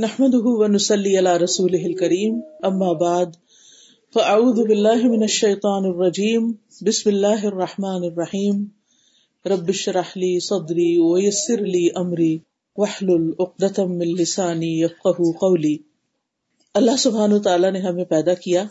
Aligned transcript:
نحمده 0.00 0.40
ونسلي 0.44 1.16
على 1.16 1.36
رسوله 1.36 1.84
الكريم. 1.84 2.40
اما 2.62 2.92
بعد 2.92 3.26
فاعوذ 4.14 4.68
بالله 4.68 5.08
من 5.08 5.22
الشيطان 5.22 5.84
الرجيم. 5.84 6.52
بسم 6.80 7.10
الله 7.10 7.46
الرحمن 7.46 8.04
الرحيم. 8.04 8.64
رب 9.46 9.68
اشرح 9.68 10.16
لي 10.16 10.38
صدري 10.38 10.98
ويسر 10.98 11.56
لي 11.56 11.88
امري 11.96 12.38
واحلل 12.76 13.32
عقدة 13.40 13.84
من 13.86 14.06
لساني 14.06 14.82
يفقهوا 14.82 15.32
قولي. 15.32 15.76
اللہ 16.74 16.96
سبحانہ 16.98 17.38
تعالی 17.38 17.70
نے 17.70 17.78
ہمیں 17.78 18.04
پیدا 18.04 18.34
کیا 18.34 18.62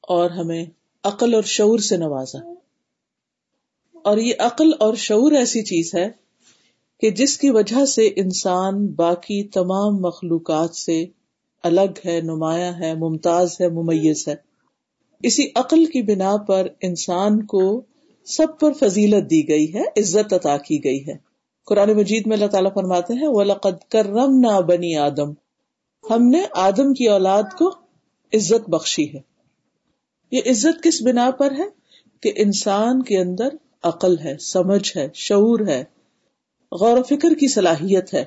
اور 0.00 0.30
ہمیں 0.30 0.64
عقل 1.04 1.34
اور 1.34 1.42
شعور 1.42 1.78
سے 1.78 1.96
نوازا۔ 1.96 2.38
اور 4.04 4.18
یہ 4.18 4.34
عقل 4.38 4.70
اور 4.80 4.94
شعور 4.94 5.32
ایسی 5.32 5.62
چیز 5.62 5.94
ہے 5.94 6.27
کہ 7.00 7.10
جس 7.10 7.38
کی 7.38 7.50
وجہ 7.50 7.84
سے 7.84 8.06
انسان 8.16 8.86
باقی 8.86 9.48
تمام 9.48 9.96
مخلوقات 9.96 10.74
سے 10.74 11.06
الگ 11.62 12.06
ہے، 12.06 12.20
نمایاں 12.20 12.72
ہے، 12.72 12.94
ممتاز 12.94 13.60
ہے، 13.60 13.68
ممیز 13.68 14.28
ہے۔ 14.28 14.34
اسی 15.22 15.48
عقل 15.54 15.84
کی 15.84 16.02
بنا 16.02 16.36
پر 16.36 16.66
انسان 16.82 17.46
کو 17.46 17.82
سب 18.24 18.46
پر 18.60 18.72
فضیلت 18.72 19.30
دی 19.30 19.48
گئی 19.48 19.74
ہے، 19.74 19.82
عزت 19.96 20.32
عطا 20.32 20.56
کی 20.56 20.84
گئی 20.84 21.06
ہے۔ 21.06 21.14
قرآن 21.66 21.92
مجید 21.92 22.26
میں 22.26 22.36
اللہ 22.36 22.48
تعالیٰ 22.48 22.74
فرماتے 22.74 23.14
ہیں، 23.14 23.28
وَلَقَدْ 23.28 23.88
كَرَّمْنَا 23.88 24.60
بَنِي 24.60 24.94
آدم۔ 24.94 25.30
ہم 26.10 26.28
نے 26.28 26.42
آدم 26.52 26.94
کی 26.94 27.06
اولاد 27.06 27.42
کو 27.58 27.68
عزت 28.32 28.70
بخشی 28.70 29.14
ہے۔ 29.14 29.20
یہ 30.30 30.40
عزت 30.46 30.82
کس 30.82 31.02
بنا 31.02 31.30
پر 31.30 31.52
ہے؟ 31.52 31.64
کہ 32.20 32.32
انسان 32.36 33.02
کے 33.02 33.18
اندر 33.18 33.48
عقل 33.82 34.18
ہے، 34.18 34.36
سمجھ 34.38 34.96
ہے، 34.96 35.08
شعور 35.14 35.60
ہے۔ 35.68 35.84
غور 36.72 36.98
و 36.98 37.02
فکر 37.02 37.34
کی 37.34 37.48
صلاحیت 37.48 38.14
ہے۔ 38.14 38.24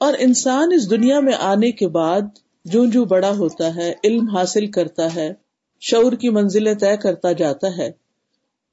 اور 0.00 0.14
انسان 0.18 0.68
اس 0.74 0.90
دنیا 0.90 1.20
میں 1.20 1.32
آنے 1.32 1.70
کے 1.70 1.88
بعد 1.88 2.20
جو 2.64 2.86
جو 2.86 3.04
بڑا 3.04 3.36
ہوتا 3.36 3.74
ہے، 3.74 3.92
علم 4.04 4.28
حاصل 4.28 4.66
کرتا 4.66 5.14
ہے، 5.14 5.32
شعور 5.80 6.12
کی 6.12 6.28
منزلیں 6.28 6.74
طے 6.74 6.96
کرتا 6.96 7.32
جاتا 7.32 7.76
ہے۔ 7.76 7.92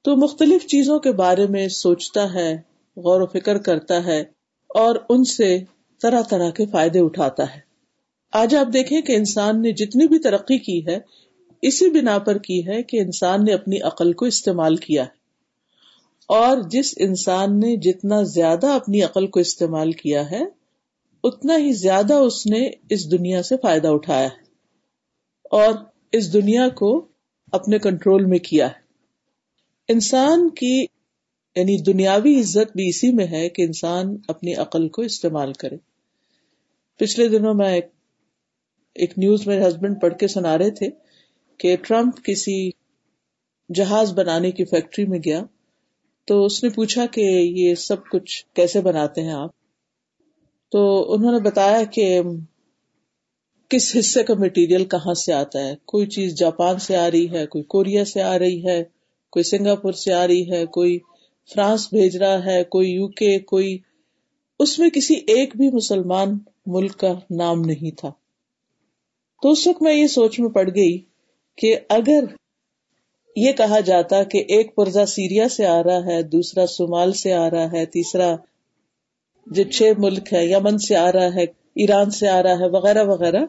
تو 0.03 0.16
مختلف 0.16 0.66
چیزوں 0.66 1.00
کے 1.00 1.11
بارے 1.11 1.47
میں 1.47 1.67
سوچتا 1.67 2.33
ہے، 2.33 2.53
غور 2.97 3.22
و 3.22 3.25
فکر 3.25 3.57
کرتا 3.57 4.05
ہے 4.05 4.22
اور 4.69 4.95
ان 5.09 5.23
سے 5.23 5.59
طرح 6.02 6.22
طرح 6.22 6.50
کے 6.50 6.66
فائدے 6.66 7.00
اٹھاتا 7.00 7.55
ہے۔ 7.55 7.59
آج 8.33 8.55
آپ 8.55 8.73
دیکھیں 8.73 9.02
کہ 9.02 9.16
انسان 9.16 9.61
نے 9.61 9.72
جتنی 9.72 10.07
بھی 10.07 10.19
ترقی 10.19 10.57
کی 10.57 10.88
ہے، 10.88 11.00
اسی 11.61 11.89
بنا 11.89 12.17
پر 12.17 12.38
کی 12.38 12.67
ہے 12.67 12.83
کہ 12.83 12.97
انسان 12.97 13.45
نے 13.45 13.53
اپنی 13.53 13.81
عقل 13.81 14.13
کو 14.13 14.25
استعمال 14.25 14.75
کیا 14.75 15.03
ہے۔ 15.03 15.19
اور 16.30 16.58
جس 16.69 16.94
انسان 16.97 17.59
نے 17.59 17.75
جتنا 17.75 18.22
زیادہ 18.22 18.67
اپنی 18.67 19.02
عقل 19.02 19.27
کو 19.27 19.39
استعمال 19.39 19.91
کیا 19.91 20.31
ہے، 20.31 20.41
اتنا 21.23 21.58
ہی 21.58 21.72
زیادہ 21.72 22.13
اس 22.13 22.45
نے 22.45 22.69
اس 22.89 23.11
دنیا 23.11 23.44
سے 23.44 23.55
فائدہ 23.61 23.88
اٹھایا 23.88 24.27
ہے 24.27 24.47
اور 25.52 25.73
اس 26.11 26.33
دنیا 26.33 26.69
کو 26.69 27.07
اپنے 27.52 27.80
کنٹرول 27.80 28.25
میں 28.25 28.39
کیا 28.39 28.67
ہے۔ 28.67 28.81
انسان 29.88 30.50
کی 30.50 30.85
یعنی 31.55 31.77
دنیاوی 31.77 32.39
عزت 32.39 32.75
بھی 32.75 32.89
اسی 32.89 33.11
میں 33.11 33.27
ہے 33.27 33.50
کہ 33.50 33.61
انسان 33.61 34.17
اپنی 34.27 34.53
عقل 34.55 34.88
کو 34.89 35.02
استعمال 35.02 35.53
کرے۔ 35.53 35.77
پچھلے 37.00 37.30
دنوں 37.30 37.53
میں 37.53 37.73
ایک 37.73 37.88
ایک 38.95 39.17
نیوز 39.17 39.47
میرے 39.47 39.67
ہسبینڈ 39.67 40.02
پڑھ 40.02 40.13
کے 40.19 40.27
سنا 40.27 40.57
رہے 40.57 40.72
تھے 40.72 40.89
کہ 41.57 41.75
ٹرمپ 41.75 42.23
کسی 42.23 42.69
جہاز 43.75 44.13
بنانے 44.13 44.52
کی 44.52 44.66
فیکٹری 44.66 45.05
میں 45.05 45.19
گیا۔ 45.25 45.44
تو 46.30 46.45
اس 46.45 46.63
نے 46.63 46.69
پوچھا 46.69 47.05
کہ 47.05 47.22
یہ 47.55 47.75
سب 47.75 48.09
کچھ 48.11 48.45
کیسے 48.53 48.81
بناتے 48.81 49.22
ہیں 49.22 49.31
آپ؟ 49.31 49.49
تو 50.72 51.13
انہوں 51.13 51.31
نے 51.31 51.39
بتایا 51.39 51.83
کہ 51.83 52.22
کس 53.69 53.95
حصے 53.99 54.23
کا 54.23 54.33
مٹیریل 54.33 54.85
کہاں 54.85 55.13
سے 55.13 55.33
آتا 55.33 55.59
ہے؟ 55.59 55.75
کوئی 55.85 56.07
چیز 56.07 56.35
جاپان 56.35 56.80
سے 56.80 56.97
آ 56.97 57.11
رہی 57.11 57.31
ہے، 57.31 57.45
کوئی 57.45 57.63
کوریا 57.63 58.05
سے 58.05 58.22
آ 58.22 58.39
رہی 58.39 58.66
ہے، 58.66 58.83
کوئی 59.31 59.44
سنگاپور 59.44 59.94
سے 59.94 60.13
آ 60.13 60.28
رہی 60.28 60.51
ہے، 60.51 60.66
کوئی 60.66 61.00
فرانس 61.56 61.94
بھیج 61.94 62.17
رہا 62.17 62.46
ہے، 62.46 62.63
کوئی 62.63 62.91
یو 62.91 63.07
کے، 63.07 63.40
کوئی 63.40 63.78
اس 64.59 64.79
میں 64.79 64.90
کسی 64.90 65.13
ایک 65.28 65.56
بھی 65.56 65.72
مسلمان 65.72 66.38
ملک 66.66 66.97
کا 66.97 67.13
نام 67.31 67.61
نہیں 67.61 67.97
تھا۔ 67.97 68.11
تو 69.41 69.51
اس 69.51 69.67
وقت 69.67 69.81
میں 69.81 69.94
یہ 69.94 70.07
سوچ 70.07 70.40
میں 70.40 70.50
پڑ 70.50 70.69
گئی 70.75 70.97
کہ 71.57 71.75
اگر 71.90 72.23
یہ 73.35 73.51
کہا 73.51 73.79
جاتا 73.79 74.23
کہ 74.23 74.44
ایک 74.47 74.75
پرزا 74.75 75.06
سیریا 75.06 75.50
سے 75.50 75.66
آ 75.66 75.84
رہا 75.84 76.06
ہے، 76.06 76.22
دوسرا 76.23 76.66
سومال 76.67 77.13
سے 77.13 77.34
آ 77.34 77.50
رہا 77.50 77.72
ہے، 77.72 77.85
تیسرا 77.85 78.35
جو 79.47 79.63
چھ 79.63 79.91
ملک 79.97 80.34
ہے 80.34 80.45
یمن 80.45 80.78
سے 80.78 80.95
آ 80.95 81.12
رہا 81.12 81.34
ہے، 81.35 81.44
ایران 81.75 82.09
سے 82.09 82.28
آ 82.28 82.44
رہا 82.44 82.59
ہے، 82.59 82.69
وغیرہ 82.69 83.03
وغیرہ۔ 83.03 83.45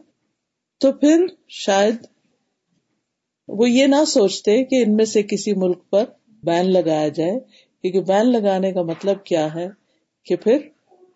تو 0.81 0.93
پھر 0.93 1.27
شاید 1.49 1.97
وہ 3.49 3.71
یہ 3.71 3.87
نہ 3.87 4.05
سوچتے 4.07 4.65
کہ 4.65 4.83
ان 4.83 4.95
میں 4.97 5.05
سے 5.05 5.23
کسی 5.23 5.53
ملک 5.53 5.91
پر 5.91 6.05
بین 6.43 6.73
لگایا 6.73 7.09
جائے، 7.09 7.39
کیونکہ 7.85 8.01
بین 8.01 8.33
لگانے 8.33 8.73
کا 8.73 8.83
مطلب 8.83 9.25
کیا 9.25 9.55
ہے 9.55 9.69
کہ 10.27 10.37
پھر 10.37 10.59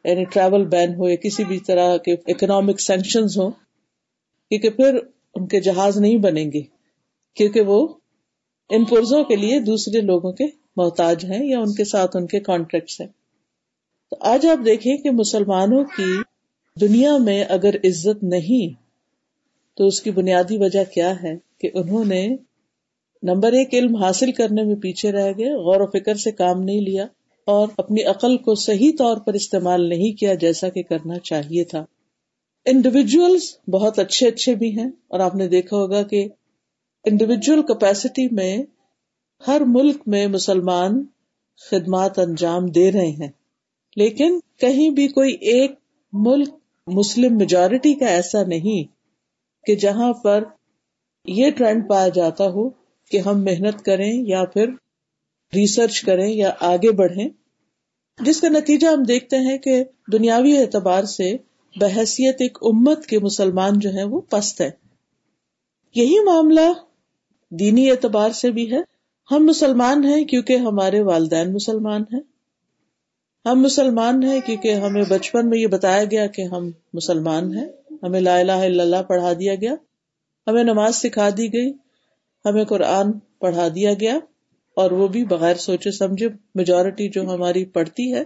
یعنی 0.04 0.24
ٹریول 0.24 0.64
بین 0.66 0.94
ہو 0.94 1.08
یا 1.08 1.16
کسی 1.16 1.44
بھی 1.44 1.58
طرح 1.58 1.96
کے 1.96 2.12
اکنامک 2.12 2.80
سینکشن 2.80 3.24
ہو 3.36 3.50
کیونکہ 3.50 4.70
پھر 4.70 4.98
ان 5.34 5.46
کے 5.46 5.60
جہاز 5.60 5.98
نہیں 5.98 6.16
بنیں 6.16 6.44
گے، 6.44 6.62
کیونکہ 7.36 7.60
وہ 7.60 7.86
ان 8.70 8.84
پرزوں 8.84 9.24
کے 9.24 9.36
لیے 9.36 9.60
دوسرے 9.60 10.00
لوگوں 10.00 10.32
کے 10.32 10.44
محتاج 10.76 11.24
ہیں 11.24 11.46
یا 11.46 11.58
ان 11.58 11.74
کے 11.74 11.84
ساتھ 11.84 12.16
ان 12.16 12.26
کے 12.26 12.40
کانٹریکٹس 12.40 13.00
ہیں۔ 13.00 13.08
تو 14.10 14.16
آج 14.20 14.46
آپ 14.46 14.64
دیکھیں 14.64 14.96
کہ 14.96 15.10
مسلمانوں 15.10 15.84
کی 15.84 16.22
دنیا 16.80 17.16
میں 17.16 17.44
اگر 17.44 17.74
عزت 17.84 18.22
نہیں، 18.22 18.74
تو 19.76 19.86
اس 19.86 20.02
کی 20.02 20.10
بنیادی 20.10 20.56
وجہ 20.56 20.84
کیا 20.94 21.22
ہے 21.22 21.36
کہ 21.60 21.70
انہوں 21.74 22.04
نے 22.04 22.36
نمبر 23.22 23.52
ایک 23.52 23.74
علم 23.74 23.96
حاصل 23.96 24.32
کرنے 24.32 24.62
میں 24.62 24.74
پیچھے 24.74 25.12
رہ 25.12 25.32
گئے، 25.38 25.52
غور 25.54 25.80
و 25.80 25.86
فکر 25.86 26.14
سے 26.14 26.32
کام 26.32 26.62
نہیں 26.62 26.80
لیا 26.80 27.06
اور 27.46 27.68
اپنی 27.78 28.02
عقل 28.02 28.36
کو 28.36 28.54
صحیح 28.54 28.92
طور 28.98 29.16
پر 29.16 29.32
استعمال 29.32 29.88
نہیں 29.88 30.12
کیا 30.12 30.34
جیسا 30.34 30.68
کہ 30.68 30.82
کرنا 30.82 31.18
چاہیے 31.18 31.64
تھا۔ 31.64 31.84
انڈیویجلس 32.66 33.58
بہت 33.68 33.98
اچھے 33.98 34.28
اچھے 34.28 34.54
بھی 34.54 34.78
ہیں 34.78 34.88
اور 35.08 35.20
آپ 35.20 35.34
نے 35.34 35.48
دیکھا 35.48 35.76
ہوگا 35.76 36.02
کہ 36.02 36.28
انڈیویجل 37.04 37.62
کیپیسٹی 37.62 38.34
میں 38.34 38.58
ہر 39.48 39.62
ملک 39.66 39.96
میں 40.06 40.26
مسلمان 40.26 41.04
خدمات 41.70 42.18
انجام 42.18 42.66
دے 42.66 42.92
رہے 42.92 43.10
ہیں۔ 43.10 43.28
لیکن 43.96 44.38
کہیں 44.60 44.90
بھی 44.90 45.08
کوئی 45.08 45.34
ایک 45.34 45.72
ملک 46.12 46.48
مسلم 46.86 47.36
میجورٹی 47.36 47.94
کا 47.94 48.06
ایسا 48.06 48.42
نہیں 48.42 48.82
کہ 49.66 49.74
جہاں 49.74 50.12
پر 50.12 50.44
یہ 51.24 51.50
ٹرینڈ 51.50 51.88
پایا 51.88 52.08
جاتا 52.08 52.44
ہو 52.44 52.70
کہ 53.10 53.18
ہم 53.18 53.44
محنت 53.44 53.84
کریں 53.84 54.12
یا 54.12 54.44
پھر 54.44 54.68
ریسرچ 55.54 56.00
کریں 56.00 56.32
یا 56.32 56.52
آگے 56.60 56.92
بڑھیں۔ 56.92 57.28
جس 58.20 58.40
کا 58.40 58.48
نتیجہ 58.48 58.86
ہم 58.86 59.02
دیکھتے 59.02 59.36
ہیں 59.36 59.58
کہ 59.58 59.84
دنیاوی 60.12 60.58
اعتبار 60.58 61.04
سے 61.04 61.36
بحثیت 61.76 62.36
ایک 62.38 62.58
امت 62.62 63.06
کے 63.06 63.18
مسلمان 63.18 63.78
جو 63.78 63.90
ہے 63.90 64.04
وہ 64.04 64.20
پست 64.20 64.60
ہے 64.60 64.70
یہی 65.94 66.24
معاملہ 66.24 66.72
دینی 67.58 67.90
اعتبار 67.90 68.30
سے 68.30 68.50
بھی 68.50 68.72
ہے۔ 68.72 68.80
ہم 69.30 69.46
مسلمان 69.46 70.04
ہیں 70.04 70.24
کیونکہ 70.24 70.56
ہمارے 70.56 71.00
والدین 71.00 71.52
مسلمان 71.52 72.02
ہیں۔ 72.12 72.20
ہم 73.44 73.60
مسلمان 73.62 74.22
ہیں 74.22 74.40
کیونکہ 74.46 74.74
ہمیں 74.74 75.04
بچپن 75.08 75.48
میں 75.48 75.58
یہ 75.58 75.66
بتایا 75.66 76.04
گیا 76.04 76.26
کہ 76.26 76.42
ہم 76.42 76.70
مسلمان 76.92 77.54
ہیں۔ 77.54 77.66
ہمیں 78.02 78.20
لا 78.20 78.36
الہ 78.36 78.52
الا 78.52 78.82
اللہ 78.82 79.02
پڑھا 79.08 79.32
دیا 79.32 79.54
گیا۔ 79.54 79.74
ہمیں 80.46 80.64
نماز 80.64 80.96
سکھا 80.96 81.28
دی 81.36 81.52
گئی۔ 81.52 81.72
ہمیں 82.44 82.64
قرآن 82.64 83.12
پڑھا 83.38 83.68
دیا 83.74 83.92
گیا۔ 84.00 84.18
اور 84.76 84.90
وہ 84.90 85.08
بھی 85.08 85.24
بغیر 85.24 85.54
سوچے 85.54 85.90
سمجھے 85.90 86.28
میجورٹی 86.54 87.08
جو 87.08 87.34
ہماری 87.34 87.64
پڑھتی 87.64 88.14
ہے۔ 88.14 88.24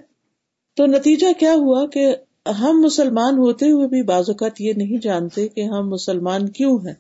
تو 0.77 0.87
نتیجہ 0.87 1.27
کیا 1.39 1.55
ہوا 1.55 1.87
کہ 1.87 2.17
ہم 2.61 2.81
مسلمان 2.81 3.39
ہوتے 3.39 3.71
ہوئے 3.71 3.89
بھی 3.89 4.03
بعض 4.03 4.31
اوقات 4.31 4.61
یہ 4.61 4.73
نہیں 4.73 5.03
جانتے 5.03 5.49
کہ 5.49 5.61
ہم 5.61 5.89
مسلمان 5.89 6.49
کیوں 6.49 6.79
ہیں 6.79 6.95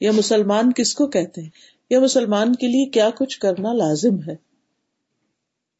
یا 0.00 0.12
مسلمان 0.12 0.72
کس 0.72 0.94
کو 0.94 1.06
کہتے 1.06 1.42
ہیں۔ 1.42 1.73
یا 1.90 2.00
مسلمان 2.00 2.54
کے 2.54 2.66
لیے 2.66 2.86
کیا 2.86 3.10
کچھ 3.18 3.38
کرنا 3.38 3.72
لازم 3.72 4.16
ہے؟ 4.28 4.54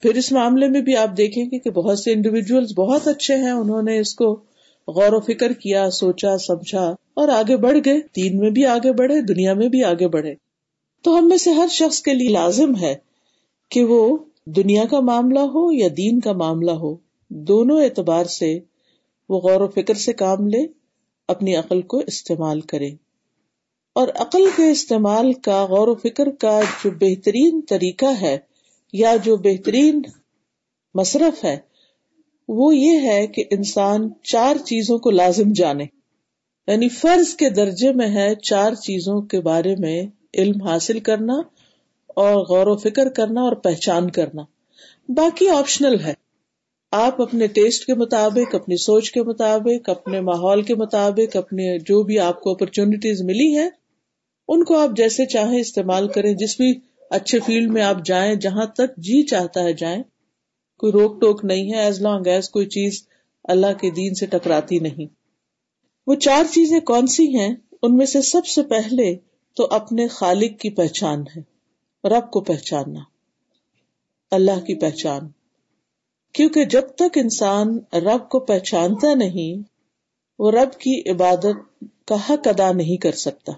پھر 0.01 0.15
اس 0.15 0.33
معاملے 0.33 0.69
میں 0.69 0.81
بھی 0.81 0.97
آپ 0.97 1.17
دیکھیں 1.17 1.45
گے 1.45 1.59
کہ 1.59 1.71
بہت 1.71 1.99
سے 1.99 2.13
انڈیویجل 2.13 2.75
بہت 2.77 3.09
اچھے 3.09 3.37
ہیں، 3.37 3.51
انہوں 3.51 3.83
نے 3.83 3.99
اس 3.99 4.15
کو 4.15 4.33
غور 4.89 5.13
و 5.13 5.21
فکر 5.21 5.53
کیا، 5.53 5.91
سوچا، 5.91 6.39
سمجھا 6.39 6.95
اور 7.15 7.29
آگے 7.29 7.57
بڑھ 7.57 7.79
گئے۔ 7.85 8.01
دین 8.17 8.39
میں 8.39 8.51
بھی 8.51 8.67
آگے 8.67 8.93
بڑھے، 8.93 9.21
دنیا 9.21 9.55
میں 9.55 9.69
بھی 9.69 9.85
آگے 9.85 10.09
بڑھے۔ 10.09 10.35
تو 11.03 11.19
ہم 11.19 11.29
میں 11.29 11.37
سے 11.37 11.51
ہر 11.51 11.67
شخص 11.71 12.03
کے 12.03 12.15
لیے 12.15 12.29
لازم 12.29 12.77
ہے 12.81 12.95
کہ 13.71 13.85
وہ 13.85 14.19
دنیا 14.45 14.85
کا 14.91 15.01
معاملہ 15.01 15.39
ہو 15.39 15.73
یا 15.73 15.89
دین 15.97 16.21
کا 16.21 16.33
معاملہ 16.33 16.71
ہو۔ 16.71 16.97
دونوں 17.29 17.81
اعتبار 17.81 18.25
سے 18.25 18.59
وہ 19.29 19.41
غور 19.41 19.61
و 19.61 19.69
فکر 19.69 19.95
سے 19.95 20.13
کام 20.13 20.47
لے، 20.49 20.67
اپنی 21.29 21.57
عقل 21.57 21.83
کو 21.83 21.99
استعمال 21.99 22.61
کرے۔ 22.61 22.91
اور 23.95 24.09
عقل 24.15 24.45
کے 24.57 24.71
استعمال 24.71 25.33
کا 25.33 25.65
غور 25.65 25.89
و 25.89 25.95
فکر 25.95 26.31
کا 26.31 26.61
جو 26.85 26.91
بہترین 26.91 27.61
طریقہ 27.69 28.21
ہے 28.21 28.39
یا 28.93 29.17
جو 29.25 29.37
بہترین 29.37 30.03
مصرف 30.95 31.45
ہے، 31.45 31.57
وہ 32.49 32.77
یہ 32.77 33.01
ہے 33.01 33.27
کہ 33.27 33.45
انسان 33.51 34.09
چار 34.23 34.57
چیزوں 34.57 34.99
کو 34.99 35.11
لازم 35.11 35.53
جانے۔ 35.53 35.85
یعنی 36.67 36.89
فرض 36.89 37.35
کے 37.35 37.51
درجے 37.51 37.93
میں 37.93 38.09
ہے 38.09 38.35
چار 38.35 38.73
چیزوں 38.73 39.23
کے 39.23 39.41
بارے 39.41 39.77
میں 39.79 40.03
علم 40.35 40.63
حاصل 40.63 41.01
کرنا 41.01 41.35
اور 42.07 42.47
غور 42.47 42.67
و 42.67 42.77
فکر 42.77 43.09
کرنا 43.09 43.41
اور 43.41 43.53
پہچان 43.53 44.11
کرنا۔ 44.11 44.43
باقی 45.09 45.49
آپشنل 45.49 46.01
ہے۔ 46.01 46.15
آپ 46.91 47.23
اپنے 47.23 47.47
ٹیسٹ 47.47 47.85
کے 47.85 47.95
مطابق، 47.95 48.55
اپنی 48.55 48.77
سوچ 48.77 49.11
کے 49.11 49.23
مطابق، 49.23 49.89
اپنے 49.89 50.21
ماحول 50.21 50.63
کے 50.63 50.75
مطابق، 50.75 51.37
اپنے 51.37 51.79
جو 51.79 52.03
بھی 52.03 52.19
آپ 52.19 52.41
کو 52.41 52.51
اپرچونیٹیز 52.51 53.23
ملی 53.23 53.59
ہے 53.59 53.84
ان 54.49 54.65
کو 54.65 54.79
آپ 54.79 54.91
جیسے 54.97 55.27
چاہیں 55.27 55.61
استعمال 55.61 56.09
کریں، 56.09 56.35
جس 56.35 56.57
بھی 56.57 56.81
اچھے 57.11 57.41
فیلڈ 57.41 57.71
میں 57.71 57.83
آپ 57.83 57.97
جائیں، 58.05 58.35
جہاں 58.35 58.67
تک 58.67 58.97
جی 58.97 59.23
چاہتا 59.23 59.63
ہے 59.63 59.73
جائیں۔ 59.73 60.03
کوئی 60.79 60.93
روک 60.93 61.21
ٹوک 61.21 61.45
نہیں 61.45 61.73
ہے 61.73 61.79
ایز 61.79 62.01
لانگ 62.01 62.27
ایز 62.27 62.49
کوئی 62.49 62.67
چیز 62.67 63.07
اللہ 63.45 63.73
کے 63.81 63.91
دین 63.91 64.15
سے 64.15 64.27
ٹکراتی 64.27 64.79
نہیں۔ 64.79 65.15
وہ 66.07 66.15
چار 66.15 66.45
چیزیں 66.53 66.81
کون 66.81 67.07
سی 67.07 67.39
ہیں؟ 67.39 67.55
ان 67.83 67.97
میں 67.97 68.07
سے 68.07 68.23
سب 68.23 68.47
سے 68.47 68.63
پہلے 68.63 69.15
تو 69.57 69.69
اپنے 69.71 70.09
خالق 70.09 70.61
کی 70.61 70.71
پہچان 70.71 71.25
ہے، 71.37 71.41
رب 72.09 72.31
کو 72.31 72.41
پہچاننا، 72.41 73.01
اللہ 74.31 74.61
کی 74.61 74.75
پہچان۔ 74.75 75.21
کیونکہ 76.33 76.65
جب 76.65 76.89
تک 76.89 77.19
انسان 77.19 77.79
رب 77.93 78.29
کو 78.29 78.41
پہچانتا 78.41 79.15
نہیں، 79.15 79.63
وہ 80.39 80.51
رب 80.51 80.73
کی 80.73 81.11
عبادت 81.11 81.85
کا 82.07 82.15
حق 82.15 82.49
ادا 82.49 82.73
نہیں 82.73 82.97
کر 82.97 83.13
سکتا۔ 83.13 83.53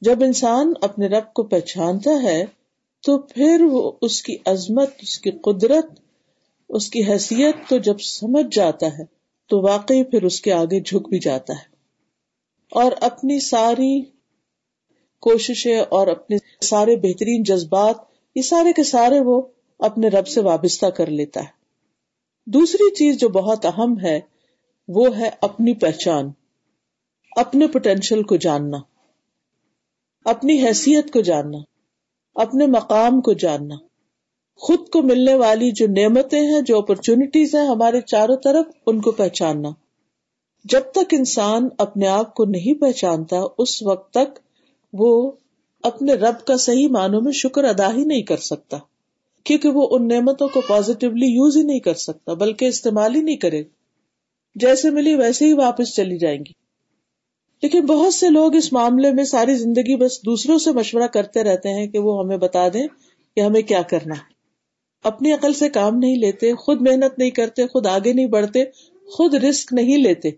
جب 0.00 0.22
انسان 0.22 0.72
اپنے 0.82 1.06
رب 1.06 1.32
کو 1.32 1.42
پہچانتا 1.42 2.22
ہے، 2.22 2.44
تو 3.02 3.18
پھر 3.18 3.60
وہ 3.70 3.92
اس 4.02 4.22
کی 4.22 4.36
عظمت، 4.46 4.90
اس 5.02 5.18
کی 5.18 5.30
قدرت، 5.30 6.00
اس 6.68 6.90
کی 6.90 7.04
حیثیت 7.04 7.56
تو 7.68 7.78
جب 7.78 8.00
سمجھ 8.00 8.56
جاتا 8.56 8.86
ہے، 8.86 9.04
تو 9.48 9.62
واقعی 9.62 10.04
پھر 10.04 10.22
اس 10.22 10.40
کے 10.40 10.52
آگے 10.52 10.80
جھک 10.80 11.08
بھی 11.08 11.18
جاتا 11.18 11.52
ہے۔ 11.52 11.70
اور 12.72 12.92
اپنی 13.00 13.40
ساری 13.40 14.02
کوششیں 15.20 15.80
اور 15.80 16.06
اپنے 16.06 16.36
سارے 16.64 16.96
بہترین 16.96 17.42
جذبات، 17.42 17.96
یہ 18.34 18.42
سارے 18.42 18.72
کے 18.72 18.84
سارے 18.84 19.20
وہ 19.20 19.42
اپنے 19.78 20.08
رب 20.08 20.28
سے 20.28 20.40
وابستہ 20.40 20.86
کر 20.86 21.06
لیتا 21.06 21.40
ہے۔ 21.40 21.60
دوسری 22.46 22.94
چیز 22.94 23.16
جو 23.16 23.28
بہت 23.28 23.66
اہم 23.66 24.00
ہے، 24.02 24.20
وہ 24.88 25.18
ہے 25.18 25.30
اپنی 25.40 25.74
پہچان، 25.74 26.30
اپنے 27.36 27.66
پوٹینشیل 27.66 28.22
کو 28.22 28.36
جاننا۔ 28.36 28.76
اپنی 30.24 30.66
حیثیت 30.66 31.12
کو 31.12 31.20
جاننا، 31.20 31.58
اپنے 32.34 32.66
مقام 32.66 33.20
کو 33.20 33.32
جاننا۔ 33.32 33.74
خود 34.56 34.88
کو 34.88 35.02
ملنے 35.02 35.34
والی 35.34 35.70
جو 35.70 35.86
نعمتیں 35.86 36.40
ہیں، 36.40 36.60
جو 36.60 36.78
اپرچونٹیز 36.78 37.54
ہیں 37.54 37.66
ہمارے 37.66 38.00
چاروں 38.00 38.36
طرف، 38.36 38.64
ان 38.86 39.00
کو 39.00 39.12
پہچاننا۔ 39.12 39.68
جب 40.64 40.80
تک 40.80 41.14
انسان 41.18 41.68
اپنے 41.78 42.06
آپ 42.06 42.34
کو 42.34 42.44
نہیں 42.44 42.80
پہچانتا، 42.80 43.36
اس 43.58 43.82
وقت 43.82 44.12
تک 44.12 44.38
وہ 44.92 45.32
اپنے 45.82 46.14
رب 46.14 46.46
کا 46.46 46.56
صحیح 46.56 46.88
معنوں 46.88 47.20
میں 47.20 47.32
شکر 47.32 47.64
ادا 47.64 47.94
ہی 47.94 48.04
نہیں 48.04 48.22
کر 48.22 48.36
سکتا، 48.36 48.78
کیونکہ 49.44 49.68
وہ 49.68 49.88
ان 49.90 50.08
نعمتوں 50.08 50.48
کو 50.48 50.60
پازیٹیولی 50.60 51.26
یوز 51.26 51.56
ہی 51.56 51.62
نہیں 51.62 51.80
کر 51.80 51.94
سکتا، 51.94 52.34
بلکہ 52.34 52.64
استعمال 52.64 53.14
ہی 53.14 53.22
نہیں 53.22 53.36
کرے۔ 53.36 53.62
جیسے 54.54 54.90
ملی 54.90 55.14
ویسے 55.14 55.46
ہی 55.46 55.52
واپس 55.52 55.94
چلی 55.96 56.18
جائیں 56.18 56.38
گی۔ 56.38 56.59
لیکن 57.62 57.86
بہت 57.86 58.14
سے 58.14 58.28
لوگ 58.28 58.54
اس 58.56 58.72
معاملے 58.72 59.12
میں 59.12 59.24
ساری 59.24 59.54
زندگی 59.54 59.96
بس 59.96 60.24
دوسروں 60.24 60.58
سے 60.58 60.72
مشورہ 60.72 61.06
کرتے 61.06 61.44
رہتے 61.44 61.68
ہیں 61.68 61.86
کہ 61.86 61.98
وہ 61.98 62.24
ہمیں 62.24 62.36
بتا 62.36 62.68
دیں 62.68 62.86
کہ 63.36 63.40
ہمیں 63.40 63.62
کیا 63.62 63.82
کرنا 63.82 64.14
ہے۔ 64.14 64.32
اپنی 65.04 65.32
عقل 65.32 65.52
سے 65.52 65.68
کام 65.68 65.98
نہیں 65.98 66.16
لیتے، 66.16 66.54
خود 66.54 66.82
محنت 66.82 67.18
نہیں 67.18 67.30
کرتے، 67.30 67.66
خود 67.66 67.86
آگے 67.86 68.12
نہیں 68.12 68.26
بڑھتے، 68.26 68.64
خود 69.06 69.34
رسک 69.34 69.72
نہیں 69.72 69.96
لیتے۔ 69.96 70.28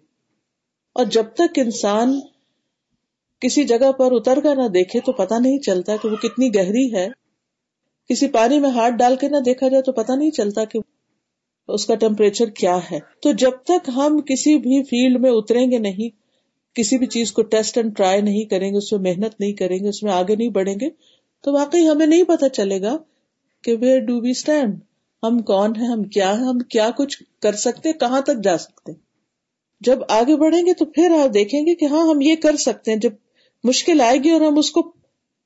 اور 0.92 1.04
جب 1.04 1.24
تک 1.34 1.58
انسان 1.58 2.20
کسی 3.40 3.64
جگہ 3.64 3.92
پر 3.92 4.12
اتر 4.12 4.38
کر 4.42 4.56
نہ 4.56 4.68
دیکھے 4.68 5.00
تو 5.00 5.12
پتا 5.12 5.38
نہیں 5.38 5.58
چلتا 5.58 5.96
کہ 5.96 6.08
وہ 6.08 6.16
کتنی 6.16 6.54
گہری 6.54 6.94
ہے۔ 6.94 7.08
کسی 8.08 8.28
پانی 8.28 8.60
میں 8.60 8.70
ہاتھ 8.70 8.94
ڈال 8.94 9.16
کے 9.16 9.28
نہ 9.28 9.36
دیکھا 9.36 9.68
جائے 9.68 9.82
تو 9.82 9.92
پتا 9.92 10.14
نہیں 10.14 10.30
چلتا 10.30 10.64
کہ 10.64 10.78
اس 11.68 11.86
کا 11.86 11.94
ٹیمپریچر 11.94 12.46
کیا 12.46 12.78
ہے۔ 12.90 12.98
تو 13.22 13.32
جب 13.32 13.50
تک 13.50 13.90
ہم 13.96 14.20
کسی 14.20 14.58
بھی 14.58 14.82
فیلڈ 14.82 15.20
میں 15.20 15.30
اتریں 15.30 15.70
گے 15.70 15.78
نہیں 15.78 16.21
کسی 16.74 16.98
بھی 16.98 17.06
چیز 17.06 17.32
کو 17.32 17.42
ٹیسٹ 17.42 17.78
اینڈ 17.78 17.96
ٹرائی 17.96 18.20
نہیں 18.20 18.44
کریں 18.44 18.72
گے، 18.72 18.76
اس 18.76 18.92
میں 18.92 19.00
محنت 19.00 19.40
نہیں 19.40 19.52
کریں 19.52 19.78
گے، 19.78 19.88
اس 19.88 20.02
میں 20.02 20.12
آگے 20.12 20.36
نہیں 20.36 20.48
بڑھیں 20.48 20.74
گے، 20.74 20.88
تو 21.44 21.52
واقعی 21.52 21.88
ہمیں 21.88 22.06
نہیں 22.06 22.22
پتا 22.22 22.48
چلے 22.48 22.80
گا 22.82 22.96
کہ 23.64 23.76
ویئر 23.80 24.00
ڈو 24.00 24.20
وی 24.20 24.30
اسٹینڈ 24.30 24.80
ہم 25.22 25.38
کون 25.38 25.76
ہیں، 25.76 25.88
ہم 25.88 26.04
کیا 26.04 26.32
ہیں، 26.38 26.46
ہم 26.46 26.58
کیا 26.58 26.90
کچھ 26.96 27.22
کر 27.40 27.52
سکتے 27.52 27.92
کہاں 27.92 28.20
تک 28.20 28.42
جا 28.44 28.58
سکتے 28.58 28.92
جب 29.80 29.98
آگے 30.08 30.36
بڑھیں 30.36 30.66
گے 30.66 30.74
تو 30.74 30.84
پھر 30.84 31.10
آپ 31.20 31.34
دیکھیں 31.34 31.60
گے 31.66 31.74
کہ 31.74 31.84
ہاں 31.84 32.06
ہم 32.08 32.20
یہ 32.20 32.34
کر 32.36 32.56
سکتے 32.56 32.90
ہیں۔ 32.90 32.98
جب 32.98 33.12
مشکل 33.64 34.00
آئے 34.00 34.18
گی 34.18 34.30
اور 34.30 34.40
ہم 34.40 34.58
اس 34.58 34.70
کو 34.70 34.92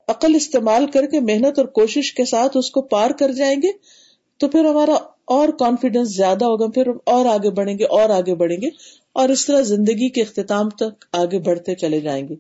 عقل 0.08 0.34
استعمال 0.34 0.86
کر 0.86 1.06
کے، 1.06 1.20
محنت 1.20 1.58
اور 1.58 1.66
کوشش 1.66 2.12
کے 2.14 2.24
ساتھ 2.24 2.56
اس 2.56 2.70
کو 2.70 2.82
پار 2.82 3.10
کر 3.10 3.32
جائیں 3.32 3.56
گے، 3.62 3.72
تو 4.40 4.48
پھر 4.48 4.64
ہمارا 4.64 4.96
اور 5.26 5.48
کانفیڈینس 5.48 6.16
زیادہ 6.16 6.44
ہوگا، 6.44 6.66
پھر 6.66 6.88
اور 7.04 7.26
آگے 7.26 7.50
بڑھیں 7.50 7.78
گے، 7.78 7.84
اور 7.84 8.10
آگے 8.10 8.34
بڑھیں 8.34 8.60
گے، 8.62 8.68
اور 9.12 9.28
اس 9.28 9.46
طرح 9.46 9.60
زندگی 9.60 10.08
کے 10.08 10.22
اختتام 10.22 10.70
تک 10.70 11.04
آگے 11.12 11.38
بڑھتے 11.38 11.74
چلے 11.74 12.00
جائیں 12.00 12.28
گے۔ 12.28 12.34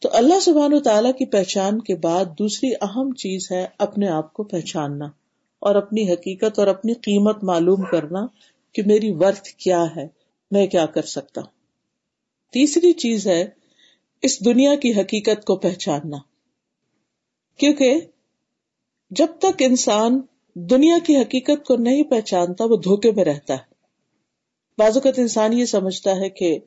تو 0.00 0.08
اللہ 0.12 0.40
سبحان 0.40 0.74
و 0.74 0.80
تعالیٰ 0.80 1.12
کی 1.18 1.26
پہچان 1.26 1.80
کے 1.80 1.94
بعد 1.94 2.24
دوسری 2.38 2.70
اہم 2.80 3.14
چیز 3.14 3.48
ہے 3.50 3.66
اپنے 3.78 4.08
آپ 4.08 4.32
کو 4.32 4.42
پہچاننا 4.42 5.04
اور 5.58 5.74
اپنی 5.74 6.12
حقیقت 6.12 6.58
اور 6.58 6.66
اپنی 6.66 6.94
قیمت 6.94 7.44
معلوم 7.44 7.82
کرنا 7.82 8.26
کہ 8.72 8.82
میری 8.86 9.10
ورتھ 9.10 9.48
کیا 9.48 9.84
ہے، 9.96 10.08
میں 10.50 10.66
کیا 10.66 10.86
کر 10.86 11.02
سکتا 11.02 11.40
ہوں۔ 11.40 11.50
تیسری 12.52 12.92
چیز 12.92 13.26
ہے 13.26 13.48
اس 14.22 14.44
دنیا 14.44 14.74
کی 14.74 15.00
حقیقت 15.00 15.44
کو 15.44 15.56
پہچاننا۔ 15.56 16.16
کیونکہ 17.56 18.00
جب 19.10 19.26
تک 19.38 19.52
انسان 19.58 20.20
دنیا 20.54 20.98
کی 21.06 21.16
حقیقت 21.16 21.66
کو 21.66 21.76
نہیں 21.76 22.02
پہچانتا، 22.02 22.64
وہ 22.64 22.76
دھوکے 22.76 23.12
میں 23.12 23.24
رہتا 23.24 23.54
ہے۔ 23.54 23.70
بعض 24.78 24.96
اوقات 24.96 25.18
انسان 25.18 25.52
یہ 25.52 25.64
سمجھتا 25.64 26.16
ہے 26.16 26.28
کہ 26.28 26.58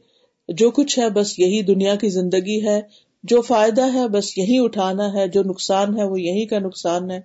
جو 0.47 0.71
کچھ 0.71 0.99
ہے 0.99 1.09
بس 1.09 1.39
یہی 1.39 1.61
دنیا 1.61 1.95
کی 1.95 2.09
زندگی 2.09 2.67
ہے، 2.67 2.81
جو 3.23 3.41
فائدہ 3.41 3.93
ہے 3.93 4.07
بس 4.07 4.37
یہی 4.37 4.59
اٹھانا 4.59 5.13
ہے، 5.13 5.27
جو 5.27 5.43
نقصان 5.43 5.99
ہے 5.99 6.03
وہ 6.03 6.21
یہی 6.21 6.45
کا 6.45 6.59
نقصان 6.59 7.11
ہے۔ 7.11 7.19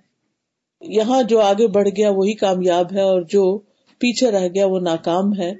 یہاں 0.81 1.23
جو 1.23 1.39
آگے 1.39 1.67
بڑھ 1.67 1.89
گیا 1.97 2.09
وہی 2.09 2.33
کامیاب 2.33 2.93
ہے 2.93 3.01
اور 3.01 3.21
جو 3.21 3.57
پیچھے 3.97 4.31
رہ 4.31 4.47
گیا 4.47 4.65
وہ 4.65 4.79
ناکام 4.79 5.39
ہے۔ 5.39 5.51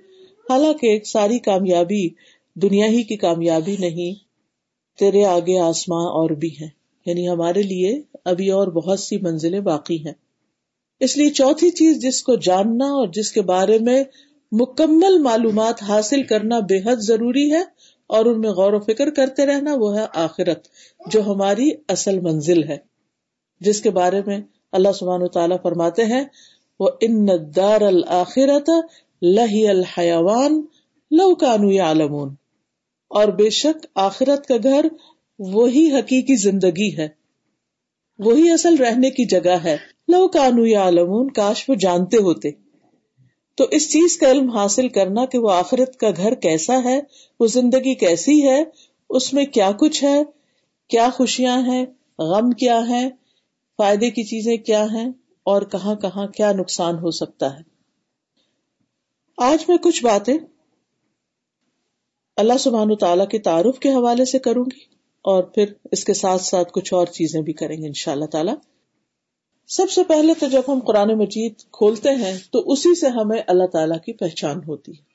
حالانکہ 0.50 1.00
ساری 1.06 1.40
کامیابی 1.40 2.10
دنیا 2.56 2.86
ہی 2.86 3.04
کی 3.04 3.18
کامیابی 3.18 3.75
نہیں، 3.79 4.13
تیرے 5.00 5.25
آگے 5.25 5.60
آسماں 5.60 6.06
اور 6.06 6.29
بھی 6.29 6.50
ہے 6.62 6.68
یعنی 7.06 7.29
ہمارے 7.29 7.62
لیے 7.62 8.01
ابھی 8.25 8.50
اور 8.50 8.68
بہت 8.68 9.00
سی 9.00 9.18
منزلیں 9.18 9.60
باقی 9.60 10.06
ہیں۔ 10.06 10.28
اس 11.00 11.18
لیے 11.18 11.29
چوتھی 11.29 11.70
چیز 11.70 12.01
جس 12.01 12.24
کو 12.24 12.36
جاننا 12.36 12.86
اور 12.86 13.08
جس 13.08 13.32
کے 13.32 13.41
بارے 13.41 13.79
میں 13.79 14.03
مکمل 14.51 15.18
معلومات 15.22 15.84
حاصل 15.84 16.24
کرنا 16.24 16.60
بے 16.60 16.91
حد 16.91 16.96
ضروری 16.96 17.51
ہے 17.51 17.63
اور 18.08 18.25
ان 18.25 18.39
میں 18.39 18.50
غور 18.50 18.74
و 18.74 18.79
فکر 18.79 19.10
کرتے 19.10 19.46
رہنا، 19.46 19.75
وہ 19.77 19.98
ہے 20.00 20.06
آخرت، 20.15 20.68
جو 21.12 21.22
ہماری 21.22 21.72
اصل 21.88 22.20
منزل 22.20 22.63
ہے۔ 22.63 22.77
جس 23.62 23.82
کے 23.82 23.89
بارے 23.89 24.22
میں 24.25 24.41
اللہ 24.72 24.91
سبحانہ 25.00 25.27
تعالیٰ 25.27 25.58
فرماتے 25.63 26.06
ہیں، 26.06 26.24
وہ 26.79 26.89
ان 27.01 27.27
دار 27.56 27.82
الآخرت 27.82 28.70
لہی 29.22 29.68
الحیوان 29.68 30.62
لو 31.12 31.36
کانو 31.36 31.82
عالمون 31.82 32.29
اور 33.10 33.27
بے 33.27 33.50
شک 33.50 33.86
آخرت 33.96 34.48
کا 34.48 34.56
گھر 34.63 34.86
وہی 35.39 35.89
حقیقی 35.91 36.36
زندگی 36.36 36.98
ہے، 36.98 37.08
وہی 38.20 38.51
اصل 38.51 38.75
رہنے 38.75 39.10
کی 39.10 39.25
جگہ 39.25 39.58
ہے۔ 39.63 39.77
لو 40.10 40.28
کانو 40.28 40.63
عالمون 40.75 41.30
کاش 41.30 41.63
وہ 41.70 41.75
جانتے 41.75 42.18
ہوتے۔ 42.18 42.51
تو 43.58 43.66
اس 43.72 43.89
چیز 43.92 44.18
کا 44.18 44.30
علم 44.32 44.50
حاصل 44.50 44.88
کرنا 44.88 45.25
کہ 45.25 45.38
وہ 45.38 45.51
آخرت 45.51 45.98
کا 46.00 46.10
گھر 46.18 46.36
کیسا 46.36 46.84
ہے، 46.84 47.00
وہ 47.39 47.48
زندگی 47.48 47.94
کیسی 47.96 48.42
ہے، 48.48 48.63
اس 49.10 49.34
میں 49.34 49.46
کیا 49.46 49.72
کچھ 49.80 50.04
ہے، 50.04 50.22
کیا 50.89 51.10
خوشیاں 51.13 51.58
ہیں، 51.62 51.86
غم 52.20 52.51
کیا 52.51 52.80
ہے 52.89 53.08
فائدے 53.80 54.10
کی 54.10 54.24
چیزیں 54.24 54.58
کیا 54.58 54.84
ہیں، 54.84 55.10
اور 55.46 55.62
کہاں 55.62 55.96
کہاں 55.96 56.28
کیا 56.28 56.51
نقصان 56.51 56.96
ہو 56.96 57.12
سکتا 57.12 57.54
ہے۔ 57.54 57.62
آج 59.38 59.66
میں 59.68 59.78
کچھ 59.78 60.04
باتیں 60.04 60.38
اللہ 62.38 62.58
سبحان 62.60 62.96
تعالی 62.96 63.24
کے 63.32 63.39
تعارف 63.39 63.80
کے 63.80 63.89
حوالے 63.89 64.25
سے 64.25 64.39
کروں 64.39 64.66
گی، 64.66 64.80
اور 65.25 65.44
پھر 65.44 65.74
اس 65.92 66.04
کے 66.06 66.13
ساتھ 66.13 66.42
ساتھ 66.42 66.72
کچھ 66.72 66.94
اور 66.94 67.08
چیزیں 67.08 67.42
بھی 67.42 67.54
کریں 67.54 67.78
گے 67.82 67.88
ان 67.88 67.94
شاء 67.94 68.12
اللہ 68.12 68.25
تعالیٰ۔ 68.25 68.56
سب 69.70 69.90
سے 69.90 70.04
پہلے 70.04 70.34
تو 70.40 70.48
جب 70.48 70.62
ہم 70.68 70.80
قرآن 70.80 71.18
مجید 71.18 71.54
کھولتے 71.72 72.10
ہیں 72.10 72.38
تو 72.52 72.72
اسی 72.72 73.00
سے 73.00 73.08
ہمیں 73.08 73.42
اللہ 73.48 73.66
تعالیٰ 73.66 73.98
کی 74.06 74.14
پہچان 74.14 74.60
ہوتی 74.68 74.92
ہے۔ 74.92 75.10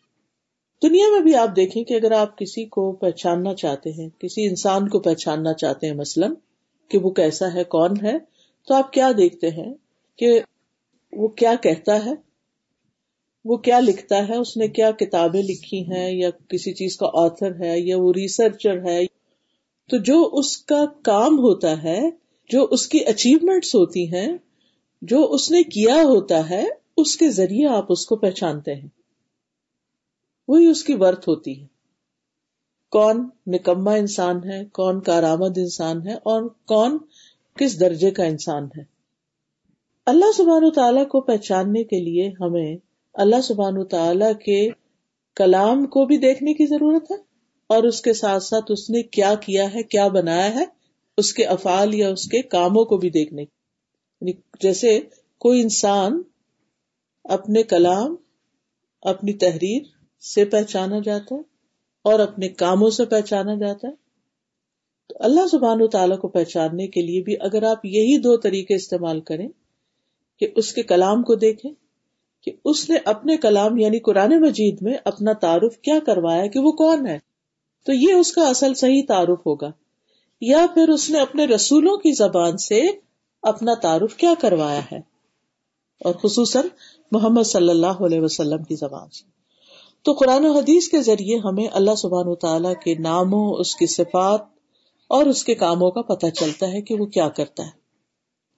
دنیا 0.82 1.06
میں 1.12 1.20
بھی 1.20 1.34
آپ 1.34 1.48
دیکھیں 1.56 1.84
کہ 1.84 1.94
اگر 1.94 2.12
آپ 2.12 2.38
کسی 2.38 2.64
کو 2.64 2.92
پہچاننا 2.92 3.54
چاہتے 3.54 3.92
ہیں، 3.92 4.08
کسی 4.18 4.48
انسان 4.48 4.88
کو 4.88 5.00
پہچاننا 5.00 5.52
چاہتے 5.52 5.86
ہیں 5.86 5.94
مثلاً 5.94 6.34
کہ 6.88 6.98
وہ 6.98 7.10
کیسا 7.10 7.54
ہے، 7.54 7.64
کون 7.64 7.90
ہے، 8.02 8.18
تو 8.68 8.74
آپ 8.74 8.92
کیا 8.92 9.12
دیکھتے 9.16 9.50
ہیں 9.50 9.74
کہ 10.16 10.40
وہ 11.12 11.28
کیا 11.28 11.54
کہتا 11.62 12.04
ہے، 12.04 12.12
وہ 13.44 13.56
کیا 13.56 13.80
لکھتا 13.80 14.28
ہے، 14.28 14.36
اس 14.36 14.56
نے 14.56 14.68
کیا 14.68 14.90
کتابیں 14.90 15.42
لکھی 15.42 15.92
ہیں 15.92 16.10
یا 16.12 16.30
کسی 16.48 16.74
چیز 16.74 16.96
کا 16.96 17.06
آتھر 17.14 17.60
ہے 17.60 17.80
یا 17.80 17.96
وہ 17.98 18.12
ریسرچر 18.12 18.84
ہے۔ 18.84 19.04
تو 19.90 19.96
جو 19.96 20.30
اس 20.32 20.56
کا 20.56 20.84
کام 21.02 21.38
ہوتا 21.38 21.82
ہے 21.82 22.10
جو 22.50 22.68
اس 22.70 22.86
کی 22.88 22.98
اچیومنٹس 22.98 23.74
ہوتی 23.74 24.14
ہیں، 24.14 24.36
جو 25.02 25.32
اس 25.32 25.50
نے 25.50 25.62
کیا 25.62 25.94
ہوتا 25.94 26.50
ہے، 26.50 26.66
اس 26.96 27.16
کے 27.16 27.30
ذریعے 27.30 27.66
آپ 27.68 27.86
اس 27.88 28.06
کو 28.06 28.16
پہچانتے 28.16 28.74
ہیں۔ 28.74 28.88
وہی 30.48 30.66
اس 30.66 30.84
کی 30.84 30.94
ورت 30.94 31.28
ہوتی 31.28 31.60
ہے۔ 31.62 31.66
کون 32.90 33.28
نکما 33.46 33.92
انسان 33.92 34.44
ہے، 34.44 34.64
کون 34.64 35.00
کارآمد 35.00 35.58
انسان 35.58 36.06
ہے، 36.06 36.14
اور 36.14 36.48
کون 36.66 36.98
کس 37.56 37.80
درجے 37.80 38.10
کا 38.10 38.24
انسان 38.24 38.68
ہے۔ 38.78 38.82
اللہ 40.06 40.32
سبحان 40.36 40.64
و 40.64 40.70
تعالیٰ 40.70 41.08
کو 41.08 41.20
پہچاننے 41.20 41.84
کے 41.84 42.00
لیے 42.00 42.30
ہمیں 42.40 42.76
اللہ 43.14 43.40
سبحان 43.40 43.84
تعالیٰ 43.84 44.32
کے 44.32 44.70
کلام 45.36 45.86
کو 45.86 46.04
بھی 46.04 46.18
دیکھنے 46.18 46.54
کی 46.54 46.66
ضرورت 46.66 47.10
ہے، 47.10 47.16
اور 47.66 47.82
اس 47.82 48.02
کے 48.02 48.12
ساتھ 48.12 48.42
ساتھ 48.42 48.72
اس 48.72 48.90
نے 48.90 49.02
کیا 49.02 49.34
کیا 49.34 49.74
ہے، 49.74 49.82
کیا 49.82 50.08
بنایا 50.08 50.54
ہے 50.54 50.64
اس 51.18 51.32
کے 51.34 51.44
افعال 51.44 51.94
یا 51.94 52.08
اس 52.08 52.28
کے 52.28 52.42
کاموں 52.42 52.84
کو 52.84 52.96
بھی 52.96 53.10
دیکھنے 53.10 53.42
یعنی 53.42 54.32
جیسے 54.60 55.00
کوئی 55.40 55.60
انسان 55.60 56.22
اپنے 57.24 57.62
کلام، 57.62 58.14
اپنی 59.02 59.32
تحریر 59.32 59.82
سے 60.22 60.44
پہچانا 60.44 60.98
جاتا 61.04 61.34
ہے 61.34 61.40
اور 62.04 62.20
اپنے 62.20 62.48
کاموں 62.48 62.90
سے 62.90 63.04
پہچانا 63.04 63.54
جاتا 63.54 63.88
ہے، 63.88 63.92
تو 65.10 65.14
اللہ 65.20 65.46
سبحان 65.46 65.82
و 65.82 65.86
تعالیٰ 65.86 66.18
کو 66.18 66.28
پہچاننے 66.28 66.86
کے 66.86 67.02
لیے 67.02 67.22
بھی 67.22 67.34
اگر 67.40 67.62
آپ 67.62 67.84
یہی 67.84 68.16
دو 68.18 68.36
طریقے 68.36 68.74
استعمال 68.74 69.20
کریں 69.20 69.48
کہ 70.40 70.48
اس 70.56 70.72
کے 70.72 70.82
کلام 70.82 71.22
کو 71.22 71.34
دیکھیں، 71.34 71.70
کہ 72.46 72.52
اس 72.64 72.88
نے 72.90 72.96
اپنے 73.04 73.36
کلام 73.36 73.76
یعنی 73.76 73.98
قرآن 73.98 74.32
مجید 74.40 74.82
میں 74.82 74.94
اپنا 75.04 75.32
تعارف 75.32 75.78
کیا 75.78 75.98
کروایا 76.06 76.46
کہ 76.46 76.60
وہ 76.60 76.72
کون 76.72 77.06
ہے، 77.06 77.18
تو 77.86 77.92
یہ 77.92 78.12
اس 78.12 78.32
کا 78.32 78.48
اصل 78.48 78.74
صحیح 78.74 79.02
تعارف 79.08 79.46
ہوگا۔ 79.46 79.70
یا 80.46 80.66
پھر 80.74 80.88
اس 80.88 81.10
نے 81.10 81.20
اپنے 81.20 81.44
رسولوں 81.44 81.96
کی 81.96 82.12
زبان 82.12 82.56
سے 82.56 82.82
اپنا 83.42 83.74
تعارف 83.74 84.14
کیا 84.14 84.34
کروایا 84.40 84.80
ہے؟ 84.92 84.98
اور 86.04 86.14
خصوصاً 86.14 86.66
محمد 87.12 87.42
صلی 87.42 87.70
اللہ 87.70 87.86
علیہ 87.86 88.20
وسلم 88.20 88.62
کی 88.62 88.74
زبان 88.74 89.08
سے۔ 89.08 89.34
تو 90.02 90.12
قرآن 90.12 90.46
و 90.46 90.52
حدیث 90.52 90.88
کے 90.88 91.02
ذریعے 91.02 91.38
ہمیں 91.38 91.68
اللہ 91.72 91.94
سبحان 91.94 92.28
و 92.28 92.34
تعالیٰ 92.34 92.72
کے 92.84 92.94
ناموں، 92.94 93.54
اس 93.54 93.76
کی 93.76 93.86
صفات 93.86 94.40
اور 95.08 95.26
اس 95.26 95.44
کے 95.44 95.54
کاموں 95.54 95.90
کا 95.90 96.02
پتہ 96.02 96.26
چلتا 96.26 96.72
ہے 96.72 96.82
کہ 96.82 96.94
وہ 96.94 97.06
کیا 97.06 97.28
کرتا 97.28 97.62
ہے۔ 97.62 97.84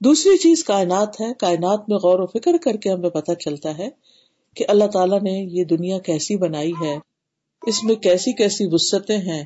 دوسری 0.00 0.36
چیز 0.36 0.64
کائنات 0.64 1.20
ہے۔ 1.20 1.34
کائنات 1.38 1.88
میں 1.88 1.96
غور 1.96 2.18
و 2.18 2.26
فکر 2.26 2.56
کر 2.62 2.76
کے 2.76 2.90
ہمیں 2.90 3.10
پتہ 3.10 3.32
چلتا 3.32 3.78
ہے 3.78 3.88
کہ 4.54 4.64
اللہ 4.68 4.84
تعالیٰ 4.84 5.20
نے 5.20 5.30
یہ 5.30 5.64
دنیا 5.64 5.98
کیسی 5.98 6.36
بنائی 6.36 6.72
ہے۔ 6.80 6.98
اس 7.66 7.84
میں 7.84 7.94
کیسی 7.94 8.32
کیسی 8.32 8.64
وسطیں 8.70 9.18
ہیں۔ 9.18 9.44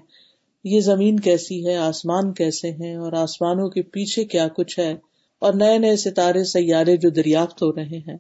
یہ 0.65 0.81
زمین 0.81 1.21
کیسی 1.21 1.67
ہے، 1.67 1.77
آسمان 1.77 2.33
کیسے 2.33 2.71
ہیں، 2.71 2.97
اور 2.97 3.13
آسمانوں 3.13 3.69
کے 3.69 3.83
پیچھے 3.83 4.25
کیا 4.25 4.49
کچھ 4.49 4.79
ہے، 4.79 4.93
اور 5.39 5.55
نئے 5.55 5.79
نئے 5.79 5.97
ستارے 5.97 6.45
سیارے 6.45 6.97
جو 6.97 7.11
دریافت 7.11 7.63
ہو 7.63 7.73
رہے 7.73 7.99
ہیں۔ 7.99 8.17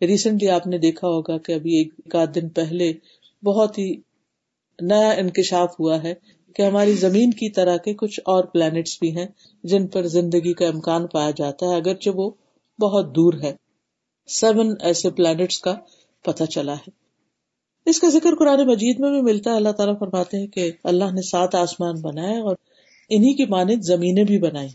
ریسنٹلی 0.00 0.48
آپ 0.48 0.66
نے 0.66 0.78
دیکھا 0.78 1.08
ہوگا 1.08 1.38
کہ 1.38 1.52
ابھی 1.52 1.76
ایک 1.76 2.16
آدھ 2.16 2.34
دن 2.34 2.48
پہلے 2.48 2.92
بہت 3.42 3.78
ہی 3.78 3.94
نیا 4.78 5.10
انکشاف 5.10 5.80
ہوا 5.80 6.02
ہے 6.02 6.14
کہ 6.56 6.62
ہماری 6.62 6.92
زمین 6.92 7.30
کی 7.30 7.50
طرح 7.50 7.76
کے 7.76 7.94
کچھ 7.94 8.20
اور 8.24 8.44
پلانٹس 8.44 8.98
بھی 9.00 9.16
ہیں 9.16 9.26
جن 9.64 9.86
پر 9.86 10.06
زندگی 10.06 10.52
کا 10.52 10.66
امکان 10.66 11.06
پایا 11.06 11.30
جاتا 11.30 11.66
ہے، 11.66 11.76
اگرچہ 11.76 12.10
وہ 12.14 12.30
بہت 12.78 13.16
دور 13.16 13.34
ہے۔ 13.42 13.52
سیون 14.28 14.74
ایسے 14.80 15.10
پلانٹس 15.10 15.58
کا 15.58 15.74
پتہ 16.24 16.44
چلا 16.44 16.74
ہے۔ 16.74 16.99
اس 17.86 18.00
کا 18.00 18.08
ذکر 18.08 18.34
قرآن 18.38 18.66
مجید 18.66 19.00
میں 19.00 19.10
بھی 19.10 19.22
ملتا 19.22 19.50
ہے۔ 19.50 19.56
اللہ 19.56 19.68
تعالیٰ 19.68 19.98
فرماتے 19.98 20.38
ہیں 20.38 20.46
کہ 20.46 20.72
اللہ 20.84 21.04
نے 21.04 21.22
سات 21.22 21.54
آسمان 21.54 22.00
بنائے 22.00 22.40
اور 22.40 22.56
انہیں 23.08 23.34
کی 23.34 23.46
مانند 23.46 23.82
زمینیں 23.82 24.24
بھی 24.24 24.38
بنائی۔ 24.38 24.68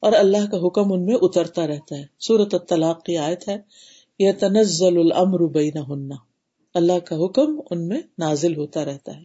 اور 0.00 0.12
اللہ 0.12 0.50
کا 0.50 0.66
حکم 0.66 0.92
ان 0.92 1.06
میں 1.06 1.14
اترتا 1.22 1.66
رہتا 1.66 1.96
ہے۔ 1.96 2.04
سورت 2.18 2.54
الطلاق 2.54 3.04
کی 3.04 3.16
آیت 3.16 3.48
ہے 3.48 3.56
یہ 4.18 4.32
تنزل 4.32 4.98
الامر 4.98 5.46
بینہن۔ 5.46 6.12
اللہ 6.74 6.98
کا 6.98 7.24
حکم 7.24 7.60
ان 7.70 7.88
میں 7.88 8.00
نازل 8.18 8.56
ہوتا 8.56 8.84
رہتا 8.84 9.16
ہے۔ 9.16 9.22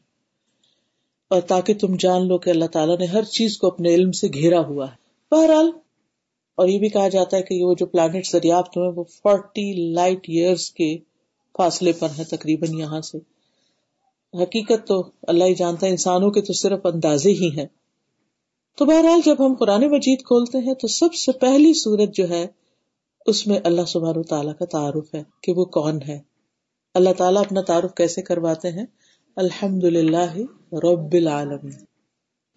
اور 1.30 1.42
تاکہ 1.42 1.74
تم 1.74 1.96
جان 2.00 2.28
لو 2.28 2.38
کہ 2.38 2.50
اللہ 2.50 2.66
تعالیٰ 2.66 2.98
نے 2.98 3.06
ہر 3.06 3.24
چیز 3.24 3.58
کو 3.58 3.68
اپنے 3.68 3.96
علم 3.96 4.12
سے 4.12 4.28
گھیرا 4.28 4.60
ہوا 4.60 4.86
ہے۔ 4.88 5.36
بہرحال، 5.36 5.72
اور 6.56 6.68
یہ 6.68 6.80
بھی 6.80 6.90
کہا 6.90 7.08
جاتا 7.08 7.38
ہے 7.38 7.42
کہ 7.42 7.64
وہ 7.64 7.76
جو 7.80 7.86
پلانٹ 7.86 8.34
دریافت 8.34 8.78
ہوئے 8.78 8.90
وہ 8.96 9.04
فورٹی 9.04 9.94
لائٹ 9.94 10.20
ایئرس 10.28 10.72
کے 10.72 10.98
فاصلے 11.58 11.92
پر 11.92 12.08
ہے 12.18 12.24
تقریباً 12.24 12.80
یہاں 12.80 13.02
سے۔ 13.02 13.18
حقیقت 14.44 14.88
تو 14.88 15.12
اللہ 15.28 15.44
ہی 15.44 15.56
جانتا 15.56 15.86
ہے، 15.86 15.92
انسانوں 15.92 16.32
کے 16.32 16.42
تو 16.42 16.54
صرف 16.54 16.80
اندازے 16.84 17.32
ہی 17.32 17.50
ہیں۔ 17.60 17.66
تو 18.78 18.86
بہرحال 18.86 19.20
جب 19.26 19.46
ہم 19.46 19.56
قرآن 19.56 19.82
مجید 19.82 20.20
کھولتے 20.20 20.58
ہیں، 20.58 20.74
تو 20.74 20.88
سب 20.88 21.14
سے 21.14 21.32
پہلی 21.32 21.74
سورت 21.74 22.14
جو 22.14 22.30
ہے، 22.30 22.48
اس 23.26 23.48
میں 23.48 23.60
اللہ 23.64 23.82
سبحانہ 23.88 24.22
تعالیٰ 24.22 24.54
کا 24.60 24.66
تعارف 24.66 25.16
ہے 25.16 25.24
کہ 25.44 25.52
وہ 25.52 25.66
کون 25.66 26.00
ہے۔ 26.08 26.20
اللہ 26.94 27.10
تعالیٰ 27.18 27.42
اپنا 27.42 27.62
تعارف 27.62 27.96
کیسے 27.96 28.22
کرواتے 28.22 28.72
ہیں؟ 28.72 28.86
الحمد 29.36 29.84
للہ 29.84 30.36
رب 30.72 31.14
العالمین۔ 31.14 31.86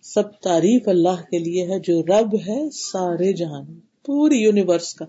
سب 0.02 0.23
تعریف 0.42 0.88
اللہ 0.88 1.23
کے 1.30 1.38
لیے 1.38 1.66
ہے، 1.66 1.78
جو 1.78 2.02
رب 2.02 2.35
ہے 2.49 2.71
سارے 2.71 3.33
جہان۔ 3.33 3.80
پوری 3.80 4.37
یونیورس 4.37 4.95
کا۔ 4.95 5.04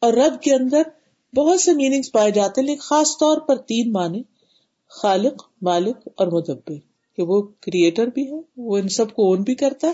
اور 0.00 0.12
رب 0.12 0.42
کے 0.42 0.54
اندر 0.54 0.82
بہت 1.36 1.60
سے 1.60 1.72
میننگز 1.72 2.12
پائے 2.12 2.30
جاتے 2.30 2.62
لیکن 2.62 2.80
خاص 2.80 3.10
طور 3.10 3.38
پر 3.38 3.56
تین 3.56 3.92
معنی، 3.92 4.22
خالق، 4.88 5.48
مالک 5.62 5.96
اور 6.16 6.26
مدبر، 6.26 6.74
کہ 7.16 7.22
وہ 7.22 7.42
کریٹر 7.60 8.06
بھی 8.06 8.32
ہے، 8.32 8.40
وہ 8.56 8.78
ان 8.78 8.88
سب 8.88 9.14
کو 9.14 9.28
اون 9.28 9.42
بھی 9.42 9.54
کرتا 9.54 9.86
ہے 9.86 9.92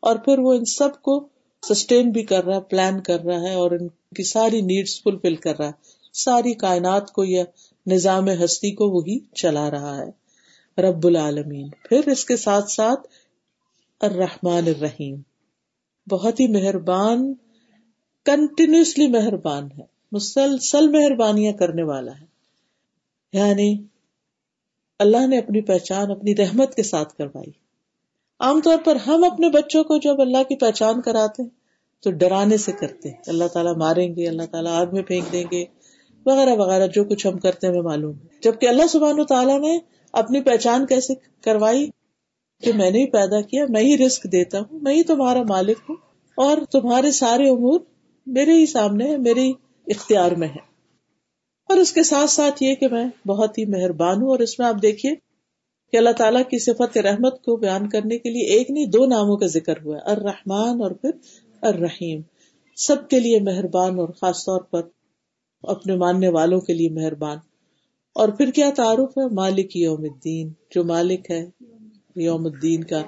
اور 0.00 0.16
پھر 0.16 0.38
وہ 0.38 0.52
ان 0.52 0.64
سب 0.64 1.02
کو 1.02 1.28
سسٹین 1.68 2.10
بھی 2.10 2.22
کر 2.24 2.44
رہا 2.44 2.56
ہے 2.56 2.60
پلان 2.60 3.00
کر 3.00 3.20
رہا 3.20 3.40
ہے 3.40 3.54
اور 3.54 3.70
ان 3.70 3.88
کی 3.88 4.22
ساری 4.22 4.60
نیڈس 4.60 5.02
فلفل 5.02 5.36
کر 5.36 5.58
رہا 5.58 5.66
ہے۔ 5.66 5.72
ساری 6.12 6.54
کائنات 6.54 7.12
کو 7.12 7.24
یا 7.24 7.44
نظام 7.86 8.28
ہستی 8.28 8.70
کو 8.70 8.88
وہی 8.90 9.18
چلا 9.34 9.70
رہا 9.70 9.96
ہے۔ 9.98 10.26
رب 10.82 11.06
العالمین۔ 11.06 11.68
پھر 11.88 12.08
اس 12.08 12.24
کے 12.24 12.36
ساتھ 12.36 12.70
ساتھ 12.70 13.00
الرحمن 14.00 14.66
الرحیم۔ 14.66 15.20
بہت 16.10 16.40
ہی 16.40 16.46
مہربان 16.48 17.34
کنٹینیوسلی 18.24 19.06
مہربان 19.06 19.68
ہے۔ 19.78 19.95
مسلسل 20.12 20.88
مہربانیاں 20.88 21.52
کرنے 21.52 21.82
والا 21.82 22.12
ہے۔ 22.12 22.26
یعنی 23.32 23.76
اللہ 24.98 25.26
نے 25.26 25.38
اپنی 25.38 25.60
پہچان، 25.60 26.10
اپنی 26.10 26.36
رحمت 26.36 26.74
کے 26.74 26.82
ساتھ 26.82 27.14
کروائی۔ 27.14 27.50
عام 28.40 28.60
طور 28.60 28.78
پر 28.84 28.96
ہم 28.96 29.24
اپنے 29.24 29.48
بچوں 29.50 29.84
کو 29.84 29.98
جب 29.98 30.20
اللہ 30.20 30.42
کی 30.42 30.56
پہچان 30.56 31.00
کراتے 31.00 31.42
ہیں، 31.42 31.50
تو 32.02 32.10
ڈرانے 32.10 32.56
سے 32.56 32.72
کرتے 32.72 33.08
ہیں۔ 33.08 33.16
اللہ 33.26 33.44
تعالیٰ 33.44 33.76
ماریں 33.76 34.16
گے، 34.16 34.28
اللہ 34.28 34.42
تعالیٰ 34.50 34.72
آگ 34.72 34.86
میں 34.92 35.02
پھینک 35.02 35.32
دیں 35.32 35.44
گے، 35.52 35.64
وغیرہ 36.26 36.50
وغیرہ، 36.50 36.86
جو 36.86 37.04
کچھ 37.04 37.26
ہم 37.26 37.38
کرتے 37.38 37.66
ہیں 37.66 37.82
معلوم 37.82 38.14
ہے۔ 38.14 38.26
جبکہ 38.42 38.68
اللہ 38.68 38.86
سبحان 38.86 39.20
و 39.20 39.24
تعالیٰ 39.24 39.60
نے 39.60 39.78
اپنی 40.12 40.40
پہچان 40.40 40.86
کیسے 40.86 41.14
کروائی؟ 41.40 41.90
کہ 42.62 42.72
میں 42.72 42.90
نے 42.90 42.98
ہی 42.98 43.06
پیدا 43.06 43.40
کیا، 43.40 43.64
میں 43.68 43.82
ہی 43.82 44.06
رسک 44.06 44.24
دیتا 44.24 44.58
ہوں، 44.58 44.80
میں 44.80 44.94
ہی 44.94 45.02
تمہارا 45.02 45.42
مالک 45.48 45.76
ہوں، 45.88 45.96
اور 46.34 46.56
تمہارے 46.72 47.12
سارے 47.12 47.48
امور 47.48 47.80
میرے 48.26 48.52
ہی 48.52 48.66
سامنے 48.66 49.10
ہے 49.10 49.16
میرے 49.16 49.52
اختیار 49.86 50.32
میں 50.32 50.48
ہے۔ 50.48 50.76
اور 51.68 51.76
اس 51.76 51.92
کے 51.92 52.02
ساتھ 52.02 52.30
ساتھ 52.30 52.62
یہ 52.62 52.74
کہ 52.74 52.88
میں 52.88 53.28
بہت 53.28 53.58
ہی 53.58 53.64
مہربان 53.64 54.22
ہوں 54.22 54.28
اور 54.28 54.38
اس 54.38 54.58
میں 54.58 54.66
آپ 54.66 54.74
دیکھیے 54.82 55.14
کہ 55.92 55.96
اللہ 55.96 56.10
تعالیٰ 56.10 56.42
کی 56.50 56.58
صفت 56.58 56.98
رحمت 56.98 57.42
کو 57.42 57.56
بیان 57.56 57.88
کرنے 57.88 58.18
کے 58.18 58.30
لیے 58.30 58.42
ایک 58.42 58.70
نہیں، 58.70 58.86
دو 58.86 59.06
ناموں 59.06 59.36
کا 59.36 59.46
ذکر 59.46 59.74
ہوا 59.84 59.96
ہے۔ 59.96 60.02
الرحمن 60.02 60.82
اور 60.82 60.90
پھر 60.90 61.10
الرحیم۔ 61.60 62.20
سب 62.76 63.08
کے 63.08 63.20
لیے 63.20 63.40
مہربان 63.40 63.98
اور 63.98 64.08
خاص 64.08 64.44
طور 64.44 64.60
پر 64.60 64.82
اپنے 65.62 65.96
ماننے 65.96 66.28
والوں 66.28 66.60
کے 66.60 66.74
لیے 66.74 66.88
مہربان۔ 66.88 67.38
اور 68.14 68.28
پھر 68.28 68.50
کیا 68.50 68.70
تعارف 68.76 69.18
ہے؟ 69.18 69.34
مالک 69.34 69.76
یوم 69.76 70.00
الدین۔ 70.00 70.52
جو 70.74 70.84
مالک 70.84 71.30
ہے 71.30 71.46
یوم 72.16 72.46
الدین 72.46 72.84
کا، 72.84 73.02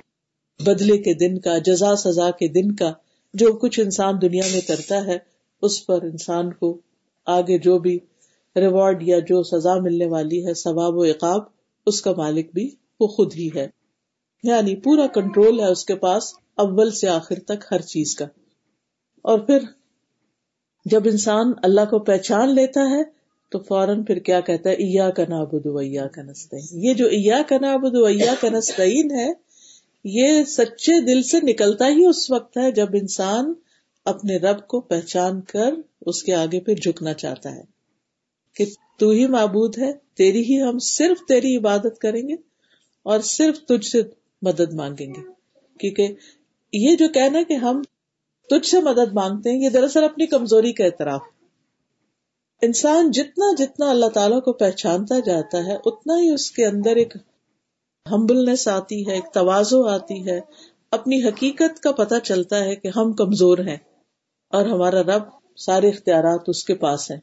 بدلے 0.66 0.99
کے 0.99 1.14
دن 1.14 1.38
کا، 1.38 1.58
جزا 1.58 1.97
سزا 1.97 2.30
کے 2.30 2.49
دن 2.49 2.73
کا، 2.73 2.92
جو 3.35 3.52
کچھ 3.52 3.80
انسان 3.80 4.14
دنیا 4.23 4.42
میں 4.52 4.61
کرتا 4.61 5.06
ہے 5.06 5.27
اس 5.62 5.87
پر 5.87 6.03
انسان 6.03 6.53
کو 6.53 6.79
آگے 7.27 7.59
جو 7.59 7.79
بھی 7.79 7.99
ریوارڈ 8.57 9.03
یا 9.03 9.19
جو 9.19 9.43
سزا 9.43 9.75
ملنے 9.75 10.07
والی 10.07 10.47
ہے، 10.47 10.55
ثواب 10.55 10.97
و 10.97 11.05
عقاب، 11.05 11.43
اس 11.87 12.03
کا 12.03 12.12
مالک 12.17 12.50
بھی 12.55 12.71
وہ 13.00 13.07
خود 13.07 13.33
ہی 13.37 13.49
ہے۔ 13.57 13.67
یعنی 14.43 14.77
پورا 14.77 15.07
کنٹرول 15.07 15.61
ہے 15.61 15.67
اس 15.67 15.85
کے 15.85 15.95
پاس 15.95 16.23
اول 16.55 16.91
سے 16.91 17.09
آخر 17.09 17.35
تک 17.35 17.65
ہر 17.71 17.81
چیز 17.81 18.17
کا۔ 18.17 18.25
اور 19.23 19.38
پھر 19.38 19.59
جب 20.85 21.00
انسان 21.05 21.53
اللہ 21.62 21.81
کو 21.81 21.99
پہچان 21.99 22.55
لیتا 22.55 22.91
ہے، 22.91 23.03
تو 23.50 23.59
فوراً 23.59 24.05
پھر 24.05 24.19
کیا 24.19 24.41
کہتا 24.41 24.71
ہے؟ 24.71 24.75
ایا 24.75 25.11
کا 25.11 25.23
نابود 25.29 25.67
ایا 25.67 26.07
کا 26.07 26.23
نسطین 26.23 26.61
یہ 26.71 26.95
جو 26.95 27.07
ایا 27.07 27.43
کا 27.49 27.57
نابود 27.61 27.95
ایا 28.07 28.35
کا 28.41 28.49
نسطین 28.49 29.11
ہے، 29.11 29.33
یہ 30.05 30.45
سچے 30.45 31.00
دل 31.00 31.23
سے 31.23 31.38
نکلتا 31.43 31.88
ہی 31.88 32.07
اس 32.07 32.31
وقت 32.31 32.59
ہے 32.59 32.73
جب 32.73 32.87
انسان 32.95 33.55
اپنے 34.09 34.37
رب 34.37 34.67
کو 34.67 34.81
پہچان 34.81 35.41
کر 35.41 35.75
اس 36.07 36.23
کے 36.23 36.35
آگے 36.35 36.61
پھر 36.61 36.75
جھکنا 36.75 37.15
چاہتا 37.15 37.55
ہے 37.55 37.62
کہ 38.55 38.65
تو 38.99 39.11
ہی 39.11 39.27
معبود 39.27 39.79
ہے، 39.79 39.93
تیری 40.15 40.43
ہی 40.43 40.62
ہم 40.62 40.79
صرف 40.79 41.27
تیری 41.29 41.57
عبادت 41.57 41.99
کریں 41.99 42.29
گے 42.29 42.35
اور 43.03 43.21
صرف 43.21 43.61
تجھ 43.61 43.87
سے 43.87 44.03
مدد 44.43 44.75
مانگیں 44.75 45.07
گے۔ 45.07 45.21
کیونکہ 45.79 46.15
یہ 46.73 46.97
جو 46.97 47.09
کہنا 47.09 47.43
کہ 47.43 47.55
ہم 47.55 47.83
تجھ 48.50 48.67
سے 48.67 48.81
مدد 48.81 49.12
مانگتے 49.12 49.50
ہیں، 49.50 49.62
یہ 49.62 49.71
دراصل 49.71 50.05
اپنی 50.05 50.27
کمزوری 50.27 50.73
کا 50.73 50.85
اعتراف۔ 50.85 51.21
انسان 52.62 53.11
جتنا 53.11 53.55
جتنا 53.59 53.91
اللہ 53.91 54.07
تعالیٰ 54.07 54.43
کو 54.43 54.53
پہچانتا 54.53 55.19
جاتا 55.19 55.65
ہے، 55.67 55.77
اتنا 55.85 56.15
ہی 56.15 56.31
اس 56.31 56.50
کے 56.50 56.67
اندر 56.67 56.97
ایک 56.97 57.17
ہمبلنس 58.11 58.69
آتی 58.69 59.07
ہے، 59.07 59.15
ایک 59.15 59.35
توازو 59.35 59.87
آتی 59.87 60.31
ہے۔ 60.31 60.41
اپنی 60.91 61.25
حقیقت 61.25 61.81
کا 61.81 61.93
پتہ 61.93 62.15
چلتا 62.25 62.65
ہے 62.65 62.77
کہ 62.77 62.91
ہم 62.97 63.12
کمزور 63.12 63.59
ہیں۔ 63.59 63.77
اور 64.49 64.67
ہمارا 64.67 65.02
رب 65.02 65.23
سارے 65.57 65.88
اختیارات 65.88 66.40
اس 66.47 66.64
کے 66.64 66.75
پاس 66.75 67.11
ہیں۔ 67.11 67.19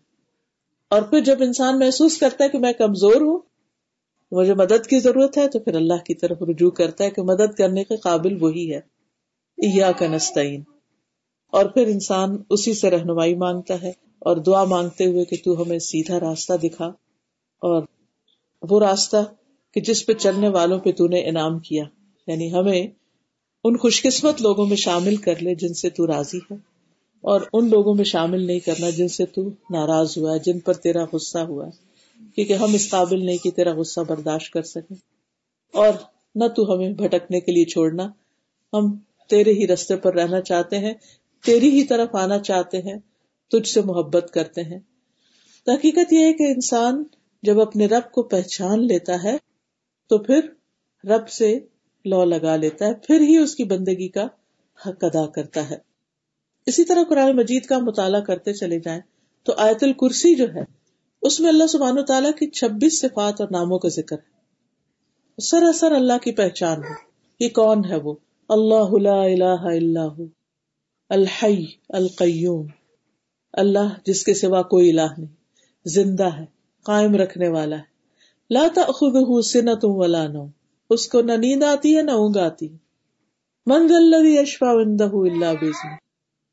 اور 0.90 1.02
پھر 1.02 1.20
جب 1.20 1.38
انسان 1.40 1.80
محسوس 1.80 2.18
کرتا 2.18 2.44
ہے 2.44 2.50
کہ 2.50 2.58
میں 2.58 2.74
کمزور 2.74 3.22
ہوں، 3.22 3.40
مجھے 4.32 4.54
مدد 4.54 4.88
کی 4.88 5.00
ضرورت 5.00 5.38
ہے، 5.38 5.48
تو 5.48 5.60
پھر 5.60 5.76
اللہ 5.76 6.04
کی 6.06 6.14
طرف 6.16 6.38
رجوع 6.42 6.72
کرتا 6.72 7.04
ہے 7.04 7.10
کہ 7.10 7.22
مدد 7.22 7.56
کرنے 7.58 7.84
کے 7.84 7.98
قابل 7.98 8.44
وہی 8.44 8.76
ہے۔ 8.76 8.96
کا 10.00 10.08
نستعین۔ 10.08 10.64
اور 11.52 11.66
پھر 11.66 11.88
انسان 11.88 12.38
اسی 12.50 12.74
سے 12.74 12.90
رہنمائی 12.90 13.36
مانگتا 13.36 13.82
ہے 13.82 13.90
اور 14.20 14.38
دعا 14.38 14.64
مانگتے 14.64 15.06
ہوئے 15.06 15.26
کہ 15.26 15.36
تو 15.46 15.62
ہمیں 15.62 15.80
سیدھا 15.80 16.20
راستہ 16.20 16.54
دکھا۔ 16.54 16.86
اور 17.62 17.84
وہ 18.62 18.80
راستہ 18.80 19.18
کہ 19.74 19.82
جس 19.82 20.06
پہ 20.06 20.14
چلنے 20.14 20.50
والوں 20.50 20.80
پہ 20.80 20.92
تو 20.92 21.08
نے 21.08 21.30
انعام 21.30 21.60
کیا۔ 21.60 21.84
یعنی 22.28 22.54
ہمیں 22.54 22.88
ان 23.64 23.78
خوش 23.78 24.02
قسمت 24.02 24.42
لوگوں 24.42 24.66
میں 24.66 24.78
شامل 24.78 25.16
کر 25.16 25.42
لے 25.42 25.56
جن 25.56 25.74
سے 25.74 25.90
تو 25.90 26.08
راضی 26.08 26.40
ہے۔ 26.52 26.75
اور 27.26 27.42
ان 27.54 27.70
لوگوں 27.70 27.96
میں 27.96 28.04
شامل 28.04 28.48
نہیں 28.48 28.60
کرنا 28.60 28.90
جن 28.90 29.08
سے 29.08 29.26
تو 29.26 29.50
ناراض 29.70 30.18
ہوا 30.18 30.34
ہے، 30.34 30.40
جن 30.40 30.60
پر 30.60 30.74
تیرا 30.74 31.06
غصہ 31.14 31.38
ہوا 31.38 31.68
ہے۔ 31.68 31.72
کیونکہ 32.36 32.54
ہم 32.54 32.74
اس 32.74 32.90
قابل 32.90 33.26
نہیں 33.26 33.38
کہ 33.38 33.52
تیرا 33.52 33.74
غصہ 33.74 34.00
برداشت 34.08 34.54
کر 34.54 34.62
سکیں۔ 34.62 34.96
اور 35.74 35.94
نہ 36.36 36.48
تو 36.48 36.76
ہمیں 36.76 36.90
بھٹکنے 36.90 37.40
کے 37.40 37.52
لیے 37.52 37.66
چھوڑنا۔ 37.66 38.04
ہم 38.74 38.98
تیرے 39.30 39.54
ہی 39.54 39.68
رستے 39.68 39.96
پر 39.96 40.16
رہنا 40.16 40.42
چاہتے 40.42 40.80
ہیں، 40.80 40.94
تیری 41.46 41.70
ہی 41.70 41.84
طرف 41.84 42.16
آنا 42.16 42.40
چاہتے 42.40 42.78
ہیں، 42.78 43.00
تجھ 43.52 43.70
سے 43.70 43.82
محبت 43.82 44.32
کرتے 44.34 44.62
ہیں۔ 44.62 44.80
حقیقت 45.68 46.14
یہ 46.14 46.26
ہے 46.26 46.34
کہ 46.34 46.44
انسان 46.44 47.04
جب 47.44 47.62
اپنے 47.62 47.86
رب 47.86 48.12
کو 48.12 48.24
پہچان 48.24 48.88
لیتا 48.88 49.24
ہے، 49.24 49.38
تو 50.10 50.18
پھر 50.18 50.40
رب 51.04 51.30
سے 51.30 51.60
لو 52.06 52.26
لگا 52.26 52.56
لیتا 52.56 52.86
ہے، 52.86 52.94
پھر 52.94 53.22
ہی 53.22 53.38
اس 53.38 53.56
کی 53.56 53.64
بندگی 53.64 54.08
کا 54.08 54.24
حق 54.86 55.04
ادا 55.04 55.26
کرتا 55.26 55.70
ہے۔ 55.70 55.95
اسی 56.66 56.86
طرح 56.86 57.04
قرآن 57.10 57.36
مجید 57.36 57.66
کا 57.66 57.80
مطالعہ 57.80 58.22
کرتے 58.22 58.54
چلے 58.54 58.80
جائیں 58.80 59.02
تو 59.44 59.54
آیت 59.58 59.84
الکرسی 59.84 60.36
جو 60.36 60.46
ہے، 60.56 60.64
اس 61.22 61.40
میں 61.40 61.50
اللہ 61.50 61.68
سبحانہ 61.68 62.02
تعالیٰ 62.02 62.32
کی 62.32 62.50
چھبیس 62.50 63.02
صفات 63.02 63.42
اور 63.42 63.50
ناموں 63.52 63.80
کا 63.80 63.90
ذکر 63.90 64.16
ہے۔ 64.16 64.36
سراسر 65.42 65.92
اللہ 65.92 66.18
کی 66.24 66.32
پہچان 66.32 66.84
ہے۔ 66.84 66.94
یہ 67.40 67.50
کون 67.50 67.86
ہے 67.86 67.96
وہ؟ 67.96 68.14
اللہ 68.50 68.98
لا 69.02 69.22
الہ 69.22 69.64
الا 69.64 70.06
ہو۔ 70.06 70.26
الحی 71.10 71.66
القیوم۔ 71.90 72.68
اللہ 73.54 73.94
جس 74.06 74.24
کے 74.24 74.34
سوا 74.34 74.62
کوئی 74.62 74.92
الہ 74.92 75.14
نہیں۔ 75.18 75.36
زندہ 75.86 76.28
ہے، 76.40 76.46
قائم 76.84 77.16
رکھنے 77.16 77.48
والا 77.48 77.78
ہے۔ 77.78 77.96
لا 78.50 78.68
تأخذه 78.76 79.42
سنة 79.42 79.80
ولا 79.84 80.28
نوم۔ 80.28 80.50
اس 80.90 81.08
کو 81.08 81.22
نہ 81.22 81.32
نیند 81.32 81.64
آتی 81.64 81.98
ہے، 81.98 82.02
نہ 82.02 82.12
اونگ 82.12 82.38
آتی۔ 82.38 82.68
من 83.66 83.88
ذا 83.88 83.96
الذي 83.96 84.36
يشفع 84.36 84.72
عنده 84.72 85.34
الا 85.34 85.52
باذنه 85.54 86.05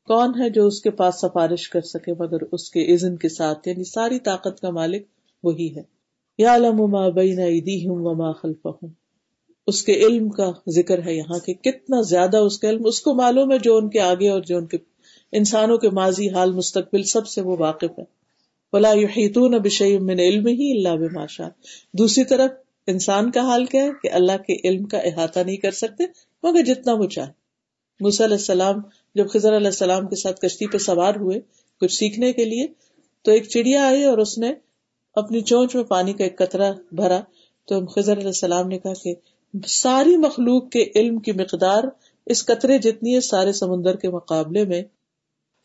کون 0.07 0.41
ہے 0.41 0.49
جو 0.49 0.67
اس 0.67 0.81
کے 0.81 0.91
پاس 0.91 1.15
سفارش 1.21 1.69
کر 1.69 1.81
سکے 1.81 2.13
مگر 2.19 2.37
اس 2.51 2.69
کے 2.69 2.93
اذن 2.93 3.17
کے 3.17 3.29
ساتھ 3.29 3.67
یعنی 3.67 3.83
ساری 3.83 4.19
طاقت 4.19 4.59
کا 4.61 4.69
مالک 4.69 5.07
وہی 5.43 5.75
ہے۔ 5.75 5.81
یا 6.37 6.57
ما 6.57 7.09
بین 7.09 7.39
ایدیہم 7.39 8.05
وما 8.05 8.31
خلفہم۔ 8.31 8.87
اس 9.67 9.83
کے 9.83 9.93
علم 9.93 10.29
کا 10.29 10.51
ذکر 10.69 11.05
ہے 11.05 11.13
یہاں 11.13 11.39
کہ 11.39 11.53
کتنا 11.53 12.01
زیادہ 12.01 12.37
اس 12.37 12.59
کا 12.59 12.69
علم، 12.69 12.81
اس 12.85 13.01
کو 13.01 13.13
معلوم 13.13 13.51
ہے 13.51 13.57
جو 13.59 13.77
ان 13.77 13.89
کے 13.89 13.99
آگے 13.99 14.29
اور 14.29 14.41
جو 14.41 14.57
ان 14.57 14.65
کے 14.65 14.77
انسانوں 15.31 15.77
کے 15.77 15.89
ماضی 15.89 16.29
حال 16.29 16.51
مستقبل 16.51 17.03
سب 17.03 17.27
سے 17.27 17.41
وہ 17.41 17.55
واقف 17.59 17.99
ہے۔ 17.99 18.03
بلا 18.73 18.91
یحیطون 18.91 19.51
بشیء 19.51 19.99
من 19.99 20.19
علم 20.19 20.47
ہی 20.47 20.71
اللہ 20.71 21.05
بماشا 21.05 21.47
دوسری 21.93 22.23
طرف 22.23 22.51
انسان 22.87 23.31
کا 23.31 23.41
حال 23.41 23.65
کیا 23.65 23.83
ہے 23.83 23.89
کہ 24.03 24.09
اللہ 24.11 24.37
کے 24.47 24.69
علم 24.69 24.85
کا 24.85 24.97
احاطہ 24.97 25.39
نہیں 25.39 25.57
کر 25.57 25.71
سکتے 25.71 26.03
مگر 26.43 26.63
جتنا 26.63 26.93
وہ 26.93 27.05
چاہے۔ 27.05 27.42
موسی 27.99 28.23
علیہ 28.23 28.35
السلام 28.35 28.79
جب 29.15 29.29
خضر 29.29 29.55
علیہ 29.57 29.67
السلام 29.67 30.07
کے 30.07 30.15
ساتھ 30.15 30.39
کشتی 30.41 30.67
پہ 30.67 30.77
سوار 30.77 31.15
ہوئے 31.15 31.39
کچھ 31.81 31.93
سیکھنے 31.93 32.31
کے 32.33 32.45
لیے، 32.45 32.67
تو 33.25 33.31
ایک 33.31 33.47
چڑیا 33.47 33.85
آئی 33.85 34.03
اور 34.03 34.17
اس 34.17 34.37
نے 34.37 34.53
اپنی 35.15 35.41
چونچ 35.41 35.75
میں 35.75 35.83
پانی 35.83 36.13
کا 36.13 36.23
ایک 36.23 36.37
قطرہ 36.37 36.71
بھرا۔ 36.91 37.19
تو 37.67 37.85
خضر 37.85 38.17
علیہ 38.17 38.27
السلام 38.27 38.67
نے 38.67 38.77
کہا 38.77 38.93
کہ 39.03 39.13
ساری 39.67 40.17
مخلوق 40.17 40.69
کے 40.69 40.85
علم 40.95 41.19
کی 41.19 41.31
مقدار 41.31 41.83
اس 42.27 42.45
قطرے 42.45 42.77
جتنی 42.77 43.15
ہے، 43.15 43.21
سارے 43.21 43.51
سمندر 43.51 43.95
کے 43.95 44.09
مقابلے 44.09 44.63
میں 44.65 44.81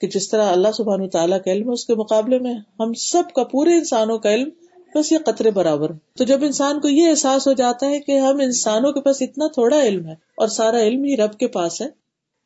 کہ 0.01 0.07
جس 0.07 0.29
طرح 0.29 0.51
اللہ 0.53 0.73
سبحان 0.77 1.09
تعالیٰ 1.09 1.39
کا 1.45 1.53
علم 1.53 1.69
ہے، 1.69 1.73
اس 1.73 1.87
کے 1.87 1.95
مقابلے 1.95 2.39
میں 2.39 2.55
ہم 2.81 2.93
سب 2.93 3.33
کا 3.35 3.45
پورے 3.45 3.75
انسانوں 3.75 4.19
کا 4.19 4.35
علم 4.35 4.49
بس 4.95 5.13
یہ 5.13 5.19
قطرے 5.27 5.51
برابر 5.51 5.93
تو 6.17 6.25
جب 6.25 6.45
انسان 6.45 6.81
کو 6.81 6.89
یہ 6.89 7.09
احساس 7.11 7.47
ہو 7.47 7.53
جاتا 7.53 7.87
ہے 7.87 7.99
کہ 8.01 8.19
ہم 8.19 8.41
انسانوں 8.41 8.93
کے 8.93 9.01
پاس 9.01 9.23
اتنا 9.23 9.47
تھوڑا 9.47 9.81
علم 9.83 10.07
ہے 10.07 10.15
اور 10.35 10.49
سارا 10.49 10.81
علم 10.83 11.05
ہی 11.05 11.17
رب 11.17 11.39
کے 11.39 11.49
پاس 11.49 11.81
ہے 11.81 11.89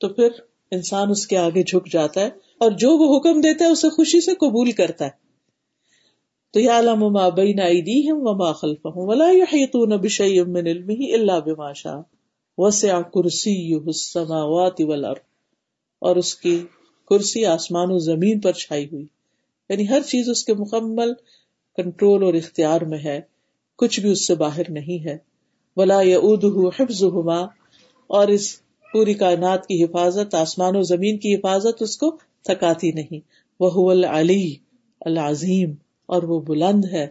تو 0.03 0.09
پھر 0.09 0.29
انسان 0.71 1.11
اس 1.11 1.27
کے 1.27 1.39
آگے 1.39 1.63
جھک 1.63 1.93
جاتا 1.93 2.21
ہے 2.21 2.27
اور 2.59 2.71
جو 2.71 2.97
وہ 2.97 3.17
حکم 3.17 3.41
دیتا 3.41 3.65
ہے 3.65 3.71
اسے 3.71 3.89
خوشی 3.89 4.21
سے 4.21 4.35
قبول 4.35 4.71
کرتا 4.71 5.05
ہے۔ 5.05 5.11
تو 6.53 6.61
یا 6.61 6.79
علم 6.79 7.13
ما 7.13 7.29
بین 7.29 7.61
ایدیہم 7.61 8.17
وما 8.21 8.53
خلفہم 8.53 8.91
ولا 8.95 9.31
یحیطون 9.31 9.91
بشیء 9.91 10.45
من 10.45 10.67
علمہ 10.67 11.15
الا 11.15 11.39
بما 11.39 11.73
شاء۔ 11.73 12.01
وسع 12.59 13.01
کرسیہ 13.01 13.77
السماوات 13.77 14.81
والارض۔ 14.81 15.19
اور 15.99 16.17
اس 16.17 16.35
کی 16.35 16.63
کرسی 17.09 17.47
آسمان 17.47 17.89
و 17.91 17.99
زمین 17.99 18.41
پر 18.41 18.53
چھائی 18.53 18.85
ہوئی۔ 18.93 19.07
یعنی 19.69 19.89
ہر 19.89 20.01
چیز 20.01 20.29
اس 20.29 20.45
کے 20.45 20.55
مکمل 20.55 21.13
کنٹرول 21.77 22.23
اور 22.23 22.35
اختیار 22.35 22.81
میں 22.81 22.99
ہے۔ 22.99 23.21
کچھ 23.77 24.01
بھی 24.01 24.11
اس 24.11 24.27
سے 24.27 24.35
باہر 24.35 24.63
نہیں 24.69 25.05
ہے۔ 25.05 25.17
ولا 25.77 26.01
یعودہ 26.01 26.83
حفظہما۔ 26.83 27.41
اور 28.07 28.29
اس 28.29 28.62
پوری 28.93 29.15
کائنات 29.15 29.67
کی 29.67 29.83
حفاظت، 29.85 30.35
آسمان 30.35 30.77
و 30.77 30.83
زمین 30.83 31.19
کی 31.19 31.35
حفاظت 31.35 31.83
اس 31.83 31.97
کو 31.97 32.11
تھکاتی 32.45 32.91
نہیں۔ 32.93 33.21
وہ 33.61 33.91
العلی، 33.91 34.55
العظیم، 35.01 35.75
اور 36.09 36.23
وہ 36.23 36.41
بلند 36.41 36.85
ہے، 36.93 37.07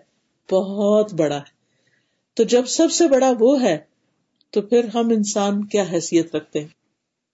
بہت 0.49 1.13
بڑا 1.13 1.37
ہے۔ 1.37 1.59
تو 2.37 2.43
جب 2.43 2.65
سب 2.65 2.91
سے 2.91 3.07
بڑا 3.07 3.31
وہ 3.39 3.61
ہے، 3.61 3.77
تو 4.53 4.61
پھر 4.61 4.85
ہم 4.93 5.09
انسان 5.09 5.65
کیا 5.65 5.83
حیثیت 5.91 6.35
رکھتے 6.35 6.59
ہیں؟ 6.59 6.67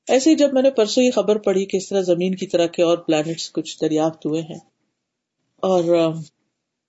ایسے 0.08 0.30
ہی 0.30 0.36
جب 0.36 0.54
میں 0.54 0.62
نے 0.62 0.70
پرسوں 0.72 1.04
یہ 1.04 1.12
خبر 1.12 1.38
پڑھی 1.38 1.66
کہ 1.66 1.78
اس 1.78 1.90
طرح 1.90 2.02
زمین 2.02 2.36
کی 2.36 2.48
طرح 2.48 2.68
کے 2.68 2.84
اور 2.84 2.98
پلانٹس 2.98 3.52
کچھ 3.52 3.78
دریافت 3.82 4.26
ہوئے 4.26 4.42
ہیں، 4.42 4.60
اور 5.64 5.84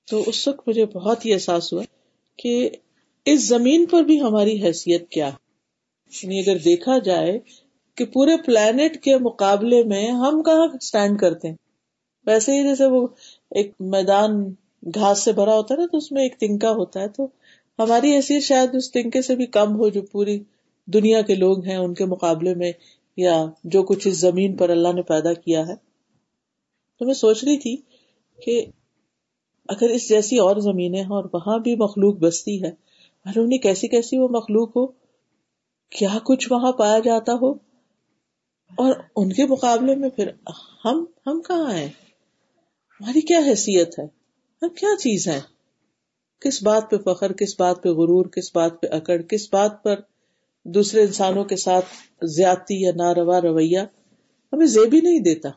تو 0.08 0.22
اس 0.26 0.46
وقت 0.48 0.68
مجھے 0.68 0.84
بہت 0.86 1.26
ہی 1.26 1.32
احساس 1.32 1.72
ہوا 1.72 1.82
کہ 2.38 2.70
اس 3.26 3.48
زمین 3.48 3.86
پر 3.86 4.02
بھی 4.02 4.20
ہماری 4.20 4.62
حیثیت 4.62 5.08
کیا 5.08 5.30
یعنی 6.12 6.40
اگر 6.40 6.58
دیکھا 6.58 6.98
جائے 6.98 7.38
کہ 7.94 8.04
پورے 8.04 8.36
پلانٹ 8.46 8.96
کے 8.96 9.16
مقابلے 9.18 9.84
میں 9.84 10.10
ہم 10.10 10.42
کہاں 10.42 10.66
اسٹینڈ 10.74 11.18
کرتے 11.18 11.48
ہیں؟ 11.48 11.56
ویسے 12.26 12.52
ہی 12.52 12.62
جیسے 12.62 12.86
وہ 12.86 13.06
ایک 13.50 13.72
میدان 13.80 14.44
گھاس 14.94 15.24
سے 15.24 15.32
بھرا 15.32 15.56
ہوتا 15.56 15.74
ہے 15.74 15.80
نا، 15.80 15.86
تو 15.86 15.96
اس 15.96 16.12
میں 16.12 16.22
ایک 16.22 16.38
تنکا 16.38 16.70
ہوتا 16.70 17.00
ہے، 17.00 17.08
تو 17.08 17.26
ہماری 17.78 18.14
حیثیت 18.16 18.42
شاید 18.42 18.74
اس 18.74 18.92
تنکے 18.92 19.22
سے 19.22 19.36
بھی 19.36 19.46
کم 19.46 19.76
ہو، 19.76 19.88
جو 19.88 20.02
پوری 20.02 20.38
دنیا 20.86 21.20
کے 21.22 21.34
لوگ 21.34 21.64
ہیں 21.64 21.76
ان 21.76 21.94
کے 21.94 22.04
مقابلے 22.04 22.54
میں، 22.54 22.72
یا 23.16 23.46
جو 23.64 23.82
کچھ 23.82 24.08
اس 24.08 24.14
زمین 24.14 24.56
پر 24.56 24.68
اللہ 24.68 24.92
نے 24.92 25.02
پیدا 25.02 25.32
کیا 25.32 25.66
ہے۔ 25.68 25.74
تو 26.98 27.04
میں 27.04 27.14
سوچ 27.14 27.44
رہی 27.44 27.58
تھی 27.58 27.76
کہ 28.38 28.64
اگر 29.68 29.88
اس 29.88 30.08
جیسی 30.08 30.38
اور 30.38 30.56
زمینیں 30.56 31.00
ہیں 31.00 31.06
اور 31.06 31.24
وہاں 31.32 31.58
بھی 31.58 31.76
مخلوق 31.76 32.16
بستی 32.16 32.62
ہے 32.62 32.70
معلوم 33.26 33.46
نہیں 33.46 33.58
کیسی 33.58 33.88
کیسی 33.88 34.18
وہ 34.18 34.28
مخلوق 34.28 34.76
ہو 34.76 34.86
کیا 35.92 36.18
کچھ 36.24 36.52
وہاں 36.52 36.72
پایا 36.72 36.98
جاتا 36.98 37.32
ہو؟ 37.32 37.52
اور 38.70 38.94
ان 39.16 39.32
کے 39.32 39.46
مقابلے 39.46 39.94
میں 39.94 40.08
پھر 40.08 40.28
ہم 40.84 41.04
ہم 41.26 41.40
کہاں 41.40 41.72
ہیں؟ 41.72 41.88
ہماری 43.00 43.20
کیا 43.20 43.38
حیثیت 43.38 43.98
ہے؟ 43.98 44.04
ہم 44.62 44.68
کیا 44.68 44.96
چیز 44.98 45.28
ہے 45.28 45.40
کس 46.42 46.62
بات 46.62 46.90
پہ 46.90 46.96
فخر، 46.96 47.32
کس 47.32 47.60
بات 47.60 47.82
پہ 47.82 47.88
غرور، 47.88 48.26
کس 48.26 48.50
بات 48.54 48.80
پہ 48.80 48.86
اکڑ، 48.90 49.22
کس 49.22 49.48
بات 49.52 49.82
پر 49.82 50.00
دوسرے 50.64 51.02
انسانوں 51.02 51.44
کے 51.44 51.56
ساتھ 51.56 51.84
زیادتی 52.24 52.82
یا 52.82 52.90
ناروا 52.96 53.40
رویہ 53.40 53.78
ہمیں 54.52 54.66
زیب 54.66 54.94
ہی 54.94 55.00
نہیں 55.00 55.18
دیتا؟ 55.18 55.48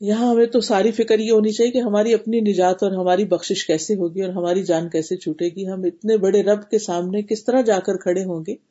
یہاں 0.00 0.30
ہمیں 0.30 0.46
تو 0.46 0.60
ساری 0.60 0.92
فکر 0.92 1.18
یہ 1.18 1.32
ہونی 1.32 1.52
چاہیے 1.52 1.72
کہ 1.72 1.78
ہماری 1.78 2.14
اپنی 2.14 2.40
نجات 2.40 2.82
اور 2.82 2.92
ہماری 2.92 3.24
بخشش 3.24 3.66
کیسے 3.66 3.94
ہوگی 3.94 4.22
اور 4.22 4.30
ہماری 4.30 4.62
جان 4.62 4.88
کیسے 4.88 5.16
چھوٹے 5.16 5.48
گی؟ 5.48 5.66
ہم 5.68 5.82
اتنے 5.84 6.16
بڑے 6.16 6.42
رب 6.42 6.70
کے 6.70 6.78
سامنے 6.78 7.22
کس 7.22 7.44
طرح 7.44 7.60
جا 7.60 7.78
کر 7.78 7.96
کھڑے 7.96 8.24
ہوں 8.24 8.44
گے؟ 8.46 8.69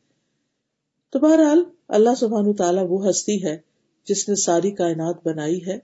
تو 1.09 1.19
بہرحال 1.19 1.63
اللہ 1.87 2.09
سبحان 2.19 2.53
تعالیٰ 2.53 2.85
وہ 2.89 3.09
ہستی 3.09 3.45
ہے 3.45 3.57
جس 4.07 4.29
نے 4.29 4.35
ساری 4.35 4.71
کائنات 4.71 5.27
بنائی 5.27 5.65
ہے 5.67 5.75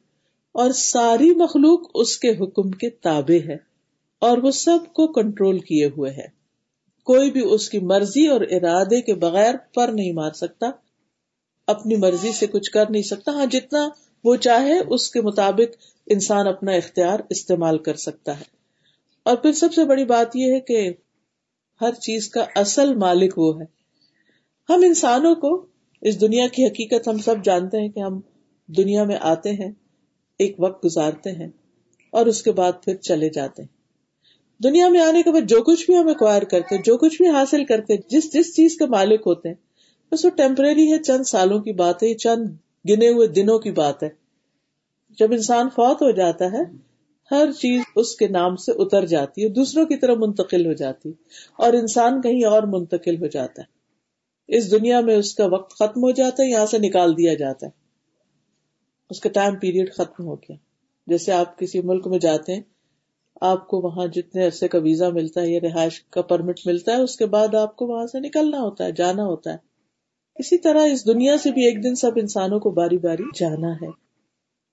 اور 0.52 0.72
ساری 0.72 1.36
مخلوق 1.36 1.92
اس 1.96 2.18
کے 2.18 2.30
حکم 2.30 2.72
کے 2.72 2.90
تابع 2.90 3.50
ہے 3.50 3.58
اور 4.20 4.38
وہ 4.38 4.52
سب 4.52 4.94
کو 4.94 5.08
کنٹرول 5.08 5.60
کیے 5.60 5.86
ہوئے 5.86 6.12
ہے۔ 6.12 6.28
کوئی 7.04 7.32
بھی 7.32 7.42
اس 7.54 7.70
کی 7.70 7.80
مرضی 7.80 8.28
اور 8.28 8.42
ارادے 8.42 9.02
کے 9.02 9.14
بغیر 9.14 9.56
پر 9.76 9.88
نہیں 9.88 10.14
مار 10.14 10.32
سکتا، 10.32 10.72
اپنی 11.68 11.96
مرضی 11.96 12.32
سے 12.32 12.48
کچھ 12.48 12.72
کر 12.72 12.90
نہیں 12.90 13.04
سکتا۔ 13.04 13.32
ہاں 13.32 13.46
جتنا 13.52 13.90
وہ 14.24 14.36
چاہے، 14.36 14.80
اس 14.90 15.12
کے 15.12 15.22
مطابق 15.22 15.78
انسان 16.06 16.48
اپنا 16.48 16.72
اختیار 16.72 17.20
استعمال 17.30 17.78
کر 17.78 17.96
سکتا 17.96 18.40
ہے۔ 18.40 18.44
اور 19.24 19.38
پھر 19.38 19.52
سب 19.52 19.74
سے 19.74 19.86
بڑی 19.86 20.06
بات 20.06 20.36
یہ 20.36 20.54
ہے 20.54 20.60
کہ 20.60 20.94
ہر 21.82 21.94
چیز 21.94 22.30
کا 22.30 22.46
اصل 22.56 22.96
مالک 22.96 23.38
وہ 23.38 23.62
ہے۔ 23.62 23.85
ہم 24.70 24.82
انسانوں 24.86 25.36
کو 25.36 25.66
اس 26.02 26.22
دنیا 26.22 26.48
کی 26.48 26.66
حقیقت 26.66 27.08
ہم 27.08 27.18
سب 27.18 27.36
جانتے 27.44 27.82
ہیں 27.82 27.90
کہ 27.90 28.00
ہم 28.00 28.20
دنیا 28.68 29.04
میں 29.04 29.18
آتے 29.22 29.52
ہیں، 29.52 29.72
ایک 30.38 30.56
وقت 30.60 30.86
گزارتے 30.86 31.32
ہیں 31.32 31.48
اور 32.12 32.26
اس 32.26 32.44
کے 32.44 32.52
بعد 32.52 32.72
پھر 32.84 32.96
چلے 32.96 33.30
جاتے 33.30 33.62
ہیں۔ 33.62 33.70
دنیا 34.64 34.90
میں 34.90 35.02
آنے 35.02 35.24
کے 35.24 35.32
بعد 35.32 35.50
جو 35.50 35.62
کچھ 35.64 35.86
بھی 35.86 35.98
ہم 35.98 36.08
ایکوائر 36.08 36.42
کرتے 36.42 36.76
ہیں، 36.76 36.82
جو 36.82 36.98
کچھ 36.98 37.22
بھی 37.22 37.30
حاصل 37.30 37.66
کرتے 37.66 37.96
جس 38.10 38.34
جس 38.34 38.56
چیز 38.56 38.78
کے 38.78 38.86
مالک 38.86 39.22
ہوتے 39.26 39.50
ہیں، 39.50 39.56
بس 40.12 40.26
وہ 40.26 40.30
ٹیمپرری 40.30 40.92
ہے، 40.92 40.98
چند 41.04 41.24
سالوں 41.24 41.60
کی 41.60 41.72
بات 41.72 42.04
ہے، 42.04 42.14
چند 42.14 42.50
گنے 42.90 43.10
ہوئے 43.10 43.28
دنوں 43.28 43.60
کی 43.60 43.72
بات 43.72 44.04
ہے۔ 44.04 44.10
جب 45.20 45.32
انسان 45.32 45.70
فوت 45.70 46.02
ہو 46.02 46.12
جاتا 46.12 46.46
ہے، 46.46 46.64
ہر 47.32 47.52
چیز 47.52 47.82
اس 47.96 48.16
کے 48.16 48.28
نام 48.28 48.56
سے 48.56 48.72
اتر 48.72 49.06
جاتی 49.06 49.44
ہے، 49.44 49.50
دوسروں 49.50 49.86
کی 49.86 49.98
طرف 49.98 50.18
منتقل 50.18 50.66
ہو 50.66 50.74
جاتی 50.74 51.12
اور 51.58 51.74
انسان 51.74 52.22
کہیں 52.22 52.46
اور 52.46 52.64
منتقل 52.64 53.22
ہو 53.22 53.28
جاتا 53.28 53.62
ہے۔ 53.62 53.75
اس 54.48 54.72
دنیا 54.72 55.00
میں 55.00 55.16
اس 55.16 55.36
کا 55.36 55.46
وقت 55.46 55.74
ختم 55.74 56.04
ہو 56.04 56.12
جاتا 56.12 56.44
ہے، 56.44 56.50
یہاں 56.50 56.66
سے 56.66 56.78
نکال 56.78 57.18
دیا 57.18 57.34
جاتا 57.34 57.66
ہے۔ 57.66 57.72
اس 59.10 59.20
کا 59.20 59.30
ٹائم 59.30 59.56
پیریڈ 59.56 59.94
ختم 59.94 60.26
ہو 60.26 60.36
گیا۔ 60.36 60.56
جیسے 61.08 61.32
آپ 61.32 61.60
کسی 61.60 61.82
ملک 61.82 62.08
میں 62.08 62.20
جاتے 62.20 62.54
ہیں، 62.54 62.62
آپ 63.42 63.68
کو 63.68 63.82
وہاں 63.82 64.08
جتنے 64.08 64.46
عرصے 64.46 64.68
کا 64.68 64.78
ویزا 64.78 65.10
ملتا 65.10 65.42
ہے 65.42 65.50
یا 65.50 65.60
رہائش 65.64 66.02
کا 66.02 66.22
پرمٹ 66.22 66.60
ملتا 66.66 66.92
ہے، 66.92 66.98
اس 66.98 67.18
کے 67.18 67.26
بعد 67.26 67.56
آپ 67.56 67.76
کو 67.76 67.88
وہاں 67.88 68.08
سے 68.08 68.20
نکلنا 68.20 68.60
ہوتا 68.60 68.86
ہے، 68.86 68.92
جانا 68.92 69.26
ہوتا 69.26 69.52
ہے۔ 69.52 69.58
اسی 70.36 70.58
طرح 70.58 70.82
اس 70.82 71.08
دنیا 71.08 71.38
سے 71.38 71.52
بھی 71.52 71.66
ایک 71.66 71.84
دن 71.84 71.96
سب 71.96 72.12
انسانوں 72.16 72.60
کو 72.60 72.72
باری 72.72 72.98
باری 72.98 73.24
جانا 73.40 73.76
ہے۔ 73.76 73.88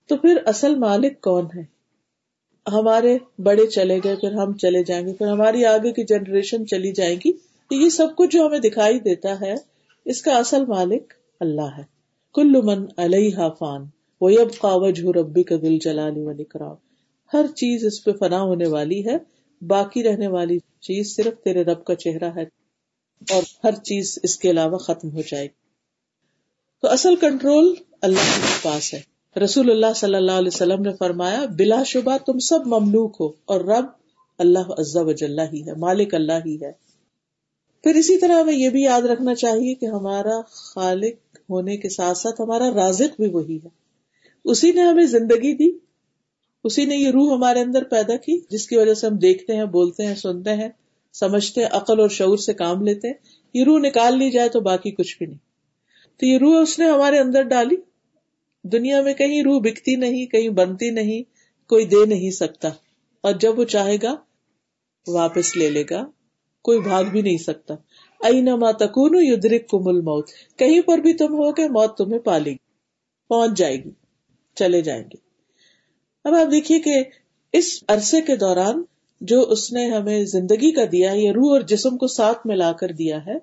تو 0.08 0.16
پھر 0.16 0.36
اصل 0.46 0.74
مالک 0.74 1.20
کون 1.20 1.46
ہے؟ 1.56 1.62
ہمارے 2.72 3.18
بڑے 3.38 3.66
چلے 3.66 3.98
گئے، 4.04 4.16
پھر 4.16 4.32
ہم 4.32 4.56
چلے 4.56 4.84
جائیں 4.84 5.06
گے، 5.06 5.12
پھر 5.12 5.26
ہماری 5.26 5.64
آگے 5.64 5.92
کی 5.92 6.04
جنریشن 6.04 6.66
چلی 6.66 6.92
جائے 6.92 7.14
گی۔ 7.14 7.51
تو 7.72 7.76
یہ 7.76 7.88
سب 7.88 8.06
کچھ 8.16 8.30
جو 8.30 8.46
ہمیں 8.46 8.58
دکھائی 8.58 8.98
دیتا 8.98 9.40
ہے، 9.40 9.54
اس 10.04 10.22
کا 10.22 10.36
اصل 10.36 10.66
مالک 10.66 11.12
اللہ 11.40 11.78
ہے۔ 11.78 11.82
کل 12.34 12.62
من 12.62 12.84
علیہ 12.96 13.36
فان 13.58 13.84
وہ 14.20 14.30
اب 14.30 14.58
قاوج 14.58 15.00
ربی 15.00 15.42
کا 15.42 15.54
دل 15.62 15.78
جلالی 15.78 16.20
و 16.20 16.32
نکراؤ 16.32 16.74
ہر 17.34 17.46
چیز 17.46 17.84
اس 17.84 18.04
پہ 18.04 18.12
فنا 18.12 18.40
ہونے 18.42 18.66
والی 18.66 19.06
ہے، 19.06 19.16
باقی 19.62 20.02
رہنے 20.02 20.26
والی 20.26 20.58
چیز 20.58 21.16
صرف 21.16 21.42
تیرے 21.44 21.64
رب 21.64 21.84
کا 21.84 21.94
چہرہ 21.94 22.30
ہے 22.36 22.42
اور 23.30 23.42
ہر 23.64 23.74
چیز 23.74 24.18
اس 24.22 24.36
کے 24.36 24.50
علاوہ 24.50 24.78
ختم 24.78 25.10
ہو 25.10 25.20
جائے 25.28 25.44
گی۔ 25.44 25.60
تو 26.82 26.88
اصل 26.88 27.16
کنٹرول 27.16 27.74
اللہ 28.02 28.36
کے 28.36 28.58
پاس 28.62 28.94
ہے۔ 28.94 29.00
رسول 29.40 29.70
اللہ 29.70 29.92
صلی 29.96 30.14
اللہ 30.14 30.32
علیہ 30.32 30.50
وسلم 30.54 30.82
نے 30.82 30.90
فرمایا، 30.98 31.44
بلا 31.58 31.82
شبہ 31.82 32.16
تم 32.26 32.38
سب 32.38 32.66
مملوک 32.66 33.16
ہو 33.20 33.28
اور 33.44 33.60
رب 33.60 33.84
اللہ 34.38 34.72
عزا 34.78 35.00
وجل 35.00 35.38
ہی 35.38 35.66
ہے، 35.66 35.72
مالک 35.74 36.14
اللہ 36.14 36.46
ہی 36.46 36.56
ہے۔ 36.62 36.91
پھر 37.82 37.94
اسی 37.94 38.18
طرح 38.18 38.40
ہمیں 38.40 38.54
یہ 38.54 38.68
بھی 38.68 38.82
یاد 38.82 39.02
رکھنا 39.02 39.34
چاہیے 39.34 39.74
کہ 39.74 39.86
ہمارا 39.86 40.40
خالق 40.48 41.36
ہونے 41.50 41.76
کے 41.76 41.88
ساتھ 41.88 42.18
ساتھ 42.18 42.40
ہمارا 42.40 42.70
رازق 42.74 43.20
بھی 43.20 43.28
وہی 43.30 43.56
ہے۔ 43.56 43.68
اسی 44.44 44.72
نے 44.72 44.80
ہمیں 44.80 45.06
زندگی 45.06 45.54
دی، 45.54 45.78
اسی 46.64 46.84
نے 46.84 46.96
یہ 46.96 47.10
روح 47.10 47.34
ہمارے 47.34 47.60
اندر 47.60 47.84
پیدا 47.84 48.16
کی، 48.16 48.40
جس 48.50 48.66
کی 48.66 48.76
وجہ 48.76 48.94
سے 48.94 49.06
ہم 49.06 49.16
دیکھتے 49.16 49.56
ہیں، 49.56 49.64
بولتے 49.64 50.06
ہیں، 50.06 50.14
سنتے 50.14 50.54
ہیں، 50.54 50.68
سمجھتے 51.12 51.60
ہیں، 51.60 51.68
عقل 51.72 52.00
اور 52.00 52.08
شعور 52.08 52.36
سے 52.36 52.54
کام 52.54 52.82
لیتے 52.82 53.08
ہیں۔ 53.08 53.14
یہ 53.54 53.64
روح 53.64 53.78
نکال 53.78 54.18
لی 54.18 54.30
جائے 54.30 54.48
تو 54.48 54.60
باقی 54.60 54.90
کچھ 54.90 55.18
بھی 55.18 55.26
نہیں۔ 55.26 55.38
تو 56.20 56.26
یہ 56.26 56.38
روح 56.38 56.62
اس 56.62 56.78
نے 56.78 56.84
ہمارے 56.84 57.18
اندر 57.18 57.42
ڈالی۔ 57.42 57.76
دنیا 58.62 59.02
میں 59.02 59.14
کہیں 59.14 59.42
روح 59.42 59.60
بکتی 59.60 59.96
نہیں، 59.96 60.26
کہیں 60.26 60.48
بنتی 60.48 60.90
نہیں، 60.90 61.22
کوئی 61.68 61.86
دے 61.86 62.06
نہیں 62.06 62.30
سکتا۔ 62.30 62.68
اور 63.20 63.32
جب 63.32 63.58
وہ 63.58 63.64
چاہے 63.64 63.96
گا، 64.02 64.16
واپس 65.06 65.56
لے 65.56 65.70
لے 65.70 65.84
گا۔ 65.90 66.10
کوئی 66.62 66.80
بھاگ 66.80 67.04
بھی 67.04 67.22
نہیں 67.22 67.38
سکتا۔ 67.38 67.74
اینا 68.20 68.72
تکون 68.72 69.10
یدرک 69.14 69.68
کو 69.68 69.78
مل 69.78 70.00
موت 70.00 70.30
کہیں 70.56 70.80
پر 70.80 70.98
بھی 70.98 71.12
تم 71.12 71.34
ہو 71.34 71.50
گے 71.50 71.68
موت 71.68 71.98
تمہیں 71.98 72.18
پالے 72.18 72.50
گی۔ 72.50 72.56
پہنچ 73.28 73.58
جائے 73.58 73.84
گی، 73.84 73.90
چلے 74.54 74.80
جائیں 74.80 75.02
گے۔ 75.02 75.16
اب 76.24 76.34
آپ 76.34 76.52
دیکھیے 76.52 76.80
کہ 76.80 77.04
اس 77.52 77.84
عرصے 77.88 78.20
کے 78.20 78.36
دوران 78.36 78.82
جو 79.20 79.40
اس 79.40 79.72
نے 79.72 79.90
ہمیں 79.90 80.24
زندگی 80.24 80.72
کا 80.72 80.84
دیا، 80.92 81.12
یہ 81.12 81.30
روح 81.30 81.52
اور 81.52 81.60
جسم 81.60 81.96
کو 81.96 82.06
ساتھ 82.06 82.46
ملا 82.46 82.72
کر 82.72 82.88
دیا 82.88 83.26
ہے، 83.26 83.34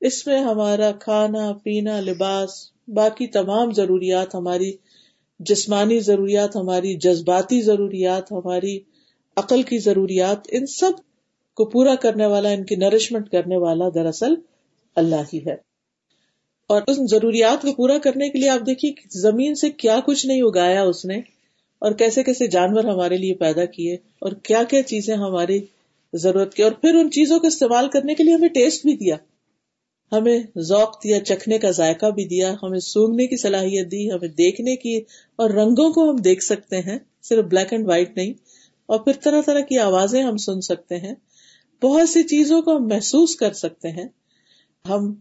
اس 0.00 0.26
میں 0.26 0.38
ہمارا 0.38 0.90
کھانا، 0.92 1.52
پینا، 1.52 2.00
لباس، 2.00 2.50
باقی 2.88 3.26
تمام 3.26 3.72
ضروریات، 3.72 4.34
ہماری 4.34 4.72
جسمانی 5.38 6.00
ضروریات، 6.00 6.56
ہماری 6.56 6.94
جذباتی 6.94 7.60
ضروریات، 7.60 8.32
ہماری 8.32 8.78
عقل 9.36 9.62
کی 9.62 9.78
ضروریات، 9.78 10.38
ان 10.50 10.66
سب 10.66 10.90
کو 11.56 11.64
پورا 11.64 11.94
کرنے 11.94 12.26
والا، 12.26 12.48
ان 12.48 12.64
کی 12.64 12.76
نرشمنٹ 12.76 13.30
کرنے 13.30 13.56
والا 13.56 13.84
دراصل 13.94 14.34
اللہ 14.96 15.22
ہی 15.34 15.38
ہے۔ 15.46 15.54
اور 16.68 16.82
ان 16.88 17.06
ضروریات 17.06 17.62
کو 17.62 17.72
پورا 17.72 17.98
کرنے 17.98 18.28
کے 18.28 18.38
لیے 18.38 18.48
آپ 18.48 18.66
دیکھیے 18.66 18.92
زمین 19.20 19.54
سے 19.54 19.70
کیا 19.70 20.00
کچھ 20.06 20.26
نہیں 20.26 20.42
اگایا 20.42 20.82
اس 20.82 21.04
نے، 21.04 21.18
اور 21.78 21.92
کیسے 21.92 22.22
کیسے 22.22 22.46
جانور 22.46 22.84
ہمارے 22.84 23.16
لیے 23.16 23.34
پیدا 23.34 23.64
کیے، 23.64 23.94
اور 23.94 24.32
کیا 24.32 24.62
کیا 24.62 24.82
چیزیں 24.82 25.16
ہماری 25.16 25.60
ضرورت 26.12 26.54
کی، 26.54 26.62
اور 26.62 26.72
پھر 26.72 26.94
ان 26.94 27.10
چیزوں 27.10 27.38
کو 27.38 27.46
استعمال 27.46 27.88
کرنے 27.88 28.14
کے 28.14 28.24
لیے 28.24 28.34
ہمیں 28.34 28.48
ٹیسٹ 28.48 28.82
بھی 28.82 28.96
دیا۔ 28.96 29.16
ہمیں 30.12 30.38
ذوق 30.58 31.04
دیا، 31.04 31.20
چکھنے 31.20 31.58
کا 31.58 31.70
ذائقہ 31.70 32.06
بھی 32.06 32.24
دیا، 32.24 32.54
ہمیں 32.62 32.78
سونگنے 32.78 33.26
کی 33.26 33.36
صلاحیت 33.36 33.90
دی، 33.90 34.12
ہمیں 34.12 34.28
دیکھنے 34.28 34.76
کی، 34.76 34.96
اور 35.36 35.50
رنگوں 35.50 35.92
کو 35.92 36.10
ہم 36.10 36.16
دیکھ 36.16 36.44
سکتے 36.44 36.80
ہیں، 36.80 36.98
صرف 37.22 37.44
بلیک 37.44 37.72
اینڈ 37.72 37.88
وائٹ 37.88 38.16
نہیں۔ 38.16 38.32
اور 38.86 38.98
پھر 38.98 39.12
طرح 39.22 39.40
طرح 39.46 39.60
کی 39.60 39.78
آوازیں 39.78 40.22
ہم 40.22 40.36
سن 40.36 40.60
سکتے 40.60 40.96
ہیں۔ 40.96 41.14
بہت 41.82 42.08
سی 42.08 42.22
چیزوں 42.22 42.62
کو 42.62 42.76
ہم 42.76 42.88
محسوس 42.88 43.36
کر 43.36 43.52
سکتے 43.52 43.90
ہیں۔ 43.90 44.08
ہم 44.88 45.14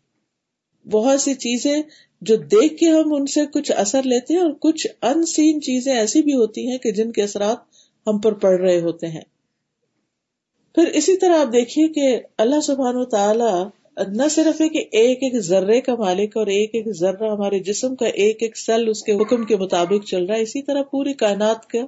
بہت 0.91 1.21
سی 1.21 1.33
چیزیں 1.33 1.81
جو 2.21 2.35
دیکھ 2.35 2.77
کے 2.77 2.89
ہم 2.89 3.13
ان 3.13 3.25
سے 3.25 3.45
کچھ 3.45 3.71
اثر 3.71 4.03
لیتے 4.03 4.33
ہیں 4.33 4.41
اور 4.41 4.51
کچھ 4.51 4.87
ان 5.01 5.25
سین 5.25 5.61
چیزیں 5.61 5.95
ایسی 5.95 6.21
بھی 6.21 6.33
ہوتی 6.33 6.71
ہیں 6.71 6.77
کہ 6.77 6.91
جن 6.91 7.11
کے 7.11 7.23
اثرات 7.23 7.57
ہم 8.07 8.17
پر 8.17 8.33
پڑ 8.33 8.59
رہے 8.59 8.79
ہوتے 8.81 9.07
ہیں۔ 9.07 9.21
پھر 10.75 10.87
اسی 10.87 11.17
طرح 11.17 11.37
آپ 11.37 11.53
دیکھیے 11.53 11.87
کہ 11.87 12.19
اللہ 12.37 12.61
سبحان 12.61 12.95
و 12.95 13.05
تعالی 13.05 13.63
نہ 14.07 14.27
صرف 14.31 14.61
ہے 14.61 14.69
کہ 14.69 14.85
ایک 14.91 15.17
ایک 15.23 15.39
ذرے 15.39 15.81
کا 15.81 15.95
مالک 15.95 16.37
اور 16.37 16.47
ایک 16.47 16.69
ایک 16.73 16.87
ذرہ 16.99 17.31
ہمارے 17.31 17.59
جسم 17.59 17.95
کا 17.95 18.05
ایک 18.05 18.37
ایک 18.43 18.57
سیل 18.57 18.89
اس 18.89 19.03
کے 19.03 19.13
حکم 19.13 19.45
کے 19.45 19.55
مطابق 19.55 20.05
چل 20.05 20.25
رہا 20.25 20.35
ہے۔ 20.35 20.41
اسی 20.41 20.61
طرح 20.61 20.81
پوری 20.81 21.13
کائنات 21.13 21.67
کا 21.67 21.79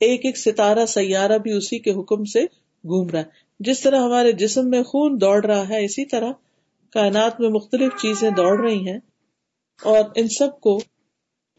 ایک 0.00 0.24
ایک 0.24 0.38
ستارہ 0.38 0.86
سیارہ 0.86 1.38
بھی 1.38 1.52
اسی 1.52 1.78
کے 1.78 1.90
حکم 1.90 2.24
سے 2.24 2.42
گھوم 2.84 3.08
رہا 3.08 3.18
ہے۔ 3.18 3.45
جس 3.60 3.80
طرح 3.80 4.00
ہمارے 4.00 4.32
جسم 4.32 4.70
میں 4.70 4.82
خون 4.82 5.20
دوڑ 5.20 5.44
رہا 5.44 5.68
ہے، 5.68 5.84
اسی 5.84 6.04
طرح 6.04 6.32
کائنات 6.92 7.40
میں 7.40 7.48
مختلف 7.48 7.92
چیزیں 8.02 8.30
دوڑ 8.30 8.70
رہی 8.70 8.88
ہیں 8.88 8.98
اور 9.82 9.98
ان 10.14 10.28
سب 10.28 10.60
کو 10.60 10.78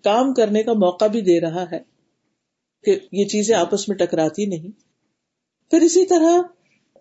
کام 0.03 0.33
کرنے 0.33 0.63
کا 0.63 0.73
موقع 0.73 1.07
بھی 1.07 1.21
دے 1.21 1.41
رہا 1.41 1.65
ہے 1.71 1.79
کہ 2.83 2.99
یہ 3.11 3.25
چیزیں 3.25 3.55
آپس 3.55 3.89
میں 3.89 3.97
ٹکراتی 3.97 4.45
نہیں۔ 4.45 4.71
پھر 5.69 5.81
اسی 5.81 6.05
طرح 6.05 6.41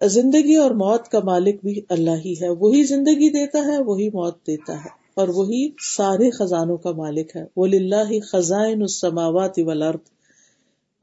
زندگی 0.06 0.56
اور 0.56 0.70
موت 0.70 1.08
کا 1.08 1.20
مالک 1.24 1.64
بھی 1.64 1.80
اللہ 1.88 2.16
ہی 2.24 2.32
ہے۔ 2.42 2.48
وہی 2.48 2.84
زندگی 2.84 3.30
دیتا 3.30 3.58
ہے، 3.58 3.82
وہی 3.82 4.08
موت 4.08 4.46
دیتا 4.46 4.84
ہے۔ 4.84 4.88
اور 5.14 5.28
وہی 5.28 5.70
سارے 5.96 6.30
خزانوں 6.30 6.76
کا 6.76 6.90
مالک 6.90 7.36
ہے۔ 7.36 7.44
وہ 7.56 7.66
اللہ 7.66 8.20
خزائن 8.32 8.80
السماوات 8.80 9.54
والارض 9.58 10.15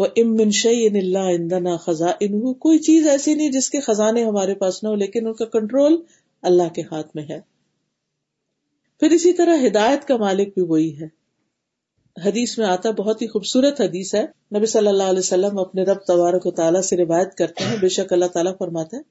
وہ 0.03 0.07
امن 0.17 0.51
شعین 0.51 0.95
اللہ 0.95 1.17
اندنا 1.17 1.77
خزائن 1.77 2.53
کوئی 2.53 2.79
چیز 2.79 3.07
ایسی 3.07 3.33
نہیں 3.33 3.51
جس 3.51 3.69
کے 3.69 3.79
خزانے 3.79 4.23
ہمارے 4.23 4.55
پاس 4.55 4.83
نہ 4.83 4.89
ہو، 4.89 4.95
لیکن 4.95 5.27
ان 5.27 5.33
کا 5.33 5.45
کنٹرول 5.45 6.01
اللہ 6.41 6.73
کے 6.75 6.81
ہاتھ 6.81 7.07
میں 7.15 7.23
ہے۔ 7.23 7.39
پھر 8.99 9.09
اسی 9.09 9.33
طرح 9.33 9.67
ہدایت 9.67 10.05
کا 10.05 10.17
مالک 10.17 10.47
بھی 10.47 10.61
وہی 10.61 11.01
ہے۔ 11.01 11.07
حدیث 12.25 12.57
میں 12.57 12.67
آتا 12.67 12.91
بہت 12.91 13.21
ہی 13.21 13.27
خوبصورت 13.27 13.81
حدیث 13.81 14.15
ہے۔ 14.15 14.23
نبی 14.57 14.65
صلی 14.65 14.87
اللہ 14.87 15.03
علیہ 15.03 15.19
وسلم 15.19 15.59
اپنے 15.59 15.83
رب 15.83 15.97
تبارک 16.07 16.45
و 16.45 16.51
تعالیٰ 16.51 16.81
سے 16.81 16.97
روایت 16.97 17.35
کرتے 17.35 17.63
ہیں۔ 17.63 17.75
بے 17.81 17.89
شک 17.89 18.13
اللہ 18.13 18.25
تعالیٰ 18.25 18.53
فرماتے 18.59 18.95
ہیں، 18.95 19.03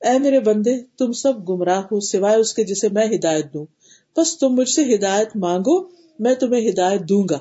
اے 0.00 0.18
میرے 0.18 0.40
بندے، 0.40 0.76
تم 0.98 1.12
سب 1.12 1.48
گمراہ 1.48 1.80
ہو، 1.80 2.00
سوائے 2.00 2.36
اس 2.36 2.54
کے 2.54 2.64
جسے 2.64 2.88
میں 2.88 3.06
ہدایت 3.06 3.54
دوں۔ 3.54 3.66
بس 4.16 4.38
تم 4.38 4.48
مجھ 4.48 4.68
سے 4.68 4.94
ہدایت 4.94 5.28
مانگو، 5.34 5.88
میں 6.18 6.34
تمہیں 6.34 6.70
ہدایت 6.70 7.00
دوں 7.08 7.24
گا۔ 7.30 7.38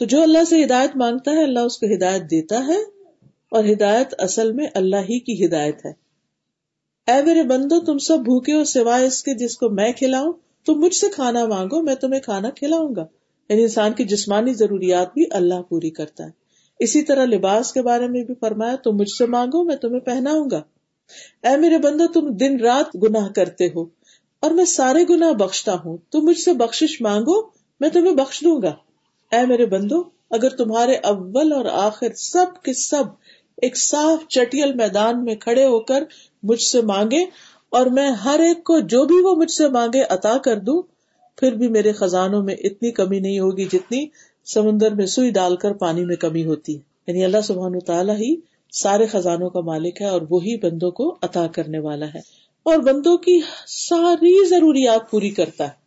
تو 0.00 0.06
جو 0.06 0.22
اللہ 0.22 0.44
سے 0.44 0.64
ہدایت 0.64 0.90
مانگتا 0.96 1.30
ہے، 1.30 1.42
اللہ 1.42 1.58
اس 1.58 1.78
کو 1.78 1.86
ہدایت 1.94 2.22
دیتا 2.22 2.66
ہے 2.66 2.76
اور 3.50 3.64
ہدایت 3.64 4.14
اصل 4.18 4.52
میں 4.52 4.66
اللہ 4.74 4.96
ہی 4.96 5.18
کی 5.20 5.46
ہدایت 5.46 5.86
ہے۔ 5.86 5.90
اے 7.06 7.22
میرے 7.22 7.42
بندو، 7.42 7.80
تم 7.80 7.98
سب 7.98 8.18
بھوکے 8.18 8.52
ہو 8.52 8.64
سوائے 8.64 9.06
اس 9.06 9.22
کے 9.22 9.34
جس 9.34 9.56
کو 9.56 9.70
میں 9.70 9.92
کھلاؤں، 9.92 10.32
تم 10.66 10.74
مجھ 10.74 10.94
سے 10.94 11.06
کھانا 11.08 11.46
مانگو، 11.46 11.82
میں 11.82 11.94
تمہیں 11.94 12.20
کھانا 12.20 12.50
کھلاؤں 12.50 12.94
گا۔ 12.96 13.06
یعنی 13.48 13.62
انسان 13.62 13.92
کی 13.92 14.04
جسمانی 14.04 14.52
ضروریات 14.52 15.14
بھی 15.14 15.24
اللہ 15.30 15.62
پوری 15.68 15.90
کرتا 15.90 16.24
ہے۔ 16.24 16.30
اسی 16.78 17.02
طرح 17.02 17.24
لباس 17.24 17.72
کے 17.72 17.82
بارے 17.82 18.08
میں 18.08 18.24
بھی 18.24 18.34
فرمایا، 18.40 18.76
تم 18.76 18.96
مجھ 18.96 19.10
سے 19.10 19.26
مانگو، 19.26 19.64
میں 19.64 19.76
تمہیں 19.76 20.00
پہناؤں 20.00 20.50
گا۔ 20.50 20.62
اے 21.48 21.56
میرے 21.56 21.78
بندو، 21.78 22.06
تم 22.06 22.36
دن 22.36 22.60
رات 22.60 22.96
گناہ 22.96 23.28
کرتے 23.32 23.66
ہو 23.66 23.82
اور 24.40 24.50
میں 24.50 24.64
سارے 24.64 25.04
گناہ 25.10 25.32
بخشتا 25.32 25.74
ہوں۔ 25.74 25.96
تم 26.10 26.20
مجھ 26.22 26.38
سے 26.38 26.52
بخش 26.52 27.00
مانگو، 27.00 27.42
میں 27.80 27.88
تمہیں 27.88 28.14
بخش 28.14 28.40
دوں 28.44 28.62
گا۔ 28.62 28.74
اے 29.32 29.46
میرے 29.46 29.66
بندو، 29.66 30.02
اگر 30.30 30.48
تمہارے 30.48 30.94
اول 30.94 31.52
اور 31.52 31.64
آخر 31.64 32.12
سب 32.16 32.62
کے 32.62 32.72
سب 32.72 33.04
ایک 33.62 33.76
صاف 33.76 34.28
چٹیل 34.28 34.72
میدان 34.72 35.24
میں 35.24 35.34
کھڑے 35.34 35.66
ہو 35.66 35.80
کر 35.80 36.04
مجھ 36.42 36.62
سے 36.62 36.80
مانگے 36.80 37.24
اور 37.70 37.86
میں 37.86 38.10
ہر 38.10 38.38
ایک 38.38 38.64
کو 38.64 38.78
جو 38.78 39.04
بھی 39.04 39.16
وہ 39.22 39.34
مجھ 39.36 39.50
سے 39.50 39.68
مانگے 39.68 40.02
عطا 40.08 40.38
کر 40.38 40.58
دوں، 40.58 40.82
پھر 41.36 41.52
بھی 41.52 41.68
میرے 41.68 41.92
خزانوں 41.92 42.42
میں 42.42 42.54
اتنی 42.54 42.90
کمی 42.90 43.20
نہیں 43.20 43.38
ہوگی 43.38 43.64
جتنی 43.64 44.06
سمندر 44.44 44.94
میں 44.94 45.06
سوئی 45.06 45.30
ڈال 45.30 45.56
کر 45.56 45.72
پانی 45.72 46.04
میں 46.04 46.16
کمی 46.16 46.44
ہوتی۔ 46.44 46.76
ہے 46.76 46.80
یعنی 47.06 47.24
اللہ 47.24 47.40
سبحان 47.44 47.78
تعالیٰ 47.80 48.16
ہی 48.16 48.36
سارے 48.72 49.06
خزانوں 49.06 49.50
کا 49.50 49.60
مالک 49.60 50.00
ہے 50.00 50.06
اور 50.06 50.22
وہی 50.30 50.56
بندوں 50.56 50.90
کو 50.90 51.18
عطا 51.22 51.46
کرنے 51.46 51.78
والا 51.78 52.06
ہے۔ 52.06 52.20
اور 52.62 52.78
بندوں 52.78 53.16
کی 53.16 53.40
ساری 53.66 54.48
ضروریات 54.48 55.10
پوری 55.10 55.30
کرتا 55.30 55.64
ہے۔ 55.64 55.79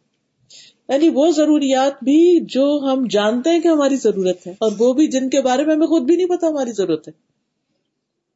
یعنی 0.90 1.10
وہ 1.10 1.32
ضروریات 1.32 1.94
بھی 1.94 2.46
جو 2.46 2.80
ہم 2.84 3.08
جانتے 3.10 3.50
ہیں 3.50 3.60
کہ 3.60 3.68
ہماری 3.68 3.96
ضرورت 3.96 4.48
ہے 4.48 4.52
اور 4.60 4.72
وہ 4.78 4.94
بھی 4.94 5.08
جن 5.08 5.30
کے 5.30 5.42
بارے 5.42 5.66
میں 5.66 5.76
ہمیں 5.76 5.88
خود 5.88 6.02
بھی 6.02 6.16
نہیں 6.16 6.28
پتا 6.28 6.48
ہماری 6.48 6.72
ضرورت 6.72 7.08
ہے۔ 7.08 7.14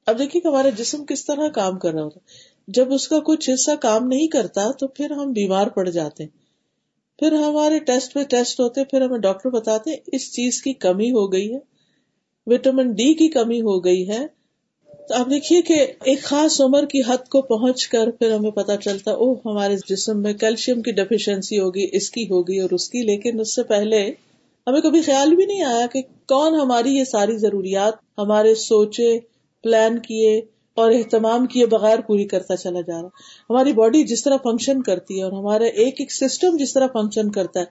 اب 0.06 0.20
دیکھیے 0.20 0.42
کہ 0.42 0.48
ہمارا 0.48 0.70
جسم 0.70 1.06
کس 1.06 1.26
طرح 1.26 1.48
کام 1.48 1.80
کر 1.80 1.94
رہا 1.94 2.04
ہوتا 2.04 2.20
ہے۔ 2.20 2.58
جب 2.68 2.94
اس 2.94 3.08
کا 3.08 3.20
کچھ 3.20 3.50
حصہ 3.54 3.72
کام 3.82 4.08
نہیں 4.08 4.28
کرتا 4.28 4.72
تو 4.72 4.88
پھر 4.88 5.12
ہم 5.12 5.32
بیمار 5.32 5.68
پڑ 5.68 5.90
جاتے 5.90 6.24
ہیں۔ 6.24 6.30
پھر 7.20 7.32
ہمارے 7.32 7.80
ٹیسٹ 7.80 8.14
پہ 8.14 8.24
ٹیسٹ 8.24 8.60
ہوتے 8.60 8.84
پھر 8.84 9.02
ہمیں 9.02 9.18
ڈاکٹر 9.18 9.50
بتاتے 9.50 9.92
اس 10.08 10.32
چیز 10.34 10.62
کی 10.62 10.74
کمی 10.74 11.12
ہو 11.12 11.32
گئی 11.32 11.54
ہے۔ 11.54 11.60
وٹامن 12.46 12.92
ڈی 12.92 13.14
کی 13.14 13.28
کمی 13.28 13.62
ہو 13.62 13.86
گئی 13.86 14.10
ہے۔ 14.10 14.37
تو 15.10 15.16
آپ 15.16 15.30
دیکھیے 15.30 15.62
کہ 15.62 15.74
ایک 16.04 16.24
خاص 16.24 16.60
عمر 16.62 16.86
کی 16.86 17.02
حد 17.08 17.28
کو 17.30 17.42
پہنچ 17.42 17.88
کر 17.88 18.10
پھر 18.12 18.32
ہمیں 18.32 18.52
پتا 18.52 18.76
چلتا 18.78 19.12
او 19.12 19.34
ہمارے 19.34 19.76
جسم 19.90 20.22
میں 20.22 20.34
کیلشیم 20.34 20.82
کی 20.82 20.92
ڈیفیشنسی 20.92 21.60
ہوگی، 21.60 21.86
اس 21.92 22.10
کی 22.12 22.24
ہوگی 22.24 22.60
اور 22.60 22.70
اس 22.70 22.90
کی، 22.90 23.02
لیکن 23.02 23.40
اس 23.40 23.56
سے 23.56 23.64
پہلے 23.64 24.02
ہمیں 24.68 24.82
کبھی 24.82 25.02
خیال 25.02 25.36
بھی 25.36 25.46
نہیں 25.46 25.64
آیا 25.64 25.86
کہ 25.94 26.02
کون 26.28 26.56
ہماری 26.56 26.96
یہ 26.96 27.04
ساری 27.04 27.38
ضروریات 27.38 27.94
ہمارے 28.18 28.56
سوچے 28.56 29.20
پلان 29.64 30.00
کیے 30.00 30.38
اور 30.78 30.92
اہتمام 30.92 31.46
کیے 31.46 31.66
بغیر 31.66 32.02
پوری 32.02 32.26
کرتا 32.26 32.58
چلا 32.58 32.82
جا 32.82 33.02
رہا۔ 33.02 33.08
ہماری 33.50 33.74
باڈی 33.74 34.04
جس 34.04 34.24
طرح 34.24 34.38
فنکشن 34.44 34.82
کرتی 34.82 35.18
ہے 35.18 35.24
اور 35.24 35.32
ہمارا 35.32 35.66
ایک 35.66 35.96
ایک 36.00 36.12
سسٹم 36.12 36.58
جس 36.58 36.74
طرح 36.74 36.88
فنکشن 36.94 37.32
کرتا 37.32 37.60
ہے، 37.60 37.66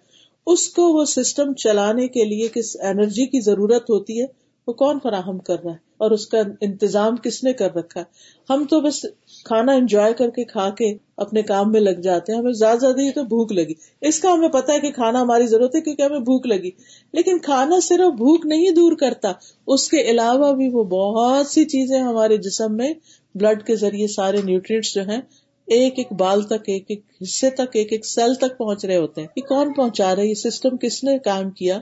اس 0.47 0.69
کو 0.69 0.89
وہ 0.89 1.05
سسٹم 1.05 1.53
چلانے 1.55 2.09
کے 2.09 2.25
لیے 2.25 2.49
کس 2.49 2.77
انرجی 2.81 3.27
کی 3.27 3.41
ضرورت 3.41 3.91
ہوتی 3.91 4.21
ہے؟ 4.21 4.27
وہ 4.67 4.73
کون 4.73 4.99
فراہم 5.03 5.39
کر 5.39 5.57
رہا 5.65 5.71
ہے 5.71 5.77
اور 5.97 6.11
اس 6.11 6.27
کا 6.27 6.39
انتظام 6.61 7.17
کس 7.17 7.45
نے 7.45 7.53
کر 7.53 7.75
رکھا 7.75 8.01
ہے؟ 8.01 8.05
ہم 8.51 8.65
تو 8.71 8.81
بس 8.81 9.07
کھانا 9.45 9.73
انجوائے 9.73 10.15
کر 10.15 10.31
کے 10.31 10.45
کھا 10.45 10.71
کے 10.71 10.97
اپنے 11.17 11.43
کام 11.43 11.73
میں 11.73 11.81
لگ 11.81 12.01
جاتے 12.01 12.33
ہیں، 12.33 12.39
ہمیں 12.39 12.53
زیادہ 12.53 12.79
زیادہ 12.79 13.01
ہی 13.01 13.13
تو 13.13 13.23
بھوک 13.23 13.53
لگی۔ 13.53 13.75
اس 14.01 14.21
کا 14.21 14.33
ہمیں 14.33 14.49
پتا 14.49 14.73
ہے 14.73 14.81
کہ 14.81 14.91
کھانا 14.91 15.23
ہماری 15.23 15.47
ضرورت 15.47 15.75
ہے 15.75 15.81
کیونکہ 15.81 16.03
ہمیں 16.03 16.19
بھوک 16.19 16.47
لگی۔ 16.47 16.71
لیکن 17.13 17.39
کھانا 17.39 17.81
صرف 17.83 18.15
بھوک 18.15 18.47
نہیں 18.47 18.71
دور 18.71 18.93
کرتا، 18.93 19.33
اس 19.67 19.89
کے 19.89 20.01
علاوہ 20.01 20.53
بھی 20.53 20.69
وہ 20.69 20.85
بہت 20.85 21.47
سی 21.47 21.65
چیزیں 21.65 22.01
ہمارے 22.01 22.37
جسم 22.37 22.77
میں 22.77 22.95
بلڈ 23.35 23.63
کے 23.67 23.77
ذریعے 23.77 24.07
سارے 24.07 24.37
نیوٹریٹس 24.45 24.95
جو 24.95 25.03
ہیں، 25.03 25.21
ایک 25.67 25.95
ایک 25.97 26.13
بال 26.13 26.43
تک، 26.43 26.63
ایک 26.67 26.85
ایک 26.89 27.01
حصے 27.23 27.51
تک، 27.51 27.77
ایک 27.77 27.93
ایک 27.93 28.07
سیل 28.07 28.35
تک 28.35 28.59
پہنچ 28.59 28.85
رہے 28.85 28.97
ہوتے 28.97 29.21
ہیں۔ 29.21 29.29
یہ 29.37 29.43
کون 29.43 29.73
پہنچا 29.73 30.17
رہے 30.17 30.27
یہ 30.27 30.35
سسٹم 30.35 30.77
کس 30.77 31.05
نے 31.05 31.19
کام 31.19 31.51
کیا؟ 31.51 31.81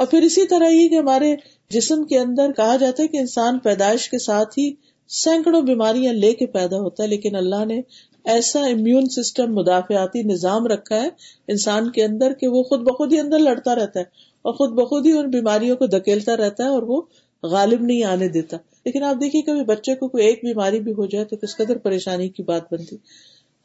اور 0.00 0.06
پھر 0.06 0.22
اسی 0.22 0.46
طرح 0.46 0.68
یہ 0.68 0.88
کہ 0.88 0.94
ہمارے 0.94 1.34
جسم 1.70 2.04
کے 2.04 2.18
اندر 2.18 2.52
کہا 2.52 2.76
جاتا 2.76 3.02
ہے 3.02 3.08
کہ 3.08 3.16
انسان 3.16 3.58
پیدائش 3.58 4.08
کے 4.10 4.18
ساتھ 4.18 4.58
ہی 4.58 4.70
سینکڑوں 5.08 5.62
بیماریاں 5.62 6.12
لے 6.12 6.32
کے 6.34 6.46
پیدا 6.46 6.78
ہوتا 6.78 7.02
ہے، 7.02 7.08
لیکن 7.08 7.36
اللہ 7.36 7.64
نے 7.64 7.80
ایسا 8.24 8.60
امیون 8.60 9.08
سسٹم 9.08 9.54
مدافعتی 9.54 10.22
نظام 10.22 10.66
رکھا 10.66 11.02
ہے 11.02 11.08
انسان 11.48 11.90
کے 11.90 12.04
اندر 12.04 12.32
کہ 12.32 12.48
وہ 12.48 12.62
خود 12.62 12.80
بخود 12.80 13.12
ہی 13.12 13.20
اندر 13.20 13.38
لڑتا 13.38 13.74
رہتا 13.74 14.00
ہے 14.00 14.04
اور 14.44 14.52
خود 14.52 14.70
بخود 14.70 15.06
ہی 15.06 15.12
ان 15.12 15.30
بیماریوں 15.30 15.76
کو 15.76 15.86
دھکیلتا 15.86 16.36
رہتا 16.36 16.64
ہے 16.64 16.68
اور 16.68 16.82
وہ 16.82 17.02
غالب 17.42 17.82
نہیں 17.82 18.04
آنے 18.04 18.28
دیتا۔ 18.28 18.56
لیکن 18.84 19.02
آپ 19.02 19.16
دیکھیے 19.20 19.42
کبھی 19.42 19.64
بچے 19.64 19.94
کو 19.94 20.08
کوئی 20.08 20.26
ایک 20.26 20.40
بیماری 20.44 20.80
بھی 20.80 20.92
ہو 20.92 21.06
جائے 21.06 21.24
تو 21.24 21.36
کس 21.36 21.56
قدر 21.56 21.78
پریشانی 21.78 22.28
کی 22.28 22.42
بات 22.42 22.72
بنتی۔ 22.72 22.96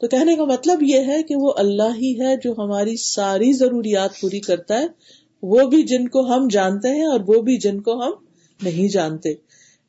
تو 0.00 0.06
کہنے 0.06 0.36
کا 0.36 0.44
مطلب 0.44 0.82
یہ 0.82 1.00
ہے 1.06 1.22
کہ 1.22 1.36
وہ 1.36 1.52
اللہ 1.56 1.94
ہی 1.96 2.20
ہے 2.20 2.36
جو 2.36 2.54
ہماری 2.58 2.96
ساری 2.96 3.52
ضروریات 3.52 4.20
پوری 4.20 4.40
کرتا 4.40 4.78
ہے۔ 4.78 4.86
وہ 5.42 5.68
بھی 5.68 5.82
جن 5.82 6.08
کو 6.08 6.34
ہم 6.34 6.48
جانتے 6.50 6.88
ہیں 6.88 7.06
اور 7.06 7.20
وہ 7.26 7.42
بھی 7.42 7.58
جن 7.58 7.80
کو 7.80 8.02
ہم 8.02 8.12
نہیں 8.62 8.88
جانتے۔ 8.88 9.30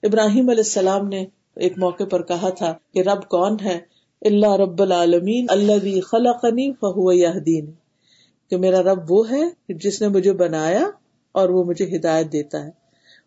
ابراہیم 0.03 0.49
علیہ 0.49 0.63
السلام 0.63 1.07
نے 1.07 1.25
ایک 1.55 1.73
موقع 1.77 2.03
پر 2.03 2.21
کہا 2.21 2.49
تھا 2.49 2.75
کہ 2.93 2.99
رب 2.99 3.29
کون 3.29 3.57
ہے؟ 3.63 3.79
اللہ 4.21 4.55
رب 4.55 4.81
العالمین 4.81 5.45
اللہ 5.49 6.01
خلقنی 6.01 6.71
فہو 6.71 7.39
دین 7.39 7.71
کہ 8.49 8.57
میرا 8.57 8.83
رب 8.83 9.11
وہ 9.11 9.31
ہے 9.31 9.73
جس 9.73 10.01
نے 10.01 10.07
مجھے 10.07 10.33
بنایا 10.33 10.89
اور 11.31 11.49
وہ 11.49 11.63
مجھے 11.63 11.97
ہدایت 11.97 12.31
دیتا 12.31 12.65
ہے۔ 12.65 12.69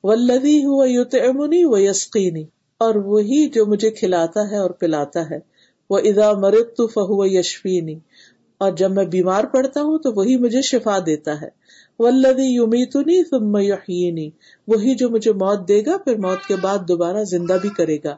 ولدی 0.02 0.64
ہوا 0.64 0.88
یوت 0.88 1.14
امنی 1.14 1.64
و 1.64 1.78
یسقینی 1.78 2.44
اور 2.78 2.94
وہی 2.94 3.48
جو 3.48 3.66
مجھے 3.66 3.90
کھلاتا 3.90 4.50
ہے 4.50 4.56
اور 4.56 4.70
پلاتا 4.70 5.30
ہے۔ 5.30 5.38
وہ 5.90 5.98
ادا 5.98 6.32
مرد 6.32 6.76
تو 6.76 6.86
فہو 6.86 7.26
یشفینی۔ 7.26 7.98
اور 8.58 8.72
جب 8.72 8.90
میں 8.90 9.04
بیمار 9.04 9.44
پڑتا 9.44 9.82
ہوں 9.82 9.98
تو 9.98 10.12
وہی 10.12 10.36
مجھے 10.36 10.62
شفا 10.62 10.98
دیتا 11.06 11.40
ہے۔ 11.40 11.48
ولدی 12.02 12.54
یومیتنی 12.54 13.24
ثم 13.24 13.56
یحیینی، 13.56 14.30
وہی 14.68 14.94
جو 14.94 15.10
مجھے 15.10 15.32
موت 15.32 15.68
دے 15.68 15.86
گا، 15.86 15.96
پھر 15.96 16.16
موت 16.16 16.46
کے 16.48 16.56
بعد 16.56 16.78
دوبارہ 16.88 17.24
زندہ 17.24 17.56
بھی 17.62 17.68
کرے 17.68 17.98
گا۔ 18.04 18.16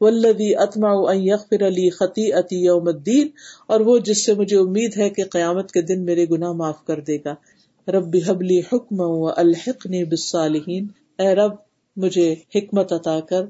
ولدی 0.00 0.56
اطمع 0.56 1.10
ان 1.10 1.20
یغفر 1.20 1.70
لی 1.70 1.90
خطیئتی 1.90 2.64
یوم 2.64 2.88
الدین، 2.88 3.28
اور 3.66 3.80
وہ 3.80 3.98
جس 3.98 4.26
سے 4.26 4.34
مجھے 4.34 4.56
امید 4.56 4.96
ہے 4.96 5.10
کہ 5.10 5.24
قیامت 5.24 5.72
کے 5.72 5.82
دن 5.82 6.04
میرے 6.04 6.26
گناہ 6.30 6.52
معاف 6.52 6.84
کر 6.86 7.00
دے 7.00 7.16
گا۔ 7.24 7.34
رب 7.90 8.16
حبلی 8.26 8.60
حکم 8.60 9.00
و 9.00 9.28
الحقنی 9.36 10.04
بالصالحین۔ 10.04 10.86
اے 11.18 11.34
رب، 11.34 11.52
مجھے 11.96 12.34
حکمت 12.54 12.92
عطا 12.92 13.20
کر، 13.20 13.44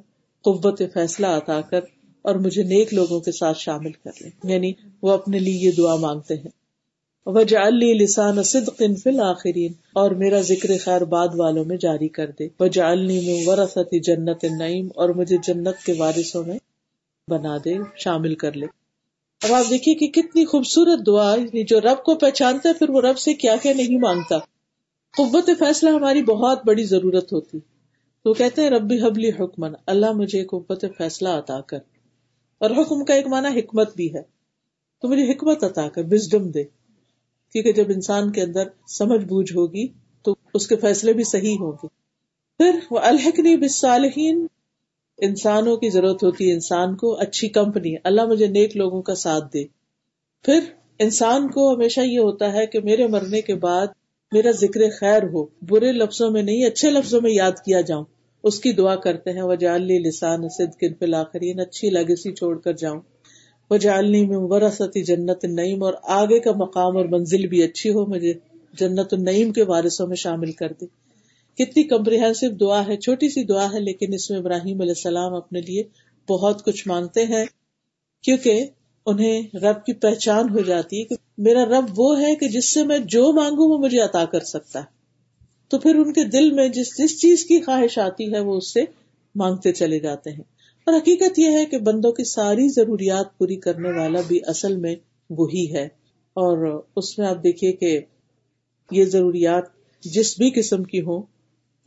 قوت 0.45 0.83
فیصلہ 0.95 1.27
عطا 1.27 1.61
کر، 1.61 1.81
اور 2.23 2.35
مجھے 2.35 2.63
نیک 2.63 2.95
لوگوں 2.95 3.21
کے 3.21 3.33
ساتھ 3.33 3.59
شامل 3.59 3.93
کر 3.93 4.11
لے۔ 4.21 4.53
یعنی 4.53 4.73
وہ 5.03 5.11
اپنے 5.13 5.39
لیے 5.39 5.67
یہ 5.67 5.71
دعا 5.79 5.97
مانگتے 5.97 6.35
ہیں۔ 6.35 6.64
وجہ 7.27 7.71
لسان 8.03 8.43
صدق 8.43 8.83
فی 9.03 9.11
الآخرین 9.11 9.73
اور 9.93 10.11
میرا 10.11 10.41
ذکر 10.41 10.71
خیر 10.81 11.05
بعد 11.05 11.29
والوں 11.37 11.65
میں 11.65 11.77
جاری 11.77 12.09
کر 12.09 12.31
دے۔ 12.31 12.49
وجہ 12.61 12.95
میں 12.95 13.49
ورثت 13.49 13.95
جنت 14.03 14.45
نعیم 14.59 14.89
اور 14.95 15.09
مجھے 15.09 15.37
جنت 15.47 15.87
کے 15.87 15.93
وارثوں 15.99 16.45
میں 16.45 16.59
بنا 17.31 17.57
دے، 17.65 17.75
شامل 17.97 18.35
کر 18.35 18.53
لے۔ 18.53 18.67
اب 19.43 19.53
آپ 19.53 19.65
دیکھیے 19.71 19.95
کہ 19.95 20.07
کتنی 20.09 20.45
خوبصورت 20.45 21.07
دعا 21.07 21.37
جو 21.69 21.81
رب 21.81 22.05
کو 22.05 22.15
پہچانتا 22.15 22.69
ہے، 22.69 22.75
پھر 22.75 22.91
وہ 22.91 23.01
رب 23.01 23.19
سے 23.19 23.35
کیا 23.35 23.57
کیا 23.63 23.73
نہیں 23.73 23.99
مانگتا۔ 23.99 24.39
قوت 25.17 25.51
فیصلہ 25.59 25.91
ہماری 25.91 26.23
بہت 26.23 26.59
بڑی 26.67 26.85
ضرورت 26.85 27.33
ہوتی۔ 27.33 27.59
تو 28.25 28.33
کہتے 28.33 28.63
ہیں 28.63 28.71
ربی 28.71 29.03
حبلی 29.03 29.29
حکمن۔ 29.29 29.73
اللہ 29.87 30.13
مجھے 30.13 30.45
قوت 30.45 30.85
فیصلہ 30.99 31.29
عطا 31.29 31.61
کر۔ 31.61 31.79
اور 32.59 32.71
حکم 32.71 33.05
کا 33.05 33.15
ایک 33.15 33.27
معنی 33.27 33.59
حکمت 33.59 33.97
بھی 33.97 34.15
ہے۔ 34.15 34.23
تو 35.03 35.09
مجھے 35.09 35.33
حکمت 35.33 35.65
عطا 35.65 35.89
کر 35.89 36.03
بزڈم 36.03 36.51
دے۔ 36.51 36.84
کیونکہ 37.55 37.73
جب 37.73 37.85
انسان 37.89 38.33
کے 38.33 38.43
اندر 38.43 38.69
سمجھ 38.99 39.25
بوجھ 39.25 39.53
ہوگی 39.53 39.87
تو 40.23 40.35
اس 40.55 40.67
کے 40.67 40.77
فیصلے 40.77 41.13
بھی 41.13 41.25
صحیح 41.25 41.57
ہوں 41.61 41.73
گے۔ 41.73 41.87
پھر 42.59 42.79
وہ 42.91 42.99
الحکنی 42.99 43.57
بصالحین 43.57 44.47
انسانوں 45.19 45.77
کی 45.77 45.89
ضرورت 45.91 46.25
ہوتی 46.25 46.49
ہے 46.49 46.55
انسان 46.55 46.97
کو، 46.97 47.21
اچھی 47.21 47.49
کمپنی، 47.49 47.95
اللہ 48.05 48.25
مجھے 48.25 48.47
نیک 48.47 48.77
لوگوں 48.77 49.03
کا 49.03 49.15
ساتھ 49.15 49.45
دے۔ 49.55 49.65
پھر 50.43 50.61
انسان 50.99 51.51
کو 51.51 51.75
ہمیشہ 51.75 52.01
یہ 52.01 52.19
ہوتا 52.19 52.53
ہے 52.53 52.67
کہ 52.67 52.81
میرے 52.81 53.07
مرنے 53.07 53.41
کے 53.41 53.55
بعد 53.55 53.87
میرا 54.33 54.51
ذکر 54.51 54.81
خیر 55.01 55.23
ہو، 55.23 55.47
برے 55.63 55.93
لفظوں 55.93 56.31
میں 56.31 56.43
نہیں، 56.43 56.67
اچھے 56.67 56.91
لفظوں 56.91 57.21
میں 57.21 57.31
یاد 57.31 57.53
کیا 57.53 57.81
جاؤں۔ 57.81 58.05
اس 58.43 58.61
کی 58.61 58.73
دعا 58.73 58.97
کرتے 58.97 59.31
ہیں 59.31 59.43
وہ 59.43 59.55
جال 59.55 59.83
لسان 59.83 60.49
صدق 60.49 60.85
فی 61.01 61.61
اچھی 61.61 61.91
لیگسی 61.91 62.35
چھوڑ 62.35 62.59
کر 62.61 62.73
جاؤں۔ 62.73 63.01
وہ 63.71 63.77
جالنی 63.77 64.27
میں 64.27 64.37
ورثتی 64.37 65.03
جنت 65.03 65.39
النعیم 65.43 65.83
اور 65.83 65.95
آگے 66.03 66.41
کا 66.41 66.53
مقام 66.53 66.97
اور 66.97 67.05
منزل 67.05 67.47
بھی 67.47 67.63
اچھی 67.63 67.91
ہو، 67.91 68.07
مجھے 68.07 68.33
جنت 68.73 69.15
النعیم 69.15 69.53
کے 69.53 69.63
وارثوں 69.63 70.07
میں 70.07 70.17
شامل 70.17 70.53
کر 70.53 70.73
دے۔ 70.81 70.87
کتنی 71.59 71.83
کمپریہنسو 71.83 72.49
دعا 72.49 72.87
ہے، 72.87 72.97
چھوٹی 72.97 73.29
سی 73.29 73.45
دعا 73.45 73.73
ہے، 73.73 73.81
لیکن 73.81 74.15
اس 74.15 74.31
میں 74.31 74.39
ابراہیم 74.39 74.81
علیہ 74.81 74.95
السلام 74.97 75.35
اپنے 75.35 75.61
لیے 75.61 75.83
بہت 76.29 76.65
کچھ 76.65 76.89
مانگتے 76.89 77.25
ہیں، 77.25 77.45
کیونکہ 78.23 78.67
انہیں 79.07 79.57
رب 79.57 79.85
کی 79.85 79.93
پہچان 79.93 80.49
ہو 80.49 80.61
جاتی 80.61 80.99
ہے 80.99 81.05
کہ 81.05 81.17
میرا 81.39 81.65
رب 81.65 81.85
وہ 81.97 82.21
ہے 82.21 82.35
کہ 82.35 82.49
جس 82.49 82.75
سے 82.75 82.85
میں 82.85 82.99
جو 82.99 83.33
مانگوں 83.33 83.69
وہ 83.71 83.79
مجھے 83.79 84.01
عطا 84.01 84.25
کر 84.25 84.41
سکتا 84.41 84.79
ہے۔ 84.79 84.85
تو 85.69 85.79
پھر 85.79 85.95
ان 85.95 86.13
کے 86.13 86.25
دل 86.25 86.51
میں 86.51 86.69
جس 86.69 86.99
جس 86.99 87.21
چیز 87.21 87.45
کی 87.45 87.61
خواہش 87.61 87.99
آتی 87.99 88.35
ہے 88.35 88.41
وہ 88.41 88.57
اس 88.57 88.73
سے 88.73 88.85
مانگتے 89.35 89.73
چلے 89.73 89.99
جاتے 89.99 90.31
ہیں۔ 90.31 90.54
اور 90.85 90.95
حقیقت 90.95 91.39
یہ 91.39 91.51
ہے 91.51 91.67
کہ 91.67 91.79
بندوں 91.79 92.13
کی 92.13 92.25
ساری 92.25 92.69
ضروریات 92.69 93.39
پوری 93.39 93.57
کرنے 93.57 93.89
والا 93.99 94.21
بھی 94.29 94.41
اصل 94.47 94.77
میں 94.77 94.95
وہی 95.31 95.75
ہے۔ 95.75 95.85
اور 96.35 96.85
اس 96.97 97.19
میں 97.19 97.27
آپ 97.27 97.43
دیکھیے 97.45 97.73
کہ 97.73 98.01
یہ 98.91 99.05
ضروریات 99.05 99.65
جس 100.01 100.39
بھی 100.39 100.51
قسم 100.51 100.85
کی 100.85 101.01
ہوں، 101.01 101.23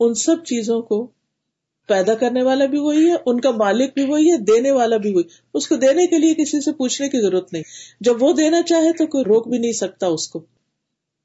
ان 0.00 0.14
سب 0.14 0.36
چیزوں 0.44 0.82
کو 0.82 1.06
پیدا 1.88 2.14
کرنے 2.14 2.42
والا 2.42 2.66
بھی 2.66 2.78
وہی 2.78 3.08
ہے، 3.08 3.14
ان 3.26 3.40
کا 3.40 3.50
مالک 3.50 3.90
بھی 3.94 4.04
وہی 4.04 4.32
ہے، 4.32 4.38
دینے 4.38 4.70
والا 4.70 4.96
بھی 4.96 5.14
وہی۔ 5.14 5.24
اس 5.54 5.68
کو 5.68 5.76
دینے 5.76 6.06
کے 6.06 6.18
لیے 6.18 6.34
کسی 6.34 6.60
سے 6.60 6.72
پوچھنے 6.72 7.08
کی 7.08 7.20
ضرورت 7.20 7.52
نہیں۔ 7.52 7.62
جب 8.00 8.22
وہ 8.22 8.32
دینا 8.32 8.62
چاہے 8.62 8.92
تو 8.92 9.06
کوئی 9.06 9.24
روک 9.24 9.48
بھی 9.48 9.58
نہیں 9.58 9.72
سکتا 9.72 10.06
اس 10.06 10.28
کو۔ 10.28 10.40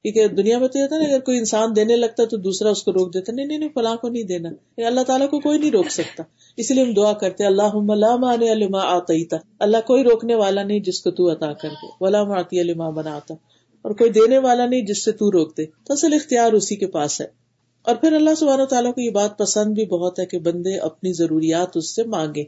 کیونکہ 0.03 0.27
دنیا 0.27 0.57
میں 0.57 0.67
تو 0.67 0.79
یہ 0.79 0.87
تھا 0.87 0.97
نا، 0.97 1.05
اگر 1.05 1.19
کوئی 1.19 1.37
انسان 1.37 1.75
دینے 1.75 1.95
لگتا 1.95 2.25
تو 2.25 2.37
دوسرا 2.37 2.69
اس 2.69 2.83
کو 2.83 2.93
روک 2.93 3.13
دیتا۔ 3.13 3.31
نہیں 3.31 3.45
نہیں 3.45 3.57
نہیں، 3.57 3.69
فلاں 3.75 3.95
کو 3.95 4.09
نہیں 4.09 4.23
دینا۔ 4.23 4.49
اللہ 4.77 5.01
تعالیٰ 5.01 5.29
کو 5.29 5.39
کوئی 5.39 5.59
نہیں 5.59 5.71
روک 5.71 5.89
سکتا۔ 5.89 6.23
اس 6.57 6.71
لیے 6.71 6.83
ہم 6.83 6.93
دعا 6.93 7.13
کرتے 7.13 7.45
اللہ 7.45 8.33
علما 8.33 8.79
آتا 8.79 9.35
اللہ 9.59 9.77
کوئی 9.87 10.03
روکنے 10.03 10.35
والا 10.35 10.63
نہیں 10.63 10.79
جس 10.79 11.01
کو 11.01 11.11
تو 11.11 11.31
عطا 11.31 11.53
کر 11.53 11.69
دے۔ 11.69 11.87
ولا 12.01 12.21
آتی 12.21 12.61
علما 12.61 12.89
بنا 12.89 13.15
آتا 13.15 13.33
اور 13.81 13.91
کوئی 13.91 14.09
دینے 14.09 14.37
والا 14.37 14.65
نہیں 14.65 14.81
جس 14.81 15.05
سے 15.05 15.11
تو 15.11 15.31
روک 15.31 15.57
دے۔ 15.57 15.65
تو 15.65 15.93
اصل 15.93 16.13
اختیار 16.13 16.53
اسی 16.53 16.75
کے 16.75 16.87
پاس 16.87 17.21
ہے۔ 17.21 17.25
اور 17.81 17.95
پھر 17.95 18.13
اللہ 18.13 18.29
سبحانہ 18.37 18.63
تعالیٰ 18.63 18.93
کو 18.93 19.01
یہ 19.01 19.09
بات 19.09 19.37
پسند 19.37 19.73
بھی 19.73 19.85
بہت 19.85 20.19
ہے 20.19 20.25
کہ 20.25 20.39
بندے 20.39 20.77
اپنی 20.77 21.13
ضروریات 21.13 21.77
اس 21.77 21.95
سے 21.95 22.03
مانگے 22.03 22.43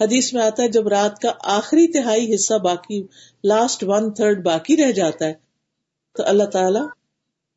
حدیث 0.00 0.34
میں 0.34 0.42
آتا 0.42 0.62
ہے، 0.62 0.68
جب 0.68 0.88
رات 0.88 1.18
کا 1.18 1.32
آخری 1.44 1.92
تہائی 1.92 2.34
حصہ 2.34 2.54
باقی 2.54 3.02
لاسٹ 3.44 3.84
ون 3.84 4.12
تھرڈ 4.12 4.44
باقی 4.44 4.76
رہ 4.76 4.92
جاتا 4.92 5.26
ہے 5.26 5.43
تو 6.16 6.22
اللہ 6.26 6.44
تعالیٰ 6.44 6.86